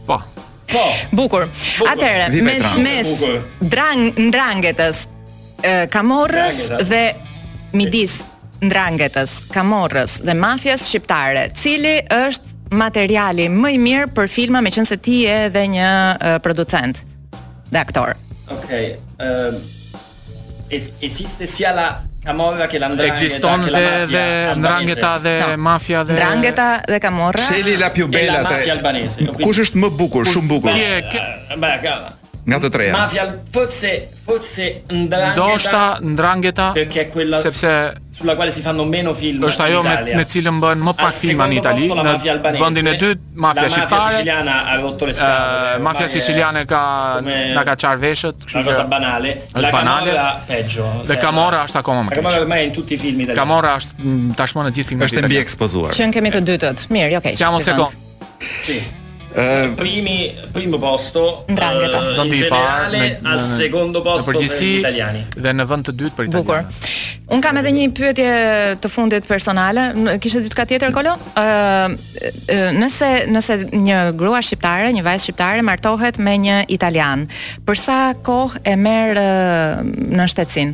Po. 0.06 0.22
Po. 0.68 0.84
Bukur. 1.12 1.48
Bukur. 1.48 1.88
Atëherë, 1.88 2.42
me 2.44 2.58
mes 2.84 3.22
drang 3.72 4.10
ndrangetës 4.20 5.06
Kamorrës 5.90 6.60
dhe 6.86 7.14
midis 7.78 8.20
ndrangetës, 8.62 9.40
kamorrës 9.54 10.20
dhe 10.26 10.34
mafias 10.38 10.84
shqiptare, 10.90 11.48
cili 11.58 11.96
është 12.14 12.76
materiali 12.78 13.48
më 13.54 13.72
i 13.76 13.80
mirë 13.82 14.08
për 14.18 14.30
filma 14.30 14.62
me 14.62 14.70
ti 14.76 15.18
e 15.30 15.40
dhe 15.54 15.64
një 15.74 15.90
uh, 15.90 16.38
producent 16.46 17.02
dhe 17.74 17.80
aktor? 17.82 18.14
Okej, 18.50 18.58
okay, 18.58 18.86
um, 19.22 19.62
es, 20.70 20.92
esiste 21.06 21.48
sia 21.48 21.74
la 21.74 21.88
Camorra 22.28 22.68
che 22.68 22.78
l'Andrangheta 22.78 23.14
Existon 23.20 23.62
dhe, 23.64 23.70
la 23.70 24.06
dhe 24.06 24.56
Ndrangheta 24.56 25.18
dhe 25.18 25.56
mafia 25.56 26.04
dhe 26.04 26.12
Ndrangheta 26.12 26.82
dhe 26.86 26.98
kamorra. 27.00 27.40
Sheli 27.42 27.78
la 27.78 27.90
più 27.90 28.10
bella 28.10 28.40
tra 28.44 28.58
Mafia 28.58 28.74
albanese 28.76 29.24
Kush 29.40 29.64
është 29.64 29.80
më 29.86 29.94
bukur, 30.00 30.28
shumë 30.36 30.48
bukur 30.52 30.76
Ki 30.76 30.84
e 30.84 32.26
nga 32.48 32.58
të 32.64 32.70
treja. 32.72 32.94
Mafia 32.96 33.24
fotse 33.52 33.90
fotse 34.24 34.66
ndrangheta. 34.88 35.36
Ndoshta 35.36 35.82
ndrangheta. 36.14 36.68
Që 36.78 36.84
ke 36.92 37.04
sepse 37.44 37.72
sulla 38.16 38.36
quale 38.40 38.54
si 38.56 38.62
fanno 38.64 38.86
meno 38.92 39.12
film 39.16 39.44
është 39.50 39.64
ajo 39.66 39.82
me, 39.86 39.96
me 40.18 40.24
cilën 40.32 40.62
bën 40.64 40.86
më 40.88 40.94
pak 41.00 41.18
filma 41.24 41.48
në 41.52 41.58
Itali. 41.60 41.90
Në 41.98 42.14
vendin 42.62 42.90
e 42.94 42.94
dytë 43.02 43.44
mafia 43.46 43.68
shqiptare. 43.74 43.90
Mafia 43.90 44.18
siciliana 44.18 44.54
ha 44.70 44.78
rotto 44.82 45.10
le 45.10 45.16
scatole. 45.18 45.82
Mafia 45.90 46.08
siciliana 46.16 46.62
ka 46.72 46.82
na 47.28 47.64
ka 47.68 47.76
çar 47.84 48.00
veshët, 48.04 48.38
kështu 48.44 48.62
që. 48.62 48.76
Është 48.78 48.86
banale. 48.96 49.34
Është 49.52 49.72
banale. 49.76 50.14
La 50.22 50.30
peggio. 50.48 50.86
Dhe 51.12 51.18
Camorra 51.26 51.66
është 51.68 51.82
akoma 51.84 52.06
më 52.08 52.16
Camorra 52.22 52.48
më 52.54 52.62
në 52.70 52.74
tutti 52.80 52.96
i 52.96 53.02
filmi 53.04 53.28
italiani. 53.28 53.44
Camorra 53.44 53.76
është 53.82 54.14
tashmë 54.40 54.64
në 54.70 54.72
gjithë 54.80 54.90
filmin 54.94 55.04
italian. 55.04 55.28
Është 55.28 55.36
mbi 55.36 55.42
ekspozuar. 55.44 55.98
Qen 56.00 56.16
kemi 56.16 56.32
të 56.38 56.42
dytët. 56.54 56.86
Mirë, 56.96 57.20
okay. 57.20 57.36
Siamo 57.44 57.60
second. 57.64 58.08
Sì. 58.64 58.80
Ë 59.38 59.46
primi 59.78 60.14
primo 60.54 60.80
po 60.82 60.88
posto 60.96 61.24
ndrangheta 61.46 61.98
do 62.18 62.24
të 62.32 62.48
parë 62.50 63.02
al 63.30 63.42
secondo 63.46 64.02
posto 64.02 64.32
per 64.34 64.40
gli 64.40 64.70
italiani 64.80 65.22
dhe 65.38 65.52
në 65.54 65.66
vend 65.70 65.86
të 65.86 65.94
dytë 66.00 66.16
për 66.18 66.30
italianë. 66.30 66.72
Bukur. 66.72 67.20
Un 67.36 67.44
kam 67.46 67.60
edhe 67.62 67.74
një 67.76 67.86
pyetje 67.98 68.26
të 68.82 68.90
fundit 68.90 69.28
personale, 69.30 69.84
kishte 70.24 70.42
diçka 70.48 70.66
tjetër 70.72 70.96
kolo? 70.96 71.14
Ë 71.38 72.66
nëse 72.82 73.12
nëse 73.30 73.60
një 73.78 74.00
grua 74.18 74.42
shqiptare, 74.42 74.90
një 74.98 75.06
vajzë 75.06 75.28
shqiptare 75.28 75.62
martohet 75.70 76.18
me 76.18 76.34
një 76.48 76.58
italian, 76.74 77.28
për 77.68 77.78
sa 77.84 77.98
kohë 78.18 78.64
e 78.72 78.78
merr 78.88 79.22
në 80.18 80.30
shtetësin? 80.34 80.74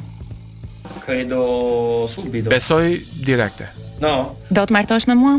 Credo 1.04 2.06
subito. 2.08 2.54
Besoj 2.54 2.94
direkte. 3.28 3.74
No. 4.00 4.38
Do 4.48 4.64
të 4.64 4.78
martohesh 4.80 5.10
me 5.12 5.20
mua? 5.20 5.36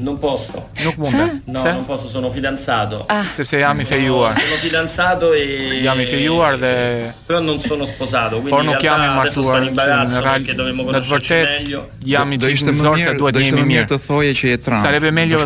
Non 0.00 0.18
posso. 0.18 0.66
Non 0.78 0.94
può. 0.94 1.10
No, 1.10 1.58
Se? 1.58 1.72
non 1.72 1.84
posso, 1.84 2.06
sono 2.08 2.30
fidanzato. 2.30 3.04
Ah. 3.08 3.24
Se 3.24 3.44
sei 3.44 3.62
ami 3.64 3.84
fejuar. 3.84 4.38
Sono 4.38 4.54
fidanzato 4.56 5.32
e 5.32 5.80
Gli 5.80 5.86
ami 5.86 6.06
fejuar 6.06 6.56
de 6.56 7.12
Però 7.26 7.40
non 7.40 7.58
sono 7.58 7.84
sposato, 7.84 8.40
quindi 8.40 8.64
non 8.64 8.76
chiamo 8.76 9.04
in 9.04 9.14
marzo 9.14 9.56
in 9.56 9.64
imbarazzo 9.64 10.22
che 10.44 10.54
dovremmo 10.54 10.84
conoscerci 10.84 11.32
meglio. 11.32 11.90
Gli 12.00 12.14
ami 12.14 12.36
do 12.36 12.46
ishte 12.46 12.70
mënyrë 12.70 13.02
se 13.08 13.14
duhet 13.16 13.34
të 13.34 13.42
jemi 13.42 13.64
mirë 13.72 13.86
të 13.90 13.98
thoje 14.04 14.34
që 14.38 14.50
je 14.52 14.58
trans. 14.58 14.82
Sarebbe 14.84 15.10
meglio 15.10 15.44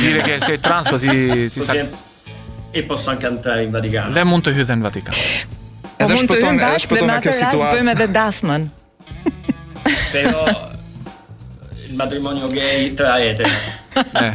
dire 0.00 0.20
che 0.22 0.38
sei 0.40 0.58
trans 0.58 0.88
così 0.88 1.08
po 1.08 1.52
si 1.54 1.60
sa. 1.62 1.76
E 2.74 2.82
posso 2.82 3.10
anche 3.10 3.26
andare 3.26 3.62
in 3.62 3.70
Vaticano. 3.70 4.10
Dhe 4.14 4.24
mund 4.24 4.42
të 4.48 4.56
hyjë 4.56 4.78
në 4.80 4.82
Vatikan. 4.88 5.14
Edhe 5.96 6.08
po 6.08 6.24
shpëton, 6.24 6.58
edhe 6.58 6.80
shpëton 6.86 7.12
në 7.12 7.20
këtë 7.22 7.38
situatë. 7.42 7.62
Po 7.62 7.70
bëjmë 7.78 7.94
edhe 7.94 8.10
dasmën. 8.18 8.66
Però 10.10 10.42
il 11.86 11.94
matrimonio 11.94 12.48
gay 12.50 12.90
tra 12.98 13.20
etere. 13.22 13.78
Eh, 13.94 14.32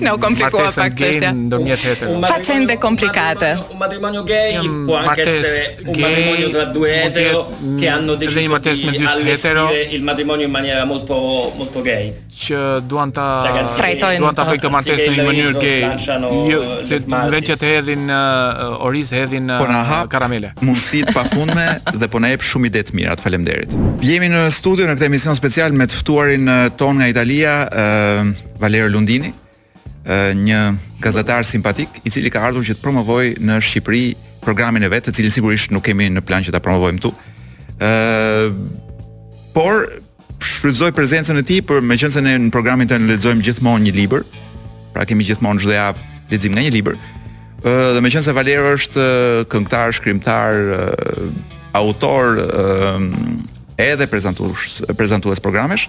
no, 0.00 0.18
complicuata 0.18 0.88
questa. 0.88 0.92
Faccende 2.30 2.78
complicate. 2.78 3.62
Un 3.68 3.76
matrimonio 3.76 4.22
gay 4.22 4.58
può 4.84 4.96
anche 4.96 5.22
essere 5.22 5.76
un 5.84 6.00
matrimonio 6.00 6.48
tra 6.48 6.64
due 6.64 7.02
etero 7.02 7.52
che 7.78 7.88
hanno 7.88 8.14
deciso 8.14 8.58
di 8.90 9.04
allestire 9.04 9.82
il 9.90 10.02
matrimonio 10.02 10.46
in 10.46 10.50
maniera 10.50 10.84
molto, 10.84 11.52
molto 11.56 11.82
gay. 11.82 12.22
që 12.34 12.58
duan 12.90 13.12
ta 13.14 13.44
duan 13.46 14.36
ta 14.36 14.42
bëjnë 14.46 14.58
këtë 14.58 14.70
martesë 14.74 15.06
në 15.06 15.14
një 15.22 15.26
mënyrë 15.28 15.60
gay. 15.62 15.84
Jo, 16.50 16.60
të 16.88 16.98
vend 17.30 17.46
që 17.48 17.56
të 17.60 17.70
hedhin 17.70 18.02
uh, 18.10 18.86
oriz, 18.86 19.12
hedhin 19.14 19.46
uh, 19.54 19.60
po 19.62 19.68
na 19.70 19.82
karamele. 20.10 20.50
Mundësi 20.62 21.04
të 21.08 21.14
pafundme 21.14 21.66
dhe 22.00 22.08
po 22.10 22.18
na 22.22 22.32
jep 22.34 22.42
shumë 22.46 22.70
ide 22.72 22.82
të 22.88 22.96
mira. 22.98 23.14
Faleminderit. 23.24 23.72
Jemi 24.04 24.32
në 24.32 24.44
studio 24.54 24.88
në 24.88 24.96
këtë 24.98 25.08
emision 25.12 25.38
special 25.38 25.76
me 25.78 25.86
të 25.88 26.00
ftuarin 26.00 26.50
ton 26.80 26.98
nga 27.00 27.08
Italia, 27.12 27.54
uh, 27.68 28.52
Valerio 28.60 28.90
Lundini, 28.90 29.30
uh, 29.30 30.30
një 30.36 30.62
gazetar 31.06 31.46
simpatik 31.48 32.00
i 32.02 32.10
cili 32.14 32.34
ka 32.34 32.42
ardhur 32.50 32.66
që 32.66 32.78
të 32.78 32.82
promovojë 32.84 33.34
në 33.46 33.60
Shqipëri 33.62 34.04
programin 34.44 34.84
e 34.84 34.90
vet, 34.92 35.06
të 35.06 35.14
cilin 35.16 35.32
sigurisht 35.32 35.72
nuk 35.72 35.86
kemi 35.86 36.10
në 36.12 36.24
plan 36.26 36.42
që 36.44 36.52
ta 36.52 36.60
promovojmë 36.64 36.98
këtu. 37.00 37.14
Ëh, 37.74 37.92
uh, 38.50 38.56
por 39.54 39.86
shfrytëzoj 40.42 40.92
prezencën 40.96 41.36
e 41.38 41.42
tij 41.46 41.62
për 41.68 41.82
meqense 41.84 42.20
ne 42.24 42.34
në 42.46 42.50
programin 42.54 42.88
tonë 42.90 43.10
lexojmë 43.12 43.44
gjithmonë 43.46 43.88
një 43.88 43.94
libër. 43.98 44.24
Pra 44.94 45.06
kemi 45.06 45.26
gjithmonë 45.28 45.62
çdo 45.62 45.74
javë 45.74 46.08
lexim 46.32 46.54
nga 46.56 46.64
një 46.66 46.74
libër. 46.74 46.98
Ë 47.64 47.74
dhe 47.96 48.02
meqense 48.04 48.34
Valero 48.36 48.74
është 48.76 49.04
këngëtar, 49.52 49.94
shkrimtar, 49.98 50.60
autor 51.76 52.38
ë 52.40 53.86
edhe 53.92 54.06
prezantues 54.10 54.80
prezantues 54.98 55.40
programesh. 55.42 55.88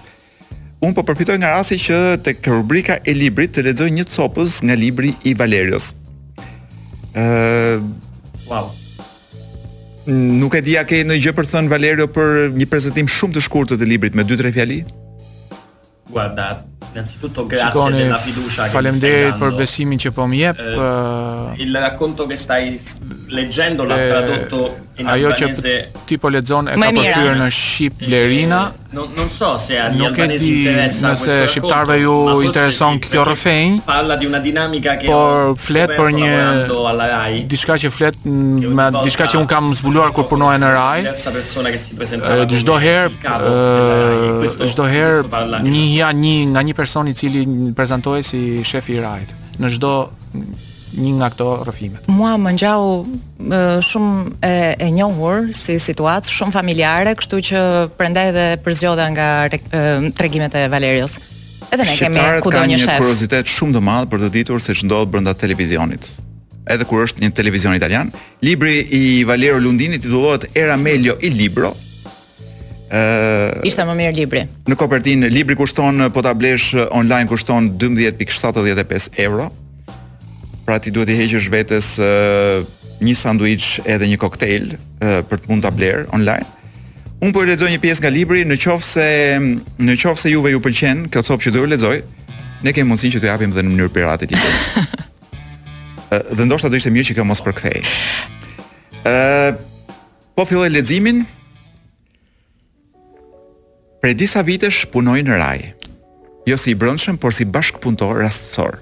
Un 0.84 0.92
po 0.94 1.02
përfitoj 1.08 1.38
nga 1.40 1.54
rasti 1.56 1.78
që 1.80 1.98
tek 2.26 2.48
rubrika 2.52 2.98
e 3.06 3.14
librit 3.16 3.54
të 3.56 3.64
lexoj 3.70 3.90
një 3.96 4.06
copës 4.12 4.60
nga 4.64 4.76
libri 4.78 5.14
i 5.26 5.34
Valerios. 5.38 5.92
Ë 7.16 7.22
uh, 7.22 7.86
wow 8.50 8.72
nuk 10.12 10.54
e 10.54 10.60
di 10.62 10.76
a 10.78 10.84
ke 10.86 11.02
ndonjë 11.02 11.22
gjë 11.26 11.32
për 11.36 11.46
të 11.48 11.52
thënë 11.54 11.70
Valerio 11.72 12.06
për 12.06 12.52
një 12.54 12.68
prezantim 12.70 13.08
shumë 13.10 13.34
të 13.38 13.42
shkurtë 13.48 13.74
të, 13.74 13.78
të 13.82 13.88
librit 13.90 14.14
me 14.18 14.22
2-3 14.28 14.52
fjali? 14.54 14.78
Guarda, 16.10 16.50
innanzitutto 16.92 17.46
grazie 17.46 17.90
della 17.92 18.16
fiducia 18.18 18.68
che 18.68 18.80
mi 18.82 18.92
stai 18.94 19.10
dando. 19.10 19.38
Per 19.46 19.54
besimin 19.58 19.98
që 19.98 20.12
po 20.14 20.28
më 20.30 20.40
jep. 20.42 20.60
Eh, 20.62 20.68
eh, 20.70 21.64
il 21.66 21.74
racconto 21.76 22.26
che 22.26 22.36
stai 22.36 22.78
leggendo 23.28 23.82
l'ha 23.84 24.02
eh, 24.04 24.08
tradotto 24.08 24.85
In 24.96 25.06
ajo 25.12 25.28
që 25.36 25.46
ti 26.08 26.16
po 26.16 26.30
lexon 26.32 26.70
e 26.72 26.76
ka 26.78 26.86
përfshir 26.88 27.34
në 27.36 27.46
Shqip 27.52 27.98
Blerina. 28.00 28.60
Eh, 28.70 28.84
eh, 28.86 28.94
nuk 28.96 29.10
nuk 29.18 29.32
so 29.34 29.50
se 29.60 29.76
a 29.76 29.90
janë 29.90 30.08
banesë 30.16 30.46
interesa 30.54 31.10
nëse 31.10 31.28
po- 31.28 31.50
shqiptarve 31.52 31.98
ju 32.00 32.14
intereson 32.46 32.96
kjo 33.04 33.26
rrëfenj. 33.28 33.74
Parla 33.84 34.16
di 34.16 34.26
una 34.30 34.40
dinamica 34.40 34.96
che 34.96 35.06
Por 35.12 35.52
flet 35.60 35.92
për 35.98 36.14
një 36.16 36.32
diçka 37.52 37.76
që 37.84 37.92
flet 37.92 38.16
me 38.24 38.86
diçka 39.02 39.28
që 39.28 39.40
un 39.42 39.46
kam 39.52 39.72
zbuluar 39.76 40.14
kur 40.16 40.24
punoja 40.32 40.56
në 40.64 40.72
RAI. 40.78 41.14
Sa 41.20 41.30
persona 41.30 41.68
che 41.70 41.78
si 41.78 41.92
presentava. 41.94 42.48
Eh, 42.48 42.60
çdo 42.64 42.78
herë 42.86 43.08
çdo 44.72 44.88
herë 44.96 45.44
një 45.60 45.84
ja 45.92 46.08
një 46.24 46.36
nga 46.54 46.60
një 46.70 46.74
person 46.74 47.06
i 47.08 47.12
cili 47.14 47.44
prezantohej 47.76 48.24
si 48.24 48.64
shefi 48.64 48.96
i 48.96 49.00
RAI 49.04 49.24
në 49.60 49.76
çdo 49.76 49.96
një 51.00 51.12
nga 51.20 51.28
këto 51.34 51.46
rrëfimet. 51.66 52.06
Mua 52.12 52.34
më 52.40 52.54
ngjau 52.56 52.82
shumë 53.84 54.44
e 54.46 54.54
e 54.86 54.90
njohur 54.96 55.50
si 55.56 55.76
situatë, 55.82 56.32
shumë 56.32 56.54
familjare, 56.56 57.14
kështu 57.20 57.40
që 57.50 57.62
prandaj 57.98 58.30
edhe 58.32 58.46
përzgjodha 58.64 59.08
nga 59.14 59.28
tregimet 60.18 60.54
e 60.60 60.66
Valerios. 60.72 61.18
Edhe 61.70 61.84
ne 61.88 61.96
kemi 61.98 62.24
kudo 62.44 62.62
një, 62.62 62.78
shef. 62.78 62.84
shef. 62.84 62.86
Ka 62.86 62.96
një 62.96 63.00
kuriozitet 63.02 63.50
shumë 63.56 63.78
të 63.78 63.82
madh 63.90 64.10
për 64.12 64.24
të 64.26 64.30
ditur 64.38 64.62
se 64.62 64.74
ç'ndodh 64.76 65.10
brenda 65.12 65.34
televizionit 65.36 66.08
edhe 66.66 66.82
kur 66.82 67.04
është 67.06 67.22
një 67.22 67.28
televizion 67.30 67.76
italian. 67.78 68.08
Libri 68.42 68.80
i 68.90 69.02
Valerio 69.24 69.60
Lundini 69.62 70.00
titullohet 70.02 70.48
Era 70.56 70.74
Melio 70.76 71.14
i 71.22 71.28
Libro. 71.30 71.74
ë 72.90 72.98
uh, 72.98 73.62
Ishte 73.66 73.84
më 73.86 73.94
mirë 73.98 74.16
libri. 74.18 74.42
Në 74.70 74.74
kopertinë 74.78 75.30
libri 75.30 75.54
kushton 75.58 76.08
po 76.14 76.22
ta 76.26 76.34
blesh 76.38 76.74
online 76.90 77.28
kushton 77.30 77.70
12.75 77.78 79.14
euro 79.22 79.46
pra 80.66 80.80
ti 80.82 80.90
duhet 80.90 81.14
i 81.14 81.16
heqësh 81.18 81.46
vetes 81.54 81.94
uh, 82.02 82.66
një 82.98 83.14
sanduiç 83.16 83.68
edhe 83.86 84.08
një 84.10 84.18
koktejl 84.18 84.72
uh, 84.76 85.22
për 85.30 85.42
të 85.44 85.52
mund 85.52 85.64
ta 85.64 85.70
bler 85.70 86.04
online. 86.16 86.44
Un 87.24 87.30
po 87.32 87.46
lexoj 87.48 87.70
një 87.70 87.78
pjesë 87.80 88.02
nga 88.04 88.10
libri, 88.12 88.42
në 88.44 88.58
qoftë 88.60 88.88
se 88.88 89.08
në 89.40 89.96
qoftë 90.02 90.26
se 90.26 90.34
juve 90.34 90.52
ju 90.52 90.60
pëlqen 90.66 91.06
kjo 91.14 91.22
copë 91.30 91.46
që 91.46 91.54
do 91.54 91.62
të 91.64 91.70
lexoj, 91.76 91.96
ne 92.66 92.74
kemi 92.76 92.90
mundësinë 92.90 93.14
që 93.16 93.22
të 93.22 93.30
japim 93.30 93.54
dhe 93.56 93.62
në 93.64 93.72
mënyrë 93.76 93.94
pirate 93.96 94.28
librin. 94.34 94.62
Uh, 96.06 96.22
dhe 96.38 96.44
ndoshta 96.46 96.68
do 96.70 96.78
ishte 96.78 96.86
mirë 96.94 97.08
që 97.08 97.14
kjo 97.16 97.22
mos 97.26 97.40
përkthej. 97.42 97.80
Ë 99.10 99.10
uh, 99.10 99.56
po 100.38 100.44
filloj 100.46 100.68
leximin. 100.70 101.24
Pre 103.98 104.12
disa 104.14 104.44
vitesh 104.46 104.84
punoj 104.94 105.16
në 105.26 105.40
Raj. 105.42 105.66
Jo 106.46 106.60
si 106.62 106.76
i 106.76 106.78
brëndshëm, 106.78 107.18
por 107.18 107.34
si 107.34 107.42
bashkpunëtor 107.50 108.22
rastësor 108.22 108.78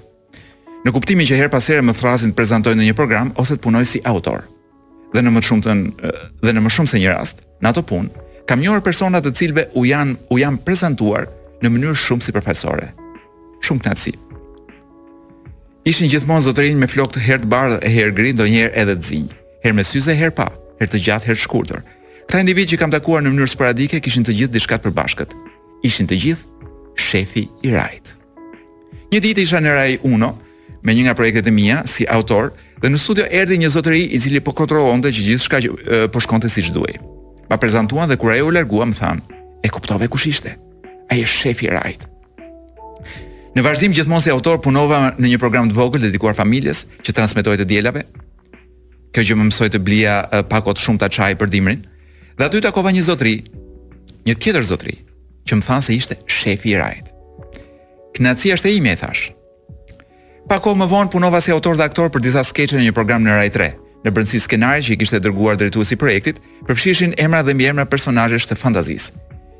në 0.85 0.91
kuptimin 0.93 1.25
që 1.25 1.39
her 1.39 1.49
pas 1.49 1.65
here 1.67 1.81
më 1.81 1.95
thrasin 1.97 2.31
të 2.31 2.37
prezantoj 2.37 2.75
në 2.77 2.85
një 2.91 2.95
program 2.97 3.31
ose 3.41 3.55
të 3.57 3.63
punoj 3.65 3.81
si 3.89 4.01
autor. 4.05 4.43
Dhe 5.15 5.23
në 5.23 5.31
më 5.33 5.41
të 5.41 5.47
shumtën 5.49 5.81
dhe 6.45 6.53
në 6.53 6.61
më 6.65 6.73
shumë 6.75 6.91
se 6.91 6.99
një 7.01 7.13
rast, 7.15 7.41
në 7.65 7.71
ato 7.73 7.81
punë 7.89 8.23
kam 8.45 8.61
njohur 8.61 8.83
persona 8.85 9.17
të 9.25 9.31
cilëve 9.37 9.63
u 9.81 9.85
janë 9.89 10.17
u 10.29 10.37
janë 10.37 10.59
prezantuar 10.67 11.25
në 11.63 11.71
mënyrë 11.73 11.97
shumë 11.97 12.27
si 12.27 12.35
profesore. 12.35 12.91
Shumë 13.65 13.81
kënaqësi. 13.87 14.13
Ishin 15.89 16.09
gjithmonë 16.11 16.45
zotërinë 16.47 16.77
me 16.81 16.89
flokë 16.89 17.15
të 17.15 17.23
herë 17.25 17.43
të 17.45 17.49
bardhë 17.49 17.79
e 17.85 17.91
herë 17.95 18.13
gri, 18.19 18.35
ndonjëherë 18.35 18.73
edhe 18.81 18.95
të 19.01 19.05
zinj, 19.09 19.33
herë 19.65 19.75
me 19.79 19.85
syze, 19.85 20.15
herë 20.19 20.35
pa, 20.37 20.47
herë 20.81 20.91
të 20.93 21.01
gjatë, 21.07 21.27
herë 21.29 21.39
të 21.39 21.43
shkurtër. 21.45 21.81
Këta 22.25 22.41
individ 22.45 22.69
që 22.71 22.79
kam 22.81 22.93
takuar 22.93 23.21
në 23.25 23.33
mënyrë 23.33 23.49
sporadike 23.51 24.01
kishin 24.05 24.25
të 24.25 24.37
gjithë 24.41 24.55
diçka 24.59 24.77
të 24.77 24.83
përbashkët. 24.89 25.33
Ishin 25.89 26.07
të 26.09 26.17
gjithë 26.21 26.69
shefi 27.05 27.47
i 27.65 27.73
rajt. 27.73 28.13
Një 29.13 29.23
ditë 29.25 29.45
isha 29.45 29.61
në 29.61 29.73
Rai 29.77 29.97
Uno, 30.09 30.35
me 30.85 30.93
një 30.93 31.07
nga 31.09 31.13
projektet 31.17 31.47
e 31.49 31.51
mia 31.53 31.81
si 31.89 32.05
autor 32.05 32.51
dhe 32.83 32.91
në 32.93 32.99
studio 33.01 33.25
erdhi 33.39 33.57
një 33.61 33.69
zotëri 33.73 34.03
i 34.13 34.19
cili 34.21 34.39
po 34.45 34.53
kontrollonte 34.55 35.09
që 35.11 35.23
gjithçka 35.27 35.61
që 35.65 36.01
po 36.13 36.21
shkonte 36.21 36.49
siç 36.53 36.69
duhej. 36.75 36.99
Ma 37.49 37.57
prezantuan 37.61 38.09
dhe 38.09 38.17
kur 38.21 38.33
ajo 38.35 38.47
u 38.49 38.53
largua 38.53 38.85
më 38.89 38.97
than, 38.99 39.21
e 39.65 39.69
kuptove 39.73 40.07
kush 40.13 40.27
ishte. 40.29 40.53
Ai 41.11 41.23
është 41.25 41.39
shefi 41.43 41.67
i 41.69 41.73
Rajt. 41.73 42.05
Në 43.55 43.63
vazhdim 43.65 43.93
gjithmonë 43.95 44.25
si 44.25 44.31
autor 44.33 44.59
punova 44.61 45.13
në 45.17 45.29
një 45.31 45.39
program 45.41 45.69
të 45.69 45.77
vogël 45.77 46.03
dedikuar 46.05 46.35
familjes 46.37 46.85
që 47.05 47.15
transmetohej 47.17 47.61
te 47.61 47.67
dielave. 47.69 48.03
Kjo 49.15 49.23
që 49.29 49.37
më 49.39 49.45
mësoi 49.49 49.69
të 49.73 49.79
blija 49.81 50.15
pakot 50.51 50.81
shumë 50.81 51.01
ta 51.05 51.09
çaj 51.09 51.33
për 51.39 51.49
dimrin. 51.53 51.85
Dhe 52.37 52.45
aty 52.49 52.61
takova 52.65 52.91
një 52.91 53.05
zotëri, 53.07 53.35
një 54.27 54.35
tjetër 54.41 54.67
zotëri, 54.73 54.97
që 55.49 55.57
më 55.59 55.67
than 55.69 55.85
se 55.87 55.95
ishte 55.97 56.19
shefi 56.27 56.73
i 56.75 56.77
Rajt. 56.81 57.13
është 58.19 58.69
e 58.69 58.75
ime, 58.75 58.91
e 58.91 58.95
thash. 59.01 59.31
Pa 60.45 60.59
kohë 60.61 60.77
më 60.77 60.85
vonë 60.91 61.09
punova 61.09 61.39
si 61.41 61.49
autor 61.49 61.73
dhe 61.79 61.85
aktor 61.89 62.11
për 62.13 62.21
disa 62.27 62.43
skeqe 62.45 62.77
në 62.77 62.83
një 62.85 62.93
program 62.93 63.23
në 63.25 63.33
Rai 63.33 63.47
3. 63.49 63.65
Në 64.05 64.11
brendësi 64.13 64.37
skenari 64.43 64.83
që 64.85 64.91
i 64.93 64.97
kishte 65.01 65.17
dërguar 65.25 65.57
drejtuesi 65.57 65.97
projektit, 65.97 66.37
përfshishin 66.67 67.15
emra 67.17 67.39
dhe 67.41 67.55
mbiemra 67.57 67.85
personazhesh 67.89 68.45
të 68.51 68.57
fantazisë. 68.61 69.15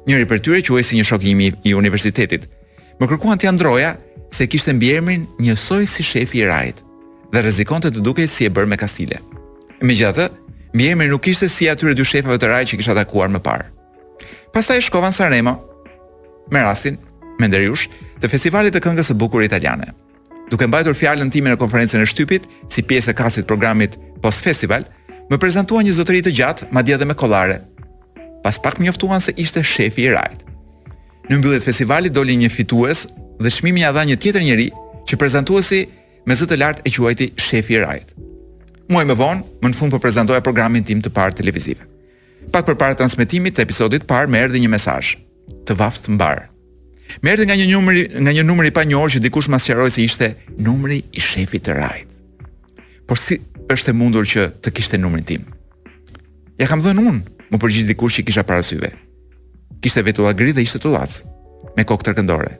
Njëri 0.05 0.27
për 0.29 0.43
tyre 0.45 0.61
quhej 0.67 0.85
si 0.85 0.99
një 0.99 1.07
shok 1.09 1.25
i 1.25 1.31
imi 1.33 1.47
i 1.65 1.73
universitetit. 1.73 2.45
Më 3.01 3.09
kërkuan 3.09 3.41
t'i 3.41 3.49
androja 3.49 3.95
se 4.29 4.45
kishte 4.45 4.75
mbiemrin 4.77 5.25
njësoj 5.41 5.89
si 5.89 6.05
shefi 6.05 6.43
i 6.43 6.47
Rait 6.51 6.83
dhe 7.33 7.41
rrezikonte 7.41 7.89
të 7.89 8.05
dukej 8.05 8.29
si 8.29 8.45
e 8.45 8.53
bër 8.53 8.69
me 8.69 8.77
Kastile. 8.77 9.17
Megjithatë, 9.81 10.29
mbiemri 10.77 11.09
nuk 11.09 11.25
ishte 11.33 11.49
si 11.49 11.65
atyre 11.67 11.97
dy 11.97 12.05
shefave 12.05 12.37
të 12.37 12.53
Rait 12.53 12.69
që 12.69 12.77
kisha 12.77 12.93
takuar 13.01 13.33
më 13.33 13.41
parë. 13.41 13.71
Pastaj 14.53 14.85
shkova 14.85 15.09
në 15.09 15.17
Sanremo 15.17 15.57
me 16.53 16.61
rastin 16.61 17.01
me 17.41 17.49
të 17.49 18.27
festivalit 18.29 18.71
të 18.77 18.85
këngës 18.85 19.09
së 19.09 19.17
bukur 19.17 19.41
italiane 19.41 19.89
duke 20.49 20.67
mbajtur 20.69 20.93
fjalën 20.97 21.31
time 21.33 21.53
në 21.53 21.59
konferencën 21.61 22.01
e 22.03 22.07
shtypit 22.09 22.45
si 22.71 22.83
pjesë 22.85 23.13
e 23.13 23.17
kasit 23.17 23.47
programit 23.49 23.97
Post 24.21 24.45
Festival, 24.45 24.85
më 25.29 25.39
prezantua 25.41 25.81
një 25.83 25.95
zotëri 25.97 26.21
të 26.25 26.33
gjatë, 26.39 26.67
madje 26.73 26.95
edhe 26.97 27.07
me 27.09 27.15
kollare. 27.17 27.61
Pas 28.45 28.59
pak 28.61 28.77
më 28.77 28.87
njoftuan 28.87 29.21
se 29.21 29.33
ishte 29.41 29.63
shefi 29.65 30.05
i 30.05 30.11
rajt. 30.13 30.43
Në 31.31 31.39
mbyllje 31.39 31.63
të 31.63 31.69
festivalit 31.71 32.13
doli 32.13 32.35
një 32.37 32.51
fitues 32.53 33.07
dhe 33.41 33.49
çmimi 33.57 33.81
ia 33.81 33.89
dha 33.95 34.03
një 34.05 34.19
tjetër 34.21 34.45
njerëz 34.45 34.73
që 35.09 35.17
prezantuesi 35.21 35.81
me 36.25 36.37
zë 36.37 36.51
të 36.51 36.59
lartë 36.61 36.85
e 36.85 36.93
quajti 36.93 37.31
shefi 37.47 37.79
i 37.79 37.81
rajt. 37.81 38.13
Muaj 38.93 39.05
më 39.09 39.15
vonë, 39.21 39.41
më 39.65 39.71
në 39.71 39.79
fund 39.81 39.93
po 39.95 40.01
prezantoja 40.01 40.45
programin 40.45 40.85
tim 40.85 41.01
të 41.01 41.09
parë 41.09 41.39
televiziv. 41.41 41.81
Pak 42.53 42.69
përpara 42.69 42.93
transmetimit 42.97 43.57
të 43.57 43.65
episodit 43.65 44.05
të 44.05 44.11
parë 44.13 44.29
më 44.29 44.43
erdhi 44.45 44.61
një 44.61 44.75
mesazh. 44.77 45.15
Të 45.65 45.73
vaft 45.81 46.05
mbar. 46.13 46.45
Më 47.23 47.31
erdhi 47.33 47.45
nga 47.49 47.57
një 47.59 47.67
numri, 47.73 48.03
nga 48.09 48.31
një 48.33 48.43
numri 48.45 48.71
pa 48.73 48.83
që 48.85 49.21
dikush 49.23 49.49
më 49.49 49.59
sqaroi 49.61 49.91
se 49.91 50.01
ishte 50.03 50.35
numri 50.57 51.03
i 51.11 51.19
shefit 51.19 51.65
të 51.65 51.77
rajt. 51.77 52.09
Por 53.07 53.17
si 53.17 53.39
është 53.69 53.91
e 53.91 53.97
mundur 53.99 54.25
që 54.25 54.49
të 54.61 54.73
kishte 54.75 54.97
numrin 54.97 55.23
tim? 55.23 55.43
Ja 56.59 56.67
kam 56.67 56.81
dhënë 56.81 57.01
unë, 57.01 57.23
më 57.51 57.57
përgjigj 57.61 57.89
dikush 57.91 58.17
që 58.19 58.25
kisha 58.27 58.43
para 58.43 58.63
syve. 58.63 58.89
Kishte 59.83 60.01
vetulla 60.05 60.33
gri 60.33 60.51
dhe 60.55 60.61
ishte 60.65 60.79
tullac 60.81 61.21
me 61.77 61.83
kokë 61.83 62.07
tërkëndore. 62.09 62.53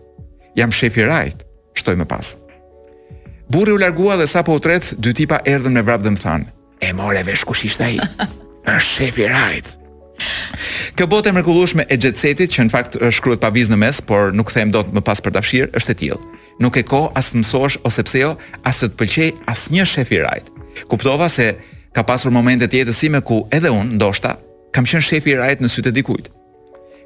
Jam 0.55 0.71
shefi 0.71 1.05
rajt, 1.07 1.41
shtoj 1.79 1.95
më 1.99 2.05
pas. 2.09 2.35
Burri 3.51 3.75
u 3.75 3.79
largua 3.81 4.17
dhe 4.19 4.27
sapo 4.27 4.55
u 4.55 4.59
tret, 4.59 4.93
dy 4.99 5.13
tipa 5.13 5.39
erdhën 5.45 5.73
me 5.75 5.83
vrap 5.85 6.03
dhe 6.03 6.11
më 6.15 6.21
thanë, 6.23 6.45
"E 6.85 6.91
more 6.93 7.23
vesh 7.23 7.43
kush 7.45 7.65
ishte 7.69 7.83
ai?" 7.89 7.97
Është 8.75 8.91
shefi 8.93 9.27
rajt. 9.29 9.75
Kjo 10.95 11.09
botë 11.11 11.27
e 11.27 11.35
mrekullueshme 11.35 11.83
e 11.91 11.97
jet 11.99 12.15
setit 12.15 12.53
që 12.55 12.63
në 12.63 12.71
fakt 12.71 12.93
shkruhet 13.17 13.41
pa 13.43 13.49
viz 13.51 13.67
në 13.67 13.75
mes, 13.81 13.97
por 14.07 14.29
nuk 14.31 14.53
them 14.55 14.69
dot 14.71 14.93
më 14.95 15.01
pas 15.03 15.19
për 15.19 15.33
ta 15.35 15.41
fshirë, 15.43 15.67
është 15.75 15.91
e 15.91 15.97
tillë. 15.99 16.35
Nuk 16.63 16.77
e 16.79 16.83
ka 16.87 17.01
as 17.19 17.33
të 17.33 17.41
mësosh 17.41 17.75
ose 17.89 18.05
pse 18.07 18.21
jo, 18.21 18.29
as 18.63 18.79
të 18.79 18.87
pëlqej 19.01 19.27
asnjë 19.51 19.83
shef 19.91 20.13
i 20.15 20.21
rajt. 20.23 20.47
Kuptova 20.87 21.27
se 21.31 21.49
ka 21.91 22.03
pasur 22.07 22.31
momente 22.31 22.69
të 22.71 22.79
jetës 22.79 23.01
sime 23.03 23.19
ku 23.27 23.41
edhe 23.51 23.67
unë 23.75 23.97
ndoshta 23.97 24.37
kam 24.75 24.87
qenë 24.87 25.03
shef 25.03 25.27
i 25.27 25.35
rajt 25.35 25.65
në 25.65 25.73
sytë 25.73 25.91
dikujt. 25.97 26.29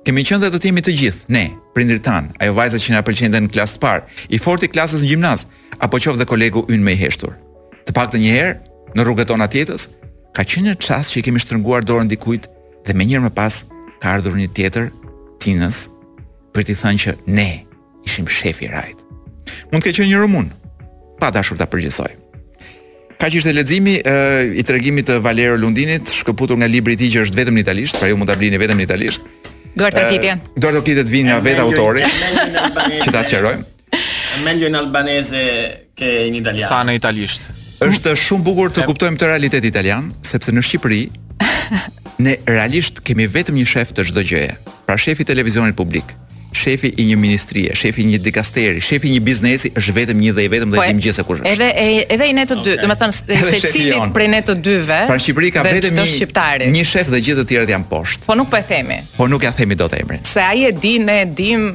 Kemi 0.05 0.21
qenë 0.21 0.43
dhe 0.45 0.51
do 0.53 0.61
të 0.61 0.69
jemi 0.69 0.85
të 0.85 0.93
gjithë 1.01 1.33
ne, 1.33 1.43
prindrit 1.73 2.05
tan, 2.05 2.29
ajo 2.45 2.53
vajza 2.61 2.77
që 2.85 2.93
na 2.93 3.01
pëlqente 3.05 3.41
në 3.41 3.51
klasë 3.57 3.79
të 3.79 3.83
parë, 3.87 4.05
i 4.29 4.37
fortë 4.41 4.69
i 4.69 4.71
klasës 4.75 5.03
në 5.07 5.11
gjimnaz, 5.15 5.47
apo 5.81 5.97
qoftë 5.97 6.29
kolegu 6.29 6.61
ynë 6.69 6.85
më 6.85 6.93
i 6.93 7.01
heshtur. 7.01 7.33
Të 7.89 7.97
paktën 7.97 8.21
një 8.21 8.37
herë 8.37 8.53
në 9.01 9.09
rrugëtona 9.09 9.49
të 9.49 9.63
jetës 9.63 9.89
ka 10.37 10.45
qenë 10.45 10.77
çast 10.85 11.15
që 11.15 11.19
i 11.19 11.25
kemi 11.27 11.41
shtrënguar 11.41 11.81
dorën 11.89 12.13
dikujt 12.13 12.45
dhe 12.85 12.93
më 12.95 13.09
njëherë 13.09 13.27
më 13.31 13.35
pas 13.35 13.59
ka 13.99 14.15
ardhur 14.17 14.35
një 14.39 14.49
tjetër 14.55 14.87
tinës 15.43 15.83
për 16.55 16.65
t'i 16.69 16.75
thënë 16.79 17.01
që 17.03 17.13
ne 17.35 17.47
ishim 18.07 18.27
shefi 18.31 18.67
i 18.69 18.73
rajt. 18.73 19.03
Mund 19.71 19.81
të 19.83 19.85
ketë 19.91 19.99
qenë 20.01 20.11
një 20.13 20.21
rumun, 20.23 20.49
pa 21.21 21.29
dashur 21.35 21.59
ta 21.59 21.67
përgjigjsoj. 21.69 22.11
Ka 23.19 23.27
që 23.27 23.41
ishte 23.41 23.53
ledzimi 23.53 23.97
e, 23.99 24.15
i 24.59 24.63
të 24.63 24.75
regimit 24.77 25.07
të 25.09 25.19
Valero 25.25 25.57
Lundinit, 25.59 26.07
shkëputur 26.21 26.59
nga 26.61 26.69
libri 26.71 26.95
ti 26.99 27.09
që 27.11 27.25
është 27.27 27.39
vetëm 27.41 27.57
në 27.59 27.65
italisht, 27.65 27.99
pra 27.99 28.07
ju 28.11 28.17
mund 28.19 28.31
të 28.31 28.37
blini 28.39 28.61
vetëm 28.61 28.79
në 28.79 28.85
italisht. 28.87 29.27
Doar 29.77 29.93
të 29.95 30.05
rëkitje. 30.05 30.35
Doar 30.59 30.73
të 30.77 30.79
rëkitje 30.79 31.05
të 31.09 31.13
vinë 31.13 31.33
nga 31.33 31.39
vetë 31.43 31.63
autori, 31.65 32.05
që 33.03 33.13
ta 33.13 33.25
sqerojmë. 33.27 33.67
Meglio 34.45 34.69
in 34.71 34.79
albanese 34.79 35.43
che 35.93 36.09
in 36.29 36.39
italiano. 36.39 36.69
Sa 36.71 36.79
në 36.87 36.95
italisht. 36.95 37.49
Është 37.83 38.13
shumë 38.19 38.43
bukur 38.45 38.71
të 38.75 38.87
kuptojmë 38.87 39.19
të 39.19 39.29
realitet 39.33 39.67
italian, 39.67 40.13
sepse 40.23 40.51
në 40.55 40.63
Shqipëri 40.67 41.01
Ne 42.19 42.35
realisht 42.51 42.99
kemi 43.07 43.29
vetëm 43.31 43.55
një 43.61 43.65
shef 43.75 43.93
të 43.95 44.03
çdo 44.09 44.23
gjëje. 44.27 44.57
Pra 44.87 44.97
shefi 44.99 45.23
i 45.23 45.27
televizionit 45.29 45.75
publik, 45.77 46.09
shefi 46.51 46.89
i 46.99 47.05
një 47.07 47.17
ministrie, 47.21 47.71
shefi 47.79 48.03
i 48.03 48.07
një 48.09 48.19
dikasteri, 48.25 48.81
shefi 48.83 49.07
i 49.07 49.13
një 49.15 49.21
biznesi 49.23 49.71
është 49.79 49.93
vetëm 50.01 50.19
një 50.25 50.33
dhe 50.35 50.43
i 50.43 50.49
vetëm 50.51 50.73
dhe 50.73 50.79
i 50.81 50.81
po, 50.81 50.97
gjithë 51.05 51.15
se 51.19 51.25
kush 51.29 51.39
është. 51.45 51.53
Edhe 51.53 52.03
edhe 52.17 52.27
i 52.27 52.35
ne 52.35 52.43
të 52.49 52.57
dy, 52.65 52.73
okay. 52.75 52.79
domethënë 52.83 53.17
secilit 53.63 54.11
prej 54.17 54.27
ne 54.35 54.41
të 54.49 54.57
dyve. 54.67 54.99
Pra 55.07 55.15
në 55.15 55.23
Shqipëri 55.29 55.53
ka 55.55 55.63
vetëm 55.69 56.01
një 56.01 56.07
shqiptari. 56.17 56.69
Një 56.75 56.83
shef 56.91 57.13
dhe 57.15 57.21
gjithë 57.29 57.45
të 57.47 57.53
tjerët 57.53 57.73
janë 57.77 57.89
poshtë. 57.95 58.27
Po 58.27 58.35
nuk 58.41 58.51
po 58.51 58.59
e 58.59 58.67
themi. 58.73 58.99
Po 59.15 59.29
nuk 59.31 59.47
ja 59.47 59.55
themi 59.61 59.79
dot 59.79 59.95
emrin. 60.01 60.27
Se 60.33 60.43
ai 60.43 60.67
e 60.67 60.75
di, 60.75 60.97
ne 60.99 61.21
e 61.23 61.29
dim. 61.39 61.67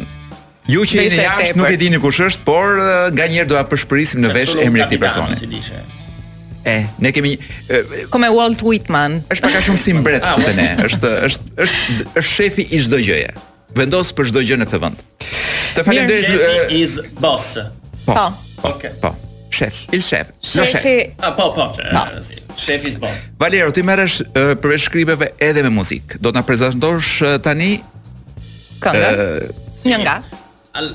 Ju 0.68 0.84
që 0.84 1.06
jeni 1.08 1.24
jashtë 1.24 1.58
nuk 1.60 1.72
e 1.72 1.80
dini 1.80 2.02
kush 2.04 2.20
është, 2.28 2.44
por 2.44 2.76
eh, 2.76 2.94
nganjëherë 3.16 3.48
do 3.48 3.56
ta 3.56 3.64
përshpërisim 3.72 4.20
në 4.24 4.34
vesh 4.36 4.58
emrin 4.60 4.84
e 4.84 4.92
tij 4.92 5.00
personi. 5.08 5.92
E, 6.64 6.86
ne 6.98 7.12
kemi 7.12 7.36
Kome 8.10 8.28
Walt 8.30 8.62
Whitman. 8.62 9.20
Është 9.32 9.44
pak 9.46 9.58
a 9.58 9.62
shumë 9.66 9.80
si 9.82 9.92
mbret 9.98 10.24
këtu 10.24 10.54
ne. 10.56 10.68
Është 10.86 11.10
është 11.28 11.56
është 11.64 12.06
është 12.20 12.24
shefi 12.30 12.64
i 12.76 12.80
çdo 12.86 13.00
gjëje. 13.04 13.34
Vendos 13.76 14.12
për 14.16 14.30
çdo 14.30 14.44
gjë 14.46 14.58
në 14.62 14.68
këtë 14.70 14.80
vend. 14.84 15.04
Të 15.74 15.84
falenderoj 15.84 16.40
uh, 16.40 16.72
is 16.78 16.96
boss. 17.20 17.56
Po. 18.06 18.16
Okej. 18.16 18.34
Po. 18.62 18.72
Okay. 18.74 18.96
po. 19.02 19.12
Shef, 19.54 19.84
il 19.94 20.00
shef. 20.02 20.32
Shefi. 20.42 20.94
Ah, 21.22 21.30
po, 21.36 21.52
po. 21.54 21.68
po. 21.76 21.82
Eh, 21.84 22.38
shefi 22.58 22.90
is 22.90 22.96
boss. 23.02 23.20
Valero, 23.40 23.68
ti 23.74 23.84
merresh 23.86 24.20
uh, 24.32 24.54
për 24.58 24.76
shkrimeve 24.88 25.28
edhe 25.46 25.62
me 25.66 25.70
muzikë. 25.76 26.18
Do 26.22 26.32
të 26.32 26.40
na 26.40 26.44
prezantosh 26.48 27.12
uh, 27.22 27.36
tani 27.44 27.74
këngën? 28.80 29.26
Uh, 29.52 29.82
Një 29.84 30.00
nga. 30.02 30.16
Al 30.80 30.94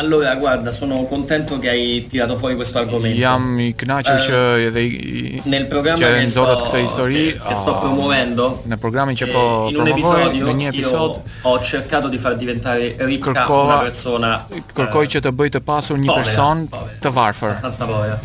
Allora, 0.00 0.32
guarda, 0.36 0.70
sono 0.70 1.02
contento 1.06 1.58
che 1.58 1.68
hai 1.70 2.06
tirato 2.08 2.36
fuori 2.36 2.54
questo 2.54 2.78
argomento. 2.78 3.18
Jam 3.18 3.58
Ignacius 3.58 4.28
uh, 4.28 4.32
eh, 4.32 4.72
eh, 4.72 5.40
nel 5.46 5.66
programma 5.66 5.98
cioè, 5.98 6.20
che 6.20 6.26
sto, 6.28 6.68
tej 6.70 6.84
historii, 6.84 7.26
che, 7.32 7.40
che 7.44 7.54
sto 7.56 7.74
ah, 7.74 7.78
promuovendo, 7.80 8.62
nel 8.66 8.78
programma 8.78 9.12
c'è 9.12 9.24
eh, 9.26 9.32
po 9.32 9.68
in 9.68 9.76
un 9.80 9.88
episodio, 9.88 10.30
in 10.30 10.44
ogni 10.44 10.66
episodio 10.68 11.20
ho 11.42 11.60
cercato 11.60 12.06
di 12.06 12.16
far 12.16 12.36
diventare 12.36 12.94
ricca 12.98 13.32
kërkova, 13.32 13.64
una 13.74 13.78
persona 13.82 14.46
kërkoj 14.48 15.06
që 15.16 15.20
të 15.26 15.34
bëj 15.34 15.50
të 15.58 15.64
pasur 15.66 15.98
një 15.98 16.14
person 16.14 16.62
të 17.02 17.14
varfër. 17.18 17.50
Abbastanza 17.56 17.84
povera. 17.90 18.20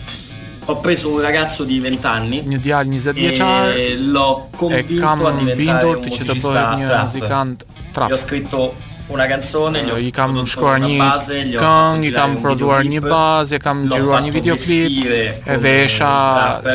Ho 0.65 0.77
preso 0.79 1.09
un 1.09 1.21
ragazzo 1.21 1.63
di 1.63 1.79
20 1.79 2.05
anni, 2.05 2.43
një 2.53 2.61
djalë 2.63 2.89
20 3.01 3.17
vjeçar, 3.17 3.73
l'ho 4.13 4.47
convinto 4.55 5.25
a 5.27 5.31
diventare 5.33 5.85
un 5.87 6.01
musicista 6.05 7.47
trap. 7.91 8.09
Io 8.09 8.13
ho 8.13 8.17
scritto 8.17 8.91
una 9.13 9.27
canzone 9.27 9.83
gli 9.83 9.89
ho 9.91 9.95
i 10.01 10.09
kam 10.09 10.33
shkuar 10.49 10.79
një 10.81 11.07
këngë 11.61 12.07
i 12.07 12.11
kam 12.15 12.31
prodhuar 12.41 12.87
një 12.89 13.01
bazë 13.05 13.57
e 13.59 13.59
kam 13.61 13.83
xhiruar 13.91 14.21
një 14.25 14.31
videoklip 14.33 15.43
e 15.53 15.57
vesha 15.61 16.13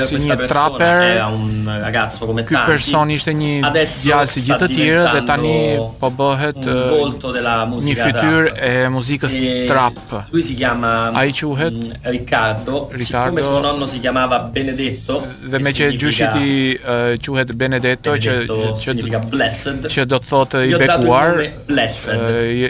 si 0.07 0.21
një 0.23 0.37
trapper 0.51 1.03
era 1.09 1.27
un 1.27 1.67
ragazzo 1.67 2.27
come 2.31 2.45
tanti 2.45 2.61
person 2.71 3.11
ishte 3.11 3.35
një 3.35 3.73
djalë 3.75 4.31
si 4.37 4.43
gjithë 4.47 4.59
të 4.61 4.69
tjerë 4.77 5.15
dhe 5.17 5.23
tani 5.33 5.57
po 6.01 6.13
bëhet 6.21 6.61
volto 6.69 7.33
della 7.35 7.57
musica 7.73 8.07
një 8.07 8.07
fytyr 8.07 8.71
e 8.71 8.71
muzikës 8.99 9.35
trap 9.73 10.31
lui 10.37 10.45
si 10.51 10.55
chiama 10.61 10.95
ai 11.19 11.35
chuhet 11.35 11.75
mm, 11.75 12.07
Riccardo 12.15 12.89
si 12.95 13.13
come 13.13 13.43
suo 13.43 13.59
nonno 13.67 13.87
si 13.91 13.99
chiamava 13.99 14.39
Benedetto 14.59 15.19
dhe 15.43 15.59
me 15.59 15.75
që 15.75 15.91
gjyshi 15.99 16.31
ti 16.39 17.19
quhet 17.27 17.53
Benedetto 17.67 18.15
që 18.15 18.41
që 18.79 20.05
do 20.15 20.17
të 20.19 20.25
thotë 20.31 20.63
i 20.71 20.77
bekuar 20.87 21.47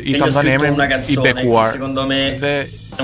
i 0.04 0.18
kam 0.18 0.30
dhënë 0.32 0.54
emrin 0.54 0.76
i 1.08 1.16
bekuar. 1.28 1.72
Secondo 1.74 2.04
me 2.08 2.20
dhe 2.40 2.54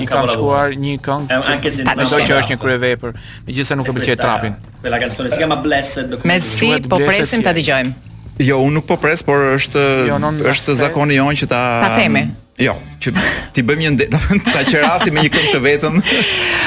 i 0.01 0.07
kam 0.11 0.29
shkuar 0.31 0.75
një 0.79 0.97
këngë. 1.05 1.41
që 1.65 1.73
se 1.77 1.85
nuk 1.89 2.03
do 2.03 2.23
të 2.23 2.41
është 2.41 2.55
një 2.55 2.61
kryevepër, 2.65 3.17
megjithëse 3.49 3.79
nuk 3.79 3.89
e 3.93 3.99
pëlqej 3.99 4.19
trapin. 4.21 4.57
Quella 4.83 4.99
canzone 5.01 5.31
si 5.31 5.37
chiama 5.43 5.57
Blessed. 5.65 6.19
Me 6.25 6.41
si 6.41 6.71
po 6.89 6.99
presim 7.03 7.43
ta 7.45 7.55
dëgjojmë? 7.57 7.95
Jo, 8.43 8.57
unë 8.67 8.73
nuk 8.81 8.87
po 8.89 8.97
pres, 8.99 9.21
por 9.23 9.39
është 9.55 9.83
jo, 10.09 10.17
non, 10.19 10.41
është 10.51 10.75
zakoni 10.75 11.15
jonë 11.21 11.37
që 11.39 11.47
ta 11.53 11.61
ta 11.85 11.93
themi. 12.01 12.25
Jo, 12.59 12.73
që 13.03 13.13
ti 13.55 13.63
bëjmë 13.67 13.83
një 13.85 13.93
ndë, 13.95 14.07
ta 14.55 14.65
qerasim 14.67 15.15
me 15.15 15.23
një 15.23 15.31
këngë 15.37 15.53
të 15.55 15.61
vetëm, 15.63 15.97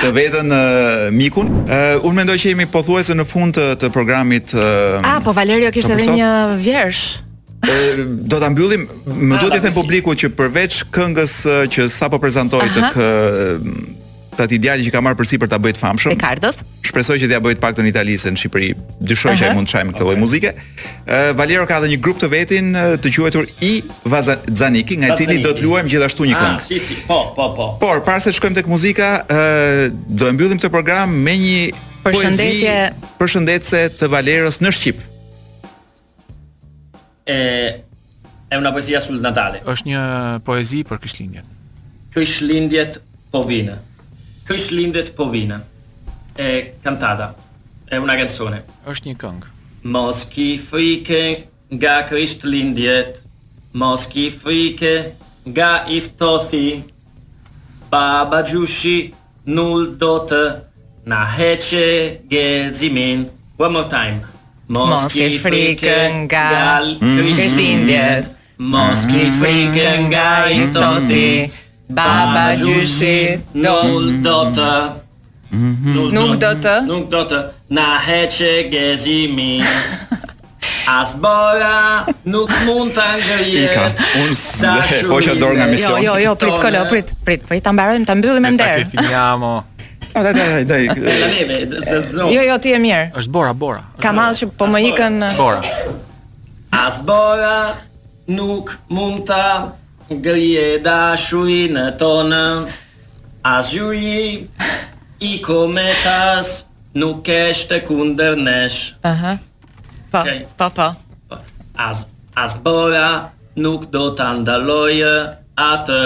të 0.03 0.13
vetën 0.15 0.55
uh, 0.55 1.05
mikun. 1.15 1.51
Uh, 1.67 2.07
unë 2.07 2.21
mendoj 2.21 2.37
që 2.43 2.53
jemi 2.53 2.69
pothuajse 2.71 3.15
në 3.19 3.27
fund 3.27 3.59
të, 3.59 3.67
të 3.83 3.91
programit. 3.95 4.55
Uh, 4.55 4.99
A, 5.03 5.17
po 5.27 5.35
Valerio 5.35 5.71
kishte 5.75 5.95
edhe 5.99 6.15
një 6.19 6.31
vjersh 6.63 7.15
do 8.07 8.37
ta 8.39 8.49
mbyllim, 8.49 8.87
më 9.05 9.35
ah, 9.35 9.41
duhet 9.43 9.59
të 9.59 9.63
them 9.67 9.75
publiku 9.75 10.13
që 10.17 10.31
përveç 10.39 10.81
këngës 10.95 11.37
që 11.73 11.87
sapo 11.91 12.19
prezantoi 12.21 12.67
tek 12.73 12.99
tat 14.37 14.51
ideali 14.53 14.83
që 14.85 14.91
ka 14.93 14.99
marrë 15.01 15.17
përsi 15.17 15.37
për 15.41 15.49
ta 15.49 15.57
bëjë 15.57 15.73
të 15.73 15.79
famshëm. 15.81 16.11
Ricardos. 16.13 16.59
Shpresoj 16.85 17.15
që 17.23 17.29
t'ia 17.31 17.39
pak 17.41 17.55
të 17.57 17.63
paktën 17.63 17.87
në 17.87 17.89
Itali 17.89 18.17
se 18.21 18.29
në 18.29 18.37
Shqipëri 18.37 18.67
dyshoj 19.09 19.31
që 19.39 19.47
ai 19.47 19.55
mund 19.57 19.65
të 19.65 19.73
shajmë 19.73 19.95
këtë 19.95 20.05
lloj 20.05 20.13
okay. 20.13 20.21
muzike. 20.21 20.51
uh, 20.53 21.31
Valero 21.39 21.63
ka 21.71 21.79
edhe 21.81 21.89
një 21.95 21.97
grup 22.05 22.19
të 22.21 22.29
vetin 22.35 22.69
të 23.01 23.13
quajtur 23.15 23.49
I 23.65 23.71
Vazaniki, 24.13 24.99
nga 25.01 25.09
i 25.09 25.17
cili 25.17 25.39
do 25.41 25.55
të 25.57 25.65
luajmë 25.65 25.89
gjithashtu 25.95 26.29
një 26.29 26.37
ah, 26.37 26.45
këngë. 26.45 26.67
Si, 26.69 26.77
si, 26.85 26.99
po, 27.09 27.17
po, 27.33 27.49
po. 27.57 27.67
Por 27.81 28.05
para 28.05 28.21
se 28.21 28.29
të 28.29 28.37
shkojmë 28.37 28.59
tek 28.61 28.69
muzika, 28.69 29.09
ë 29.25 29.25
uh, 29.25 29.83
do 30.21 30.29
e 30.29 30.37
mbyllim 30.37 30.61
këtë 30.61 30.73
program 30.77 31.17
me 31.25 31.33
një 31.41 31.57
përshëndetje 32.05 32.77
përshëndetse 33.17 33.85
të 33.97 34.13
Valeros 34.13 34.61
në 34.61 34.75
Shqipëri 34.77 35.13
e 37.27 37.81
e 38.49 38.55
una 38.55 38.71
poesia 38.71 38.99
sul 39.03 39.19
Natale. 39.19 39.59
Ës 39.67 39.81
një 39.83 39.99
poezi 40.47 40.79
për 40.87 41.01
Krishtlindjen. 41.03 41.47
Krishtlindjet 42.15 43.01
po 43.33 43.41
vinë. 43.43 43.73
Krishtlindjet 44.47 45.09
po 45.17 45.25
vinë. 45.33 45.57
E 46.39 46.47
cantata. 46.81 47.33
È 47.91 47.97
una 47.99 48.15
canzone. 48.15 48.61
Ës 48.87 49.01
një 49.03 49.17
këngë. 49.19 49.51
Mos 49.91 50.21
ki 50.31 50.45
frike 50.63 51.19
nga 51.75 51.97
Krishtlindjet. 52.07 53.19
Mos 53.75 54.07
ki 54.13 54.29
frike 54.31 54.93
nga 55.51 55.73
iftothi. 55.91 56.79
Baba 57.91 58.45
Gjushi 58.47 59.09
nul 59.51 59.89
dot 59.99 60.31
na 61.03 61.21
heçe 61.35 61.83
gëzimin. 62.31 63.27
One 63.59 63.75
more 63.75 63.91
time. 63.91 64.23
Mos 64.67 65.07
ki 65.13 65.37
frikë 65.39 65.95
nga 66.27 66.47
mhm. 66.83 67.11
krishtindjet 67.17 68.27
mhm. 68.27 68.67
Mos 68.73 69.05
ki 69.07 69.23
mhm. 69.23 69.37
frikë 69.39 69.91
nga 70.11 70.25
i 70.51 70.65
thoti 70.75 71.27
Baba 71.87 72.49
gjyshi 72.59 73.39
nuk 73.63 74.11
do 74.25 74.37
të 74.51 74.71
Nuk 76.17 76.35
do 76.43 76.51
të 76.59 76.73
Nuk 76.89 77.07
do 77.13 77.23
të 77.31 77.39
Na 77.79 77.87
heqe 78.07 78.67
gezimi 78.73 79.61
As 80.87 81.13
bora 81.19 82.03
nuk 82.27 82.51
mund 82.67 82.91
të 82.95 83.07
ngërje 83.23 83.63
Ika, 83.63 83.87
unë 84.23 84.35
së 84.35 84.75
hoqa 85.13 85.55
nga 85.63 85.71
mision 85.71 85.99
Jo, 86.03 86.11
jo, 86.15 86.19
jo, 86.27 86.35
prit, 86.43 86.59
kolo, 86.63 86.83
prit, 86.91 87.15
prit, 87.27 87.47
prit, 87.47 87.63
të 87.63 87.71
mbarojmë, 87.75 88.07
të 88.07 88.19
mbyllim 88.19 88.51
e 88.51 88.55
ndërë 88.57 88.75
pa 88.77 88.85
ke 88.85 88.95
finja, 88.95 89.47
Ja, 90.17 90.23
dai 90.33 90.63
dai 90.65 90.81
ja, 90.85 90.93
ja. 90.93 92.31
Jo, 92.33 92.41
jo, 92.41 92.55
ti 92.61 92.71
je 92.73 92.77
mirë. 92.81 93.03
Ës 93.13 93.27
bora, 93.29 93.51
bora. 93.53 93.83
Kam 94.01 94.17
hall 94.17 94.33
që 94.39 94.47
po 94.57 94.65
më 94.73 94.79
ikën 94.89 95.17
uh, 95.21 95.33
bora. 95.37 95.59
As 96.73 96.97
bora 97.05 97.75
nuk 98.33 98.71
mund 98.89 99.21
ta 99.29 99.75
gëjë 100.09 100.79
dashurin 100.85 101.77
tonë. 102.01 102.47
As 103.45 103.69
ju 103.75 103.91
i 103.93 105.35
kometas 105.45 106.49
nuk 106.97 107.21
ke 107.27 107.39
shtë 107.53 107.83
kundër 107.87 108.39
nesh. 108.41 108.95
Aha. 109.05 109.35
Pa, 110.09 110.25
pa, 110.57 110.71
pa. 110.77 110.89
As 111.77 112.07
as 112.33 112.57
bora 112.65 113.29
nuk 113.61 113.85
do 113.93 114.07
të 114.17 114.31
ndalojë 114.41 115.13
atë 115.69 116.01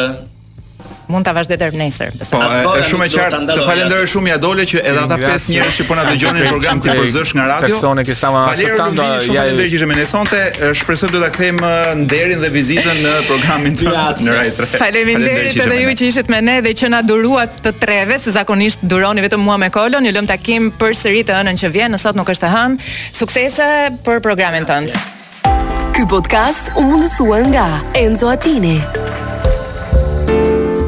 mund 1.11 1.27
ta 1.27 1.33
vazhdoj 1.35 1.57
deri 1.59 1.77
nesër. 1.79 2.15
Po, 2.15 2.39
është 2.41 2.87
shumë 2.89 3.07
e 3.07 3.11
qartë. 3.15 3.39
Të 3.51 3.65
falenderoj 3.67 4.07
shumë 4.13 4.31
ja 4.31 4.37
dole 4.43 4.65
që 4.69 4.79
edhe 4.81 5.03
ata 5.03 5.17
pesë 5.21 5.53
njerëz 5.55 5.77
që 5.79 5.85
po 5.89 5.97
na 5.99 6.05
dëgjonin 6.07 6.47
program 6.49 6.81
ti 6.83 6.95
po 6.97 7.05
zësh 7.15 7.35
nga 7.37 7.47
radio. 7.49 7.67
Personi 7.67 8.05
që 8.09 8.15
stava 8.19 8.45
aspektant 8.51 8.99
do 8.99 9.07
ja 9.35 9.43
ndër 9.51 9.67
që 9.67 9.79
ishte 9.79 9.89
me 9.91 9.99
nesonte, 9.99 10.41
shpresoj 10.81 11.11
të 11.11 11.15
do 11.17 11.21
ta 11.25 11.29
kthejm 11.35 11.61
nderin 12.05 12.43
dhe 12.43 12.51
vizitën 12.55 13.01
në 13.05 13.15
programin 13.29 13.77
tonë 13.79 13.93
në 13.93 14.35
Radio 14.39 14.57
3. 14.59 14.75
Faleminderit 14.81 15.59
edhe 15.65 15.81
ju 15.83 15.93
që 16.01 16.09
ishit 16.13 16.31
me 16.31 16.41
ne 16.47 16.57
dhe 16.65 16.73
që 16.81 16.91
na 16.95 17.01
duruat 17.05 17.59
të 17.65 17.75
treve, 17.81 18.19
se 18.21 18.33
zakonisht 18.37 18.81
duroni 18.83 19.25
vetëm 19.25 19.43
mua 19.45 19.57
me 19.61 19.69
Kolon, 19.71 20.05
ju 20.07 20.13
lëm 20.15 20.27
takim 20.29 20.69
përsëri 20.81 21.25
të 21.27 21.39
hënën 21.39 21.59
që 21.63 21.71
vjen, 21.75 21.95
në 21.95 21.99
sot 22.01 22.17
nuk 22.19 22.29
është 22.33 22.47
e 22.49 22.53
hënë. 22.55 22.93
Suksese 23.21 23.65
për 24.05 24.23
programin 24.25 24.67
tonë. 24.69 25.01
Ky 25.91 26.07
podcast 26.09 26.71
u 26.79 26.85
mundësuar 26.87 27.43
nga 27.51 27.67
Enzo 27.99 28.29
Attini. 28.31 28.77